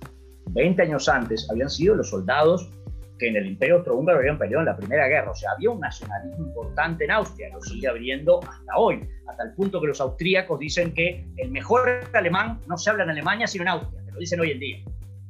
[0.50, 2.70] 20 años antes habían sido los soldados
[3.18, 5.30] que en el Imperio Austrohúngaro habían peleado en la Primera Guerra.
[5.30, 9.54] O sea, había un nacionalismo importante en Austria, lo sigue habiendo hasta hoy, hasta el
[9.54, 13.62] punto que los austríacos dicen que el mejor alemán no se habla en Alemania sino
[13.62, 14.78] en Austria, que lo dicen hoy en día.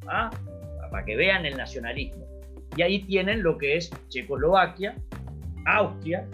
[0.06, 0.30] ¿Ah?
[0.90, 2.26] Para que vean el nacionalismo.
[2.76, 4.94] Y ahí tienen lo que es Checoslovaquia,
[5.66, 6.26] Austria,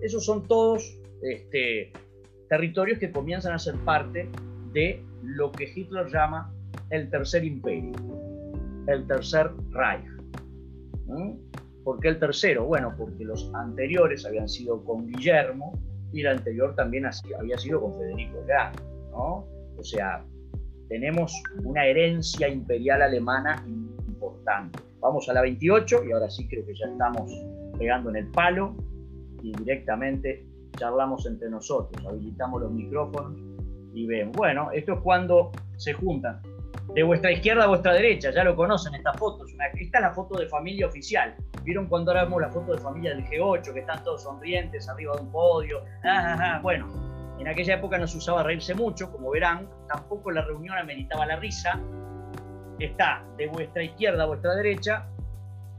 [0.00, 1.92] esos son todos este,
[2.48, 4.28] territorios que comienzan a ser parte
[4.72, 6.52] de lo que Hitler llama
[6.90, 7.92] el tercer imperio,
[8.86, 10.19] el tercer Reich.
[11.84, 12.66] ¿Por qué el tercero?
[12.66, 15.72] Bueno, porque los anteriores habían sido con Guillermo
[16.12, 17.04] y el anterior también
[17.38, 19.46] había sido con Federico el ¿no?
[19.76, 20.24] O sea,
[20.88, 21.32] tenemos
[21.64, 24.78] una herencia imperial alemana importante.
[25.00, 27.32] Vamos a la 28 y ahora sí creo que ya estamos
[27.78, 28.74] pegando en el palo
[29.42, 30.46] y directamente
[30.76, 33.38] charlamos entre nosotros, habilitamos los micrófonos
[33.94, 36.40] y ven, bueno, esto es cuando se juntan
[36.94, 40.38] de vuestra izquierda a vuestra derecha, ya lo conocen estas fotos, esta es la foto
[40.38, 44.02] de familia oficial, vieron cuando ahora vemos la foto de familia del G8, que están
[44.02, 46.60] todos sonrientes arriba de un podio, ah, ah, ah.
[46.62, 46.88] bueno,
[47.38, 51.36] en aquella época no se usaba reírse mucho, como verán, tampoco la reunión ameritaba la
[51.36, 51.80] risa,
[52.78, 55.06] está de vuestra izquierda a vuestra derecha,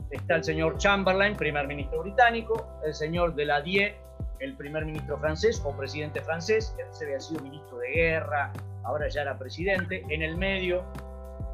[0.09, 3.95] está el señor Chamberlain, primer ministro británico, el señor de la Die,
[4.41, 8.51] el primer ministro francés o presidente francés, que se había sido ministro de guerra,
[8.83, 10.83] ahora ya era presidente, en el medio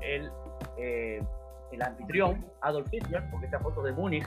[0.01, 0.31] el,
[0.77, 1.21] eh,
[1.71, 4.25] el anfitrión, Adolf Hitler, porque esta foto de Múnich,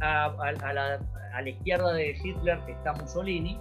[0.00, 0.34] a,
[0.74, 1.00] la,
[1.32, 3.60] a la izquierda de Hitler está Mussolini,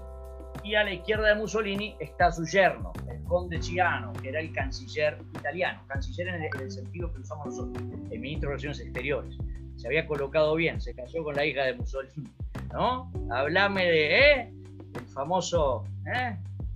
[0.64, 4.52] y a la izquierda de Mussolini está su yerno, el conde Ciano, que era el
[4.54, 9.38] canciller italiano, canciller en el, sentido que usamos nosotros, el ministro de Relaciones Exteriores.
[9.76, 12.30] Se había colocado bien, se casó con la hija de Mussolini,
[12.74, 13.12] ¿no?
[13.32, 14.54] Hablame de, ¿eh?
[14.96, 16.36] El famoso, ¿eh?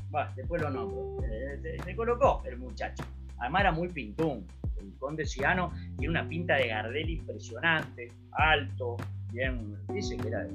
[0.09, 1.23] Bueno, después lo nombro.
[1.29, 3.03] Eh, se, colocó el muchacho.
[3.37, 4.47] Además era muy pintún.
[4.79, 8.97] El conde Ciano tiene una pinta de Gardel impresionante, alto,
[9.35, 10.47] bien, dice que era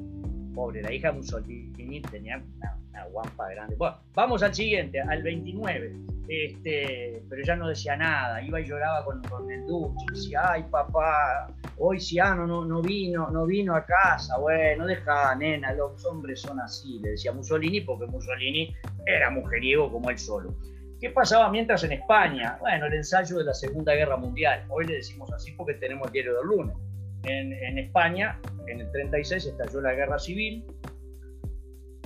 [0.55, 3.77] pobre, la hija Mussolini tenía una, guampa grande.
[3.77, 5.97] Bueno, vamos al siguiente, al 29.
[6.29, 9.21] Este, pero ya no decía nada, iba y lloraba con,
[9.51, 14.87] el duque, decía, ay papá, hoy Ciano no, no vino, no vino a casa, bueno,
[14.87, 18.73] deja, nena, los hombres son así, le decía Mussolini, porque Mussolini
[19.07, 20.55] era mujeriego como él solo.
[21.01, 22.59] ¿Qué pasaba mientras en España?
[22.61, 24.67] Bueno, el ensayo de la Segunda Guerra Mundial.
[24.69, 26.77] Hoy le decimos así porque tenemos el diario del lunes.
[27.25, 30.65] En, España en el 36 estalló la guerra civil,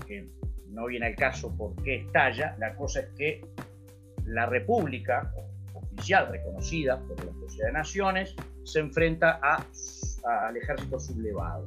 [0.06, 0.28] que
[0.68, 3.46] no viene al caso por qué estalla, la cosa es que
[4.24, 5.32] la república
[5.74, 8.34] oficial reconocida por la Sociedad de Naciones
[8.64, 11.66] se enfrenta al ejército sublevado.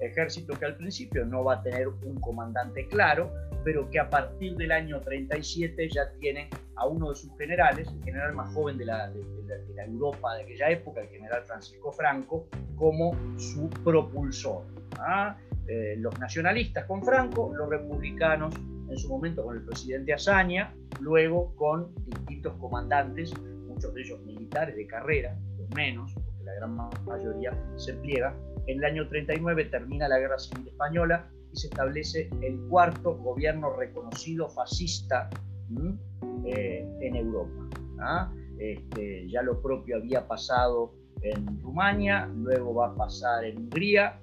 [0.00, 3.32] Ejército que al principio no va a tener un comandante claro,
[3.64, 8.04] pero que a partir del año 37 ya tienen a uno de sus generales, el
[8.04, 9.24] general más joven de la, de,
[9.74, 12.46] la, Europa de aquella época, el general Francisco Franco,
[12.76, 14.64] como su propulsor.
[14.98, 15.36] ¿ah?
[15.66, 18.54] Eh, los nacionalistas con Franco, los republicanos
[18.88, 24.76] en su momento con el presidente Azaña, luego con distintos comandantes, muchos de ellos militares
[24.76, 28.34] de carrera, los menos, porque la gran mayoría se pliega.
[28.68, 33.74] En el año 39 termina la Guerra Civil Española y se establece el cuarto gobierno
[33.74, 35.30] reconocido fascista
[36.44, 37.66] eh, en Europa.
[37.98, 38.30] ¿ah?
[38.58, 40.92] Este, ya lo propio había pasado
[41.22, 44.20] en Rumania, luego va a pasar en Hungría,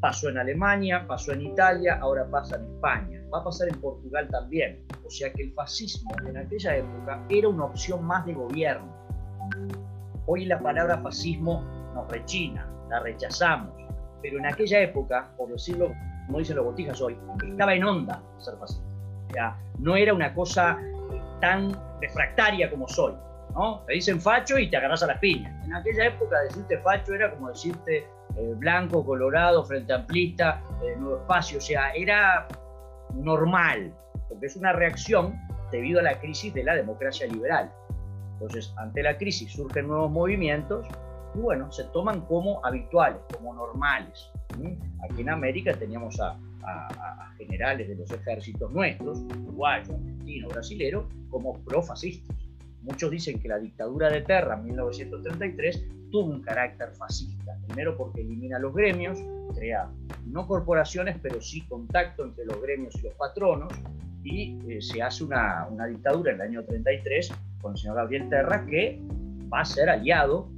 [0.00, 4.28] pasó en Alemania, pasó en Italia, ahora pasa en España, va a pasar en Portugal
[4.32, 4.84] también.
[5.06, 8.92] O sea que el fascismo en aquella época era una opción más de gobierno.
[10.26, 11.62] Hoy la palabra fascismo
[11.94, 13.72] nos rechina, la rechazamos,
[14.22, 15.92] pero en aquella época, por decirlo
[16.26, 17.16] como dicen los botijas hoy,
[17.48, 18.84] estaba en onda ser fascista.
[19.28, 20.78] O sea, no era una cosa
[21.40, 23.14] tan refractaria como soy.
[23.54, 23.82] ¿no?
[23.86, 25.52] Te dicen facho y te agarras a las piñas.
[25.64, 27.98] En aquella época decirte facho era como decirte
[28.36, 32.46] eh, blanco, colorado, frente amplista, eh, nuevo espacio, o sea, era
[33.14, 33.94] normal,
[34.28, 35.40] porque es una reacción
[35.70, 37.70] debido a la crisis de la democracia liberal.
[38.34, 40.86] Entonces, ante la crisis surgen nuevos movimientos
[41.42, 44.30] bueno, se toman como habituales, como normales.
[45.08, 46.38] Aquí en América teníamos a,
[47.36, 52.34] generales de los ejércitos nuestros, uruguayos, argentinos, brasileros, como profascistas.
[52.82, 57.56] Muchos dicen que la dictadura de Terra en 1933 tuvo un carácter fascista.
[57.66, 59.18] Primero porque elimina los gremios,
[59.54, 59.90] crea
[60.26, 63.72] no corporaciones, pero sí contacto entre los gremios y los patronos,
[64.24, 68.28] y eh, se hace una, una, dictadura en el año 33 con el señor Gabriel
[68.28, 69.00] Terra que
[69.52, 70.48] va a ser aliado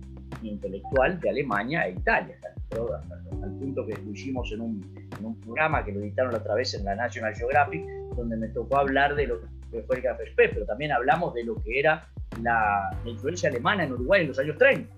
[0.42, 2.36] intelectual de Alemania e Italia,
[3.42, 6.84] al punto que hicimos en un, en un programa que lo editaron otra vez en
[6.84, 7.84] la National Geographic,
[8.16, 9.40] donde me tocó hablar de lo
[9.70, 12.08] que fue el Café pero también hablamos de lo que era
[12.42, 14.94] la, influencia alemana en Uruguay en los años 30.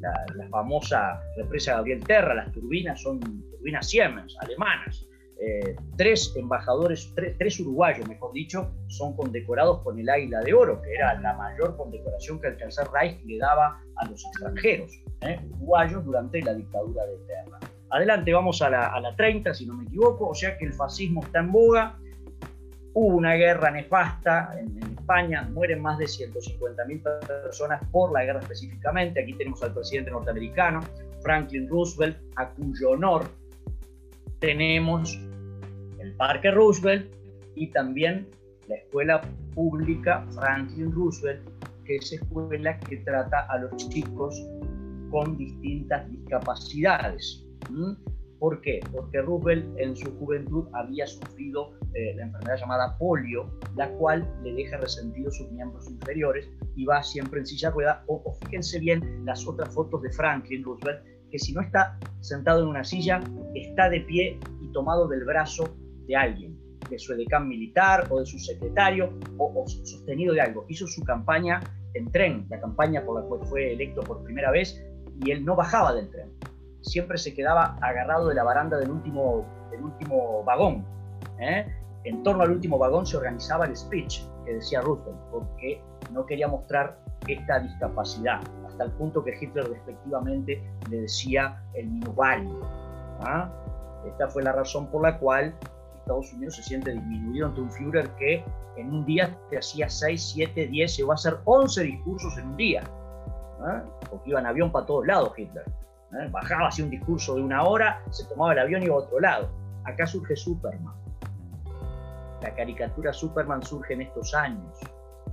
[0.00, 5.07] La, famosa represa Gabriel Terra, las turbinas son turbinas Siemens, alemanas.
[5.40, 10.92] Eh, tres embajadores, tres, uruguayos, mejor dicho, son condecorados con el Águila de Oro, que
[10.94, 12.56] era la mayor condecoración que el
[12.92, 17.58] Reich le daba a los extranjeros, eh, uruguayos, durante la dictadura de Terra.
[17.90, 20.72] Adelante, vamos a la, a la 30, si no me equivoco, o sea que el
[20.72, 21.98] fascismo está en boga,
[23.00, 29.22] Hubo una guerra nefasta en, España, mueren más de 150.000 personas por la guerra específicamente.
[29.22, 30.80] Aquí tenemos al presidente norteamericano,
[31.22, 33.22] Franklin Roosevelt, a cuyo honor
[34.40, 35.16] tenemos
[36.08, 37.12] el Parque Roosevelt
[37.54, 38.28] y también
[38.68, 39.20] la escuela
[39.54, 41.42] pública Franklin Roosevelt,
[41.84, 44.34] que es escuela que trata a los chicos
[45.10, 47.46] con distintas discapacidades.
[48.38, 48.80] ¿Por qué?
[48.92, 54.54] Porque Roosevelt en su juventud había sufrido eh, la enfermedad llamada polio, la cual le
[54.54, 58.04] deja resentidos sus miembros inferiores y va siempre en silla rueda.
[58.06, 62.62] O, o, fíjense bien las otras fotos de Franklin Roosevelt, que si no está sentado
[62.62, 63.20] en una silla,
[63.54, 65.74] está de pie y tomado del brazo
[66.08, 66.58] de alguien,
[66.90, 70.64] de su edecán militar o de su secretario o, sostenido de algo.
[70.68, 71.60] Hizo su campaña
[71.94, 74.82] en tren, la campaña por la cual fue electo por primera vez,
[75.24, 76.28] y él no bajaba del tren
[76.82, 80.84] siempre se quedaba agarrado de la baranda del último, del último vagón.
[81.38, 81.66] ¿eh?
[82.04, 85.82] En torno al último vagón se organizaba el speech que decía Roosevelt, porque
[86.12, 92.60] no quería mostrar esta discapacidad, hasta el punto que Hitler respectivamente le decía el minusválido.
[93.20, 93.52] ¿ah?
[94.06, 95.54] Esta fue la razón por la cual
[96.08, 98.42] Estados Unidos se siente disminuido ante un Führer que
[98.76, 102.56] en un día te hacía 6, 7, 10, llegó a hacer 11 discursos en un
[102.56, 102.82] día.
[103.60, 103.84] ¿ah?
[104.08, 105.66] Porque iba en avión para todos lados Hitler.
[106.12, 106.28] ¿eh?
[106.30, 109.20] Bajaba, hacía un discurso de una hora, se tomaba el avión y iba a otro
[109.20, 109.50] lado.
[109.84, 110.94] Acá surge Superman.
[112.40, 114.78] La caricatura Superman surge en estos años.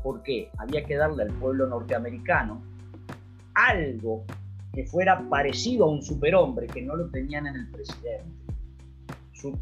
[0.03, 0.51] ¿Por qué?
[0.57, 2.61] Había que darle al pueblo norteamericano
[3.53, 4.25] algo
[4.73, 8.54] que fuera parecido a un superhombre que no lo tenían en el presidente.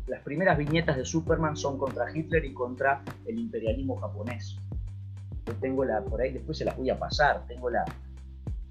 [0.08, 4.58] Las primeras viñetas de Superman son contra Hitler y contra el imperialismo japonés.
[5.46, 7.84] Yo tengo la, por ahí después se las voy a pasar, tengo la,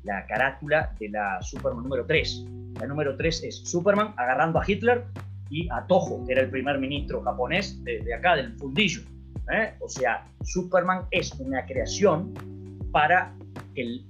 [0.04, 2.46] la carátula de la Superman número 3.
[2.80, 5.04] La número 3 es Superman agarrando a Hitler
[5.50, 9.02] y a Toho, que era el primer ministro japonés de, acá, del fundillo.
[9.52, 9.74] ¿eh?
[9.80, 12.32] O sea, Superman es una creación
[12.90, 13.34] para
[13.74, 14.04] el...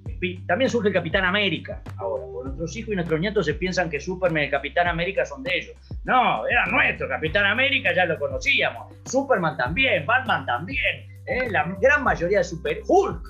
[0.47, 2.27] También surge el Capitán América ahora.
[2.45, 5.51] Nuestros hijos y nuestros nietos se piensan que Superman y el Capitán América son de
[5.59, 5.77] ellos.
[6.05, 7.09] No, era nuestro.
[7.09, 8.95] Capitán América ya lo conocíamos.
[9.05, 11.07] Superman también, Batman también.
[11.27, 11.49] ¿eh?
[11.51, 12.81] La gran mayoría de Super...
[12.87, 13.29] Hulk.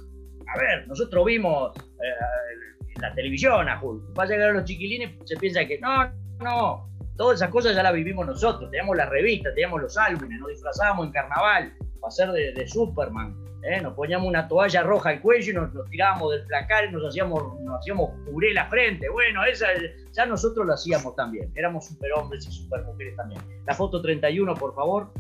[0.55, 4.19] A ver, nosotros vimos eh, en la televisión a Hulk.
[4.19, 7.83] Va a llegar a los chiquilines, se piensa que no, no, Todas esas cosas ya
[7.83, 8.71] las vivimos nosotros.
[8.71, 11.73] Teníamos las revistas, teníamos los álbumes, nos disfrazábamos en carnaval
[12.03, 13.35] para ser de, Superman.
[13.63, 13.81] ¿eh?
[13.81, 17.61] Nos poníamos una toalla roja al cuello y nos, tirábamos del placar y nos hacíamos,
[17.61, 19.09] nos hacíamos puré la frente.
[19.09, 19.69] Bueno, esa,
[20.13, 21.51] ya nosotros lo hacíamos también.
[21.55, 23.41] Éramos superhombres y supermujeres también.
[23.67, 25.11] La foto 31, por favor,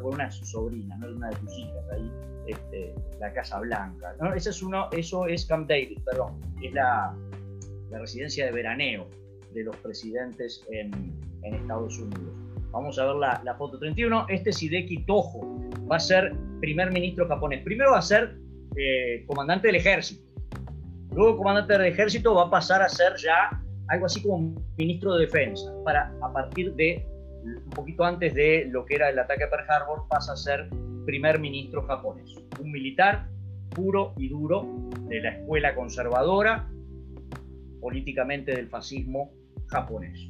[0.00, 2.10] con una de sus sobrinas, no una de sus hijas ahí.
[2.46, 4.14] Este, la Casa Blanca.
[4.20, 4.32] ¿no?
[4.32, 7.14] Ese es uno, eso es Camp David, perdón, es la,
[7.90, 9.06] la residencia de veraneo
[9.52, 11.12] de los presidentes en,
[11.42, 12.32] en Estados Unidos.
[12.70, 14.26] Vamos a ver la, la, foto 31.
[14.28, 15.40] Este es Hideki Tojo,
[15.90, 17.62] va a ser primer ministro japonés.
[17.64, 18.36] Primero va a ser
[18.76, 20.22] eh, comandante del ejército.
[21.12, 23.50] Luego comandante del ejército va a pasar a ser ya
[23.88, 25.72] algo así como ministro de defensa.
[25.84, 27.06] Para a partir de
[27.44, 30.68] un poquito antes de lo que era el ataque a Pearl Harbor pasa a ser
[31.06, 32.34] primer ministro japonés.
[32.60, 33.28] Un militar
[33.74, 34.66] puro y duro
[35.08, 36.68] de la escuela conservadora
[37.80, 39.32] políticamente del fascismo
[39.68, 40.28] japonés.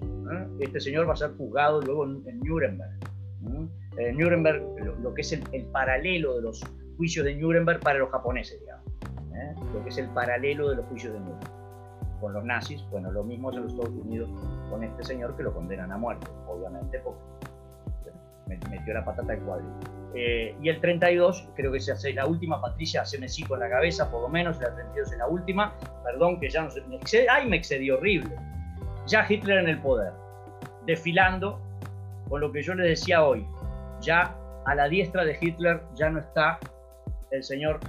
[0.61, 2.99] Este señor va a ser juzgado luego en, Nuremberg.
[3.97, 4.63] En Nuremberg,
[5.03, 6.65] lo, que es el, paralelo de los
[6.97, 8.87] juicios de Nuremberg para los japoneses, digamos.
[9.35, 9.55] ¿eh?
[9.73, 11.53] Lo que es el paralelo de los juicios de Nuremberg.
[12.21, 14.29] Con los nazis, bueno, lo mismo en los Estados Unidos
[14.71, 17.21] con este señor que lo condenan a muerte, obviamente, porque
[18.71, 19.67] metió la patata al cuadro.
[20.15, 23.61] Eh, y el 32, creo que se hace la última, Patricia, se me sigo en
[23.61, 26.81] la cabeza, por lo menos, la 32 es la última, perdón que ya no se
[26.83, 26.99] me
[27.31, 28.35] ay, me excedí horrible.
[29.09, 30.13] Ya Hitler en el poder,
[30.85, 31.59] desfilando
[32.29, 33.47] con lo que yo les decía hoy,
[34.03, 34.37] ya
[34.67, 36.59] a la diestra de Hitler ya no está
[37.31, 37.81] el señor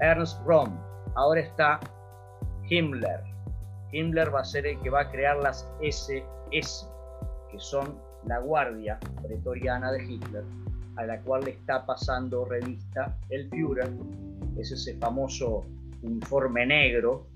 [0.00, 0.70] Ernst Röhm,
[1.14, 1.80] ahora está
[2.68, 3.22] Himmler.
[3.92, 6.86] Himmler va a ser el que va a crear las SS,
[7.50, 10.44] que son la guardia pretoriana de Hitler,
[10.96, 13.88] a la cual le está pasando revista el Führer,
[14.58, 15.64] es ese famoso
[16.02, 17.26] uniforme negro,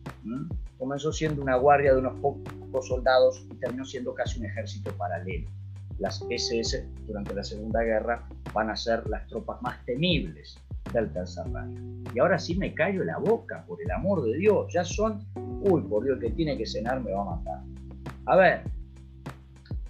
[0.83, 5.49] comenzó siendo una guardia de unos pocos soldados y terminó siendo casi un ejército paralelo.
[6.01, 10.59] Las SS durante la Segunda Guerra van a ser las tropas más temibles
[10.93, 11.79] del Tercer Reich.
[12.13, 15.25] Y ahora sí me callo la boca, por el amor de Dios, ya son,
[15.63, 17.61] uy, por Dios, que tiene que cenar me va a matar.
[18.27, 18.63] A ver,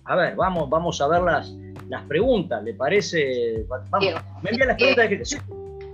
[0.04, 1.56] a ver, vamos, vamos a ver las,
[1.88, 3.64] las preguntas, ¿le parece?
[3.66, 4.12] Vamos,
[4.42, 5.24] me envían las preguntas de gente.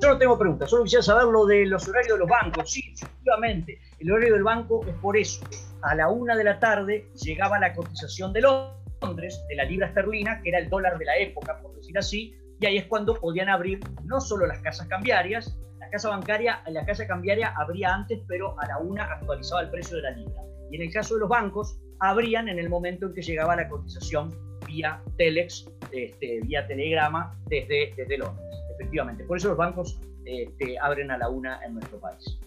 [0.03, 2.69] yo no tengo preguntas, solo quisiera saber lo de los horarios de los bancos.
[2.69, 5.45] Sí, efectivamente, el horario del banco es por eso.
[5.83, 10.41] A la una de la tarde llegaba la cotización de Londres, de la libra esterlina,
[10.43, 13.49] que era el dólar de la época, por decir así, y ahí es cuando podían
[13.49, 18.59] abrir no solo las casas cambiarias, la casa bancaria, la casa cambiaria abría antes, pero
[18.61, 20.43] a la una actualizaba el precio de la libra.
[20.71, 23.69] Y en el caso de los bancos, abrían en el momento en que llegaba la
[23.69, 24.35] cotización
[24.67, 29.25] vía Telex, este, vía telegrama desde, Londres, efectivamente.
[29.25, 32.39] Por eso los bancos este, abren a la una en nuestro país.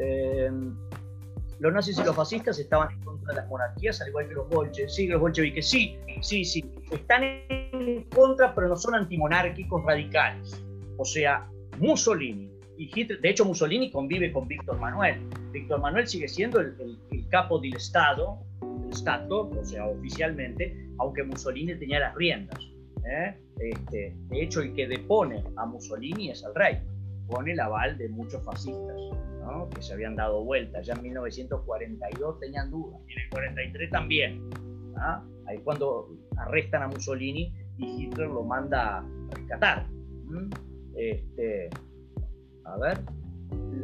[0.00, 0.50] Eh,
[1.60, 4.48] los nazis y los fascistas estaban en contra de las monarquías, al igual que los
[4.48, 4.94] bolcheviques.
[4.94, 6.64] Sí, los bolcheviques, sí, sí, sí.
[6.90, 10.62] Están en contra, pero no son antimonárquicos radicales.
[10.96, 15.20] O sea, Mussolini y Hitler, de hecho Mussolini convive con Víctor Manuel.
[15.50, 16.76] Víctor Manuel sigue siendo el,
[17.10, 18.38] el capo del Estado,
[18.92, 22.58] Stato, o sea, oficialmente, aunque Mussolini tenía las riendas.
[23.04, 23.36] ¿eh?
[23.58, 26.78] Este, de hecho, el que depone a Mussolini es el rey,
[27.28, 28.96] pone el aval de muchos fascistas
[29.74, 30.80] que se habían dado vuelta.
[30.82, 34.50] Ya en 1942 tenían dudas, y en el 43 también.
[34.96, 35.24] ¿ah?
[35.46, 39.86] Ahí cuando arrestan a Mussolini y Hitler lo manda a rescatar.
[40.96, 41.70] Este,
[42.64, 42.98] a ver,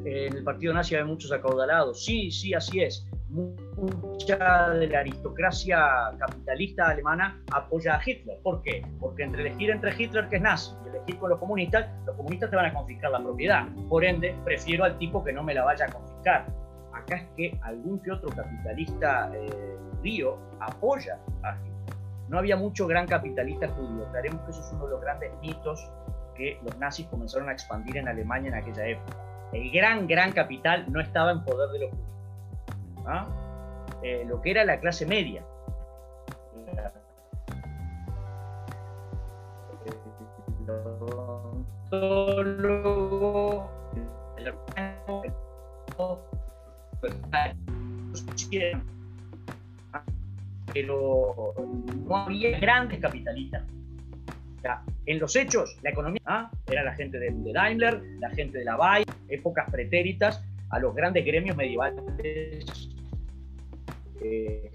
[0.05, 2.05] en el partido nazi hay muchos acaudalados.
[2.05, 8.39] Sí, sí, así es mucha de la aristocracia capitalista alemana apoya a Hitler.
[8.43, 8.87] ¿Por qué?
[9.01, 12.51] Porque entre elegir entre Hitler, que es nazi, y elegir con los comunistas, los comunistas
[12.51, 13.67] te van a confiscar la propiedad.
[13.89, 16.47] Por ende, prefiero al tipo que no me la vaya a confiscar.
[16.93, 21.75] Acá es que algún que otro capitalista eh, judío apoya a Hitler.
[22.29, 24.07] No había mucho gran capitalista judío.
[24.13, 25.91] Creemos que eso es uno de los grandes mitos
[26.37, 29.19] que los nazis comenzaron a expandir en Alemania en aquella época.
[29.53, 32.14] El gran, gran capital no estaba en poder de los judíos
[33.07, 33.29] ¿ah?
[34.03, 35.45] Eh, lo que era la clase media.
[50.73, 51.55] pero
[52.07, 53.63] no había grandes capitalistas.
[55.07, 56.51] en los hechos, la economía ¿ah?
[56.67, 61.25] era la gente de, Daimler, la gente de la Bay, épocas pretéritas a los grandes
[61.25, 62.03] gremios medievales
[64.25, 64.73] eh,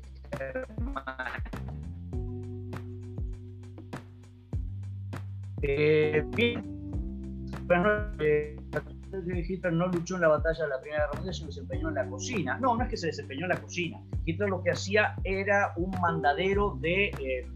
[9.48, 12.08] Hitler no luchó en la batalla de la Primera Guerra Mundial, se desempeñó en la
[12.08, 12.58] cocina.
[12.60, 14.00] No, no es que se desempeñó en la cocina.
[14.26, 17.48] Hitler lo que hacía era un mandadero de, eh,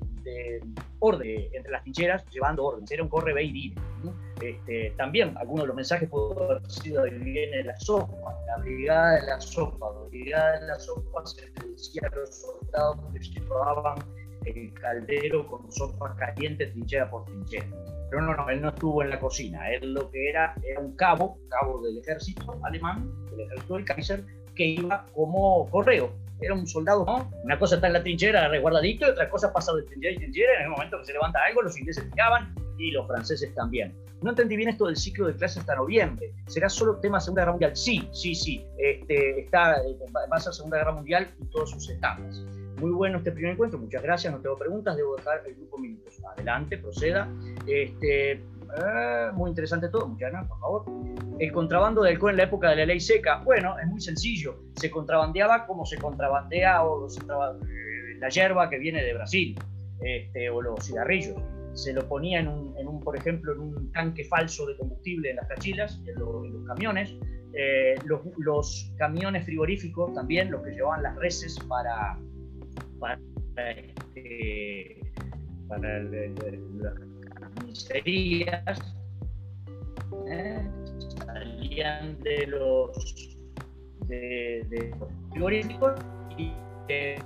[0.99, 2.85] orden entre las trincheras, llevando orden.
[2.89, 3.81] Era un corre ve y viene.
[4.41, 9.27] Este, también algunos de los mensajes pueden haber sido viene la sopa, la brigada de
[9.27, 13.99] la sopa, la brigada de la sopa se decía a los soldados que llevaban
[14.45, 17.67] el caldero con sopa caliente trinchera por trinchera.
[18.09, 20.95] Pero no, no, él no estuvo en la cocina, él lo que era era un
[20.95, 24.25] cabo, cabo del ejército alemán, del ejército del Kaiser,
[24.55, 26.11] que iba como correo.
[26.43, 27.31] Era un soldado, ¿no?
[27.43, 30.53] Una cosa está en la trinchera resguardadito y otra cosa pasa de trinchera y trinchera.
[30.57, 33.95] En el momento que se levanta algo, los ingleses llegaban y los franceses también.
[34.21, 36.33] No entendí bien esto del ciclo de clases hasta noviembre.
[36.47, 37.75] ¿Será solo tema Segunda Guerra Mundial?
[37.75, 38.65] Sí, sí, sí.
[38.77, 39.75] Este, está,
[40.13, 42.41] va a ser Segunda Guerra Mundial y todas sus etapas.
[42.77, 46.19] Muy bueno este primer encuentro, muchas gracias, no tengo preguntas, debo dejar el grupo minutos.
[46.35, 47.29] Adelante, proceda.
[47.67, 48.41] Este,
[48.77, 50.85] eh, muy interesante todo, gracias, por favor.
[51.39, 54.63] El contrabando del alcohol en la época de la ley seca, bueno, es muy sencillo.
[54.75, 59.59] Se contrabandeaba como se contrabandea o se eh, la hierba que viene de Brasil,
[60.01, 61.41] este, o los cigarrillos
[61.73, 65.47] se lo ponía en un, por ejemplo, en un tanque falso de combustible en las
[65.47, 67.15] cachilas, en, los camiones.
[67.55, 72.17] Eh, los, camiones frigoríficos también, los que llevaban las reses para,
[72.99, 73.19] para,
[73.75, 74.99] este,
[75.67, 76.95] para las
[77.55, 78.95] carnicerías,
[80.27, 80.69] ¿eh?
[81.25, 83.37] salían de los,
[84.07, 84.95] de,
[85.31, 85.99] frigoríficos
[86.37, 86.53] y
[86.89, 87.19] eh,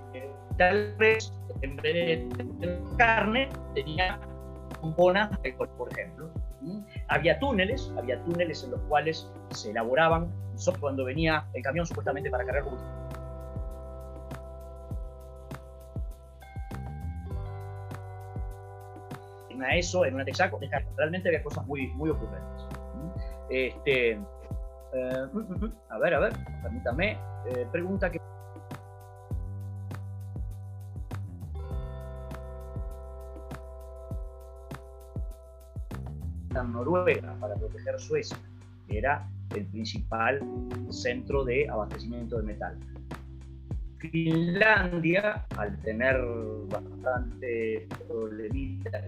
[0.58, 2.30] tal vez en vez
[2.60, 4.20] de carne tenía
[4.96, 6.30] bonas, por ejemplo.
[7.08, 10.30] Había túneles, había túneles en los cuales se elaboraban,
[10.80, 12.64] cuando venía el camión supuestamente para cargar
[19.58, 20.60] En eso, en una Texaco,
[20.96, 22.66] realmente había cosas muy, muy ocurrentes.
[23.50, 27.18] Este, eh, mm, mm, mm, a ver, a ver, permítame,
[27.48, 28.20] eh, pregunta que
[36.64, 38.38] Noruega para proteger Suecia,
[38.90, 40.40] era el principal
[40.90, 42.78] centro de abastecimiento de metal.
[44.00, 46.18] Finlandia, al tener
[46.70, 49.04] bastante problemitas,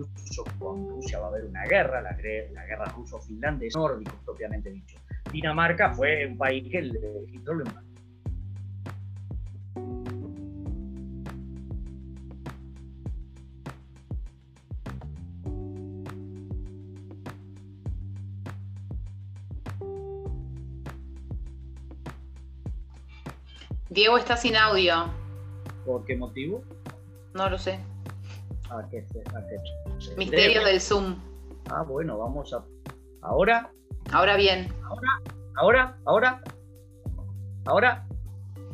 [0.00, 4.98] incluso con Rusia va a haber una guerra, la, guerra ruso-finlandesa, nórdico propiamente dicho.
[5.30, 6.96] Dinamarca fue un país que el
[7.28, 7.64] Hitler lo
[23.92, 25.10] Diego está sin audio.
[25.84, 26.64] ¿Por qué motivo?
[27.34, 27.78] No lo sé.
[28.72, 29.04] ¿A qué,
[30.16, 31.16] Misterios del Zoom.
[31.70, 32.64] Ah, bueno, vamos a.
[33.20, 33.70] ¿Ahora?
[34.12, 34.66] Ahora bien.
[34.84, 35.08] ¿Ahora?
[35.56, 35.96] ¿Ahora?
[36.06, 36.42] ¿Ahora?
[37.66, 38.06] ¿Ahora?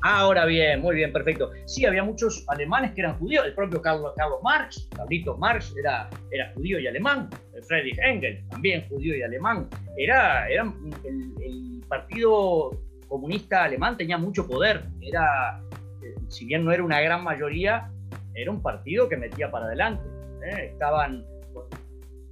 [0.03, 1.51] Ahora bien, muy bien, perfecto.
[1.67, 3.45] Sí, había muchos alemanes que eran judíos.
[3.45, 7.29] El propio Carlos, Carlos Marx, Carlito Marx, era, era judío y alemán.
[7.67, 9.69] Friedrich Engel, también judío y alemán.
[9.97, 10.73] Era, era
[11.05, 12.71] el, el partido
[13.09, 14.85] comunista alemán tenía mucho poder.
[15.01, 15.61] Era,
[16.05, 17.91] eh, si bien no era una gran mayoría,
[18.43, 20.05] era un partido que metía para adelante.
[20.45, 20.71] ¿eh?
[20.73, 21.25] Estaban,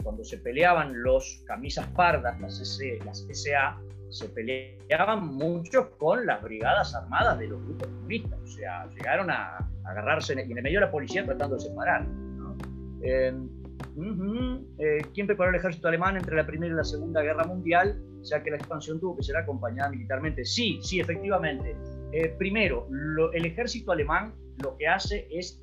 [0.03, 6.95] cuando se peleaban los camisas pardas, las, las SA, se peleaban mucho con las brigadas
[6.95, 8.39] armadas de los grupos comunistas.
[8.41, 12.07] O sea, llegaron a, agarrarse y en el medio de la policía tratando de separar.
[13.03, 13.35] Eh,
[15.15, 18.01] ¿Quién preparó el ejército alemán entre la Primera y la Segunda Guerra Mundial?
[18.27, 20.45] ya que la expansión tuvo que ser acompañada militarmente.
[20.45, 21.77] Sí, sí, efectivamente.
[22.12, 22.89] Eh, primero,
[23.33, 25.62] el ejército alemán lo que hace es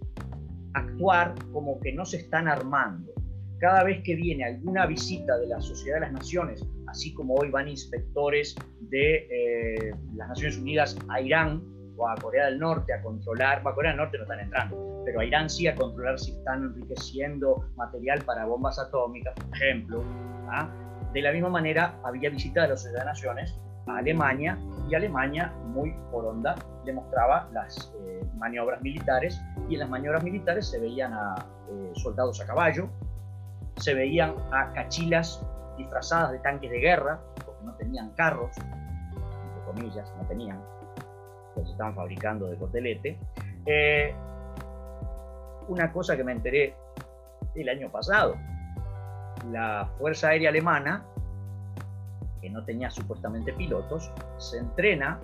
[0.73, 3.13] actuar como que no se están armando.
[3.59, 7.49] Cada vez que viene alguna visita de la Sociedad de las Naciones, así como hoy
[7.49, 11.63] van inspectores de eh, las Naciones Unidas a Irán
[11.95, 15.21] o a Corea del Norte a controlar, a Corea del Norte no están entrando, pero
[15.21, 20.03] a Irán sí a controlar si están enriqueciendo material para bombas atómicas, por ejemplo.
[20.49, 20.69] ¿ah?
[21.13, 23.55] De la misma manera, había visitado a las Naciones
[23.87, 24.57] a Alemania
[24.89, 26.55] y Alemania, muy por onda,
[26.85, 31.35] le mostraba las eh, maniobras militares y en las maniobras militares se veían a
[31.69, 32.89] eh, soldados a caballo,
[33.77, 35.45] se veían a cachilas
[35.77, 40.61] disfrazadas de tanques de guerra, porque no tenían carros, entre comillas, no tenían,
[41.55, 43.17] los estaban fabricando de cotelete.
[43.65, 44.13] Eh,
[45.67, 46.75] una cosa que me enteré
[47.55, 48.35] el año pasado,
[49.51, 51.05] la Fuerza Aérea Alemana,
[52.43, 55.17] que no tenía supuestamente pilotos, se entrena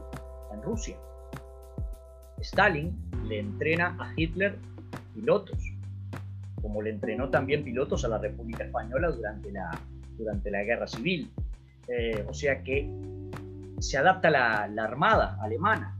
[0.53, 0.95] en Rusia.
[2.37, 2.97] Stalin
[3.27, 4.57] le entrena a Hitler
[5.13, 5.59] pilotos,
[6.61, 9.69] como le entrenó también pilotos a la República Española durante la,
[10.17, 11.29] durante la Guerra Civil.
[11.89, 12.89] Eh, o sea que
[13.79, 15.97] se adapta la, la, armada alemana,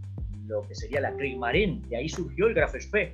[0.48, 3.14] lo que sería la Kriegsmarine, y ahí surgió el Graf Spee.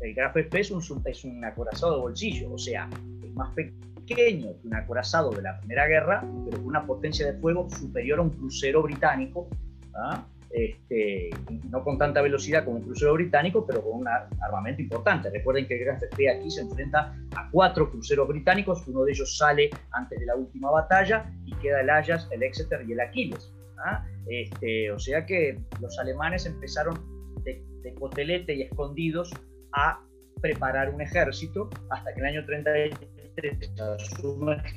[0.00, 2.88] el Graf Spee es un, es un acorazado de bolsillo, o sea,
[3.24, 7.38] es más pequeño que un acorazado de la Primera Guerra, pero con una potencia de
[7.38, 9.48] fuego superior a un crucero británico.
[9.94, 10.26] ¿ah?
[10.50, 11.28] Este,
[11.68, 15.30] no con tanta velocidad como un crucero británico, pero con un armamento importante.
[15.30, 20.18] Recuerden que Gran aquí se enfrenta a cuatro cruceros británicos, uno de ellos sale antes
[20.18, 23.52] de la última batalla y queda el Ajax, el Exeter y el Aquiles.
[23.84, 24.06] ¿ah?
[24.26, 26.98] Este, o sea que los alemanes empezaron
[27.44, 29.30] de, de cotelete y escondidos
[29.72, 30.00] a
[30.40, 32.94] preparar un ejército hasta que el año 33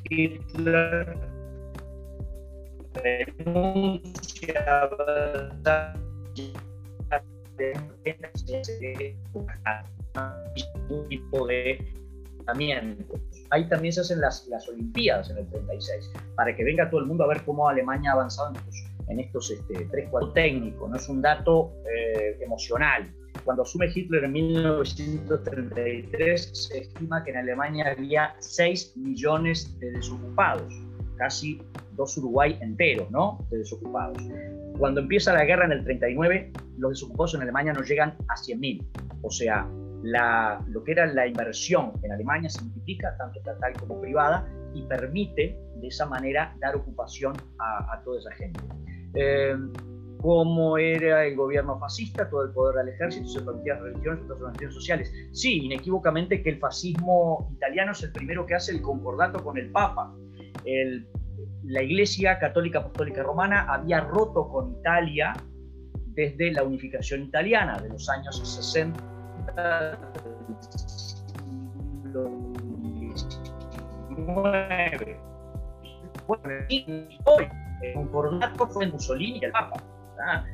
[0.09, 1.17] Hitler
[2.93, 4.89] renuncia
[10.89, 11.85] un tipo de
[13.49, 17.07] Ahí también se hacen las, las Olimpiadas en el 36, para que venga todo el
[17.07, 20.89] mundo a ver cómo Alemania ha avanzado en estos, en estos este, tres, cuatro técnicos,
[20.89, 23.13] no es un dato eh, emocional.
[23.43, 30.71] Cuando asume Hitler en 1933, se estima que en Alemania había 6 millones de desocupados
[31.21, 31.61] casi
[31.95, 33.45] dos Uruguay enteros, ¿no?
[33.51, 34.17] De desocupados.
[34.79, 38.83] Cuando empieza la guerra en el 39, los desocupados en Alemania no llegan a 100.000.
[39.21, 39.69] O sea,
[40.01, 44.81] la, lo que era la inversión en Alemania se multiplica, tanto estatal como privada, y
[44.87, 48.59] permite de esa manera dar ocupación a, toda esa gente.
[49.13, 49.55] Eh,
[50.21, 54.75] como era el gobierno fascista, todo el poder del ejército, se permitía religiones, otras organizaciones
[54.75, 55.13] sociales.
[55.31, 59.71] Sí, inequívocamente que el fascismo italiano es el primero que hace el concordato con el
[59.71, 60.13] Papa.
[61.63, 65.33] La Iglesia Católica Apostólica Romana había roto con Italia
[66.13, 69.11] desde la unificación italiana de los años 60
[76.27, 76.85] Bueno, y
[77.25, 77.47] hoy
[77.81, 79.81] el concordato fue Mussolini y el Papa,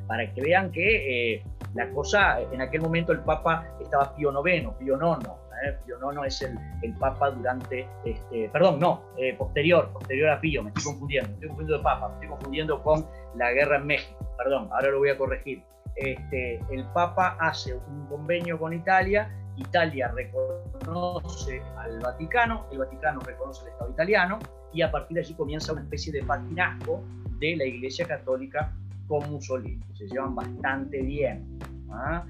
[0.07, 1.43] para que vean que eh,
[1.73, 5.27] la cosa, en aquel momento el Papa estaba Pío IX, Pío IX,
[5.63, 5.77] ¿eh?
[5.85, 10.63] Pío IX es el, el, Papa durante, este, perdón, no, eh, posterior, posterior a Pío,
[10.63, 13.05] me estoy confundiendo, me estoy confundiendo de Papa, me estoy confundiendo con
[13.35, 15.63] la guerra en México, perdón, ahora lo voy a corregir.
[15.95, 23.63] Este, el Papa hace un convenio con Italia, Italia reconoce al Vaticano, el Vaticano reconoce
[23.63, 24.39] al Estado italiano
[24.73, 27.03] y a partir de allí comienza una especie de patinazgo
[27.39, 28.73] de la Iglesia Católica
[29.07, 29.83] con Mussolini.
[29.93, 31.59] Se llevan bastante bien.
[31.89, 32.25] ¿ah?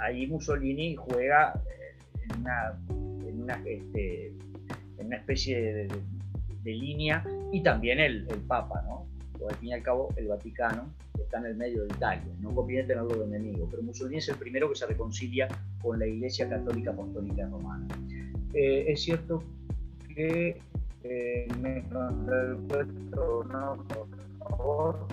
[0.00, 1.60] Ahí Mussolini juega
[2.22, 2.78] en una,
[3.28, 4.32] en una, este,
[4.98, 5.88] especie de,
[6.62, 9.06] de, línea y también el, el Papa, ¿no?
[9.32, 12.54] Porque al fin y al cabo el Vaticano está en el medio de Italia, no
[12.54, 15.48] conviene tenerlo de enemigo, pero Mussolini es el primero que se reconcilia
[15.80, 17.86] con la Iglesia Católica Apostólica Romana.
[18.52, 19.42] Eh, es cierto
[20.14, 20.60] que
[21.04, 22.86] eh, me el por
[24.38, 25.06] favor.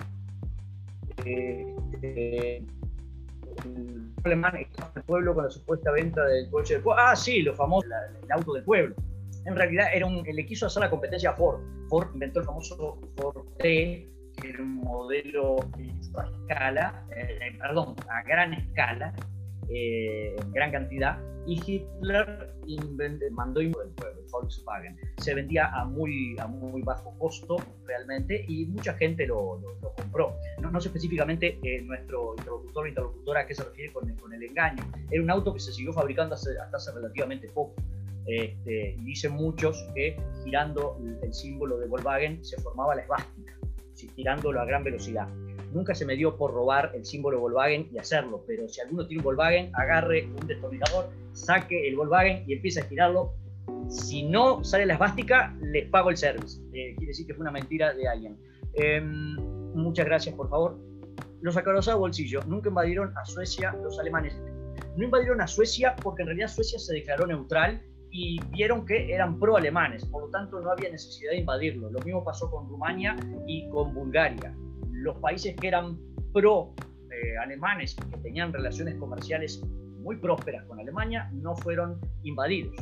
[1.24, 1.74] Eh,
[3.62, 4.66] el estaba en
[4.96, 7.02] el pueblo con la supuesta venta del coche del pueblo.
[7.02, 7.86] Ah, sí, lo famoso,
[8.22, 8.94] el auto del pueblo.
[9.44, 11.60] En realidad era un, le quiso hacer la competencia a Ford.
[11.88, 14.08] Ford inventó el famoso Ford T,
[14.40, 15.56] que era un modelo
[16.16, 19.14] a escala, eh, perdón, a gran escala,
[19.68, 22.54] eh, en gran cantidad, y Hitler
[23.32, 24.96] mandó el pueblo, Volkswagen.
[25.18, 30.36] Se vendía a muy, a muy bajo costo realmente y mucha gente lo, lo, compró.
[30.60, 34.32] No, no, sé específicamente eh, nuestro interlocutor o interlocutora a qué se refiere con, con,
[34.32, 34.82] el engaño.
[35.10, 37.74] Era un auto que se siguió fabricando hasta hace relativamente poco.
[38.26, 43.53] Este, dicen muchos que girando el, símbolo de Volkswagen se formaba la esvástica,
[43.94, 45.28] girándolo a gran velocidad
[45.74, 49.20] nunca se me dio por robar el símbolo Volkswagen y hacerlo, pero si alguno tiene
[49.20, 53.34] un Volkswagen, agarre un destornillador, saque el Volkswagen y empiece a girarlo.
[53.88, 56.60] Si no sale la esvástica, les pago el service.
[56.72, 58.38] Eh, quiere decir que fue una mentira de alguien.
[58.74, 59.36] Em,
[59.74, 60.78] muchas gracias, por favor.
[61.42, 64.40] Los acorazados bolsillo nunca invadieron a Suecia los alemanes.
[64.96, 67.82] No invadieron a Suecia porque en realidad Suecia se declaró neutral
[68.16, 71.90] y vieron que eran pro-alemanes, por lo tanto no había necesidad de invadirlo.
[71.90, 73.16] Lo mismo pasó con Rumania
[73.48, 74.54] y con Bulgaria
[75.04, 75.98] los países que eran
[76.32, 76.72] pro
[77.10, 77.58] eh,
[78.10, 79.62] que tenían relaciones comerciales
[80.00, 82.74] muy prósperas con Alemania, no fueron invadidos.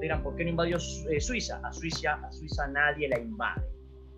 [0.00, 1.60] Dirán, ¿por qué no invadió eh, Suiza?
[1.64, 2.14] A Suiza?
[2.14, 3.62] a Suiza nadie la invade,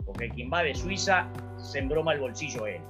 [0.05, 1.27] porque el que invade Suiza
[1.57, 2.81] se embroma el bolsillo él.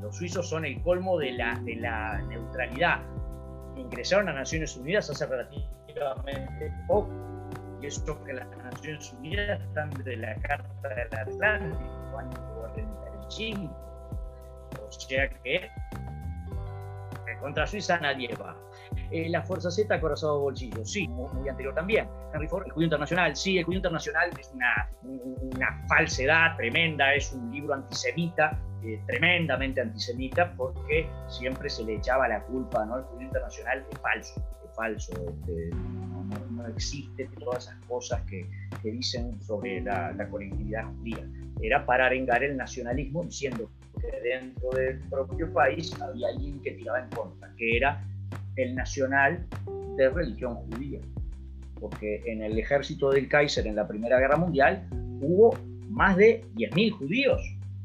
[0.00, 3.02] Los suizos son el colmo de la, de la neutralidad.
[3.76, 5.77] Ingresaron a Naciones Unidas hace relativamente
[6.86, 7.10] poco,
[7.80, 13.88] y eso que las Naciones Unidas están de la Carta del Atlántico, año 45
[14.86, 15.70] o sea que
[17.40, 18.56] contra Suiza nadie va.
[19.10, 22.08] Eh, la Fuerza Z, acorazado bolsillo, sí, muy, anterior también.
[22.34, 27.32] Henry Ford, el judío internacional, sí, el judío internacional es una, una falsedad tremenda, es
[27.32, 32.98] un libro antisemita, eh, tremendamente antisemita, porque siempre se le echaba la culpa, ¿no?
[32.98, 34.42] El judío internacional es falso,
[34.78, 35.70] falso, este,
[36.50, 38.46] no, existe todas esas cosas que,
[38.80, 41.28] que dicen sobre la, la colectividad judía.
[41.60, 43.68] Era para arengar el nacionalismo diciendo
[44.00, 48.04] que dentro del propio país había alguien que tiraba en contra, que era
[48.56, 49.44] el nacional
[49.96, 51.00] de religión judía.
[51.80, 54.86] Porque en el ejército del Kaiser en la Primera Guerra Mundial
[55.20, 55.56] hubo
[55.88, 57.40] más de 10.000 judíos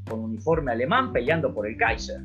[0.08, 2.22] con uniforme alemán peleando por el Kaiser.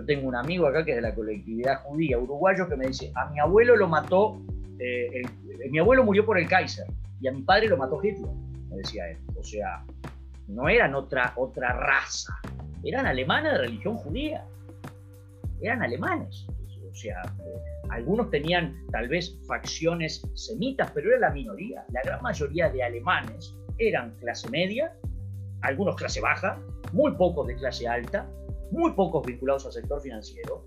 [0.00, 3.12] Yo tengo un amigo acá que es de la colectividad judía uruguayo que me dice,
[3.16, 4.40] a mi abuelo lo mató,
[4.78, 5.20] eh,
[5.68, 6.86] mi abuelo murió por el Kaiser
[7.20, 8.32] y a mi padre lo mató Hitler,
[8.70, 9.18] me decía él.
[9.38, 9.84] O sea,
[10.48, 12.32] no eran otra, otra raza,
[12.82, 14.42] eran alemanes de religión judía,
[15.60, 16.46] eran alemanes.
[16.90, 17.60] O sea, eh,
[17.90, 21.84] algunos tenían tal vez facciones semitas, pero era la minoría.
[21.92, 24.94] La gran mayoría de alemanes eran clase media,
[25.60, 26.58] algunos clase baja,
[26.94, 28.26] muy pocos de clase alta,
[28.70, 30.64] muy pocos vinculados al sector financiero,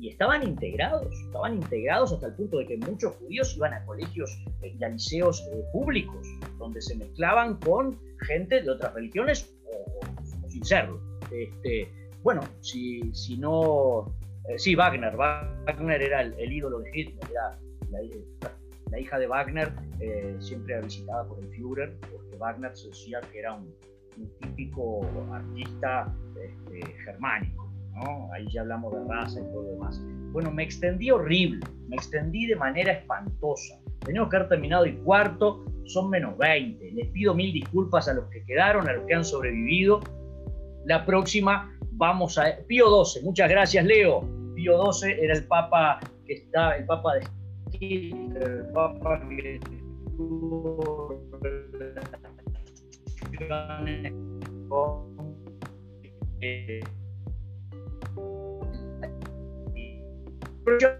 [0.00, 4.30] y estaban integrados, estaban integrados hasta el punto de que muchos judíos iban a colegios
[4.62, 6.26] eh, y a liceos eh, públicos,
[6.58, 11.00] donde se mezclaban con gente de otras religiones o, sin serlo.
[11.32, 11.88] Este,
[12.22, 14.14] bueno, si, si no...
[14.48, 15.16] Eh, sí, Wagner.
[15.16, 17.58] Wagner era el, ídolo de Hitler, era
[18.90, 23.40] la, hija de Wagner, eh, siempre visitada por el Führer, porque Wagner se decía que
[23.40, 23.74] era un,
[24.40, 25.00] típico
[25.32, 27.70] artista este, germánico.
[27.94, 28.32] ¿no?
[28.32, 30.00] Ahí ya hablamos de raza y todo lo demás.
[30.32, 33.78] Bueno, me extendí horrible, me extendí de manera espantosa.
[34.04, 36.92] Tenemos que haber terminado el cuarto, son menos 20.
[36.92, 40.00] Les pido mil disculpas a los que quedaron, a los que han sobrevivido.
[40.86, 42.44] La próxima vamos a...
[42.66, 44.22] Pío 12, muchas gracias Leo.
[44.54, 47.26] Pío 12 era el papa que está, el papa de
[47.80, 49.60] el papa que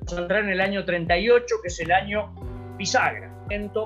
[0.07, 2.35] saldrá en el año 38, que es el año
[2.77, 3.35] bisagra,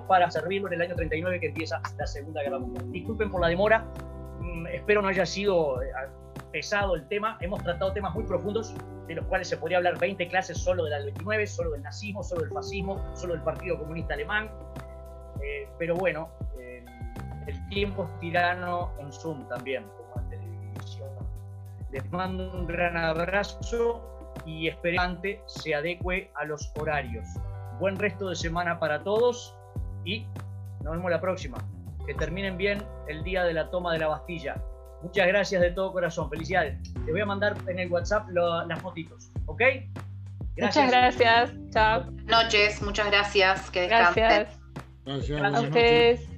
[0.09, 2.91] para servirlo en el año 39 que empieza la Segunda Guerra Mundial.
[2.93, 3.87] Disculpen por la demora,
[4.41, 5.93] mm, espero no haya sido eh,
[6.51, 7.39] pesado el tema.
[7.41, 8.75] Hemos tratado temas muy profundos,
[9.07, 12.43] de los cuales se podría hablar 20 clases solo del 29, solo del nazismo, solo
[12.43, 14.51] del fascismo, solo del Partido Comunista Alemán.
[15.43, 16.52] Eh, pero bueno, eh,
[17.47, 21.09] el tiempo es tirano en Zoom también, como en televisión.
[21.91, 24.03] Les mando un gran abrazo
[24.47, 27.27] y espero que se adecue a los horarios.
[27.79, 29.57] Buen resto de semana para todos
[30.05, 30.27] y
[30.83, 31.59] nos vemos la próxima.
[32.07, 34.57] Que terminen bien el día de la toma de la Bastilla.
[35.03, 36.31] Muchas gracias de todo corazón.
[36.31, 36.79] Felicidades.
[37.05, 39.31] Te voy a mandar en el WhatsApp las fotitos.
[39.47, 39.63] ¿Ok?
[40.57, 41.53] Muchas gracias.
[41.71, 42.05] Chao.
[42.05, 42.83] Buenas noches.
[42.83, 43.71] Muchas gracias.
[43.71, 44.25] Que descansen.
[44.25, 44.61] Gracias.
[45.05, 45.55] Gracias.
[45.55, 46.32] A ustedes.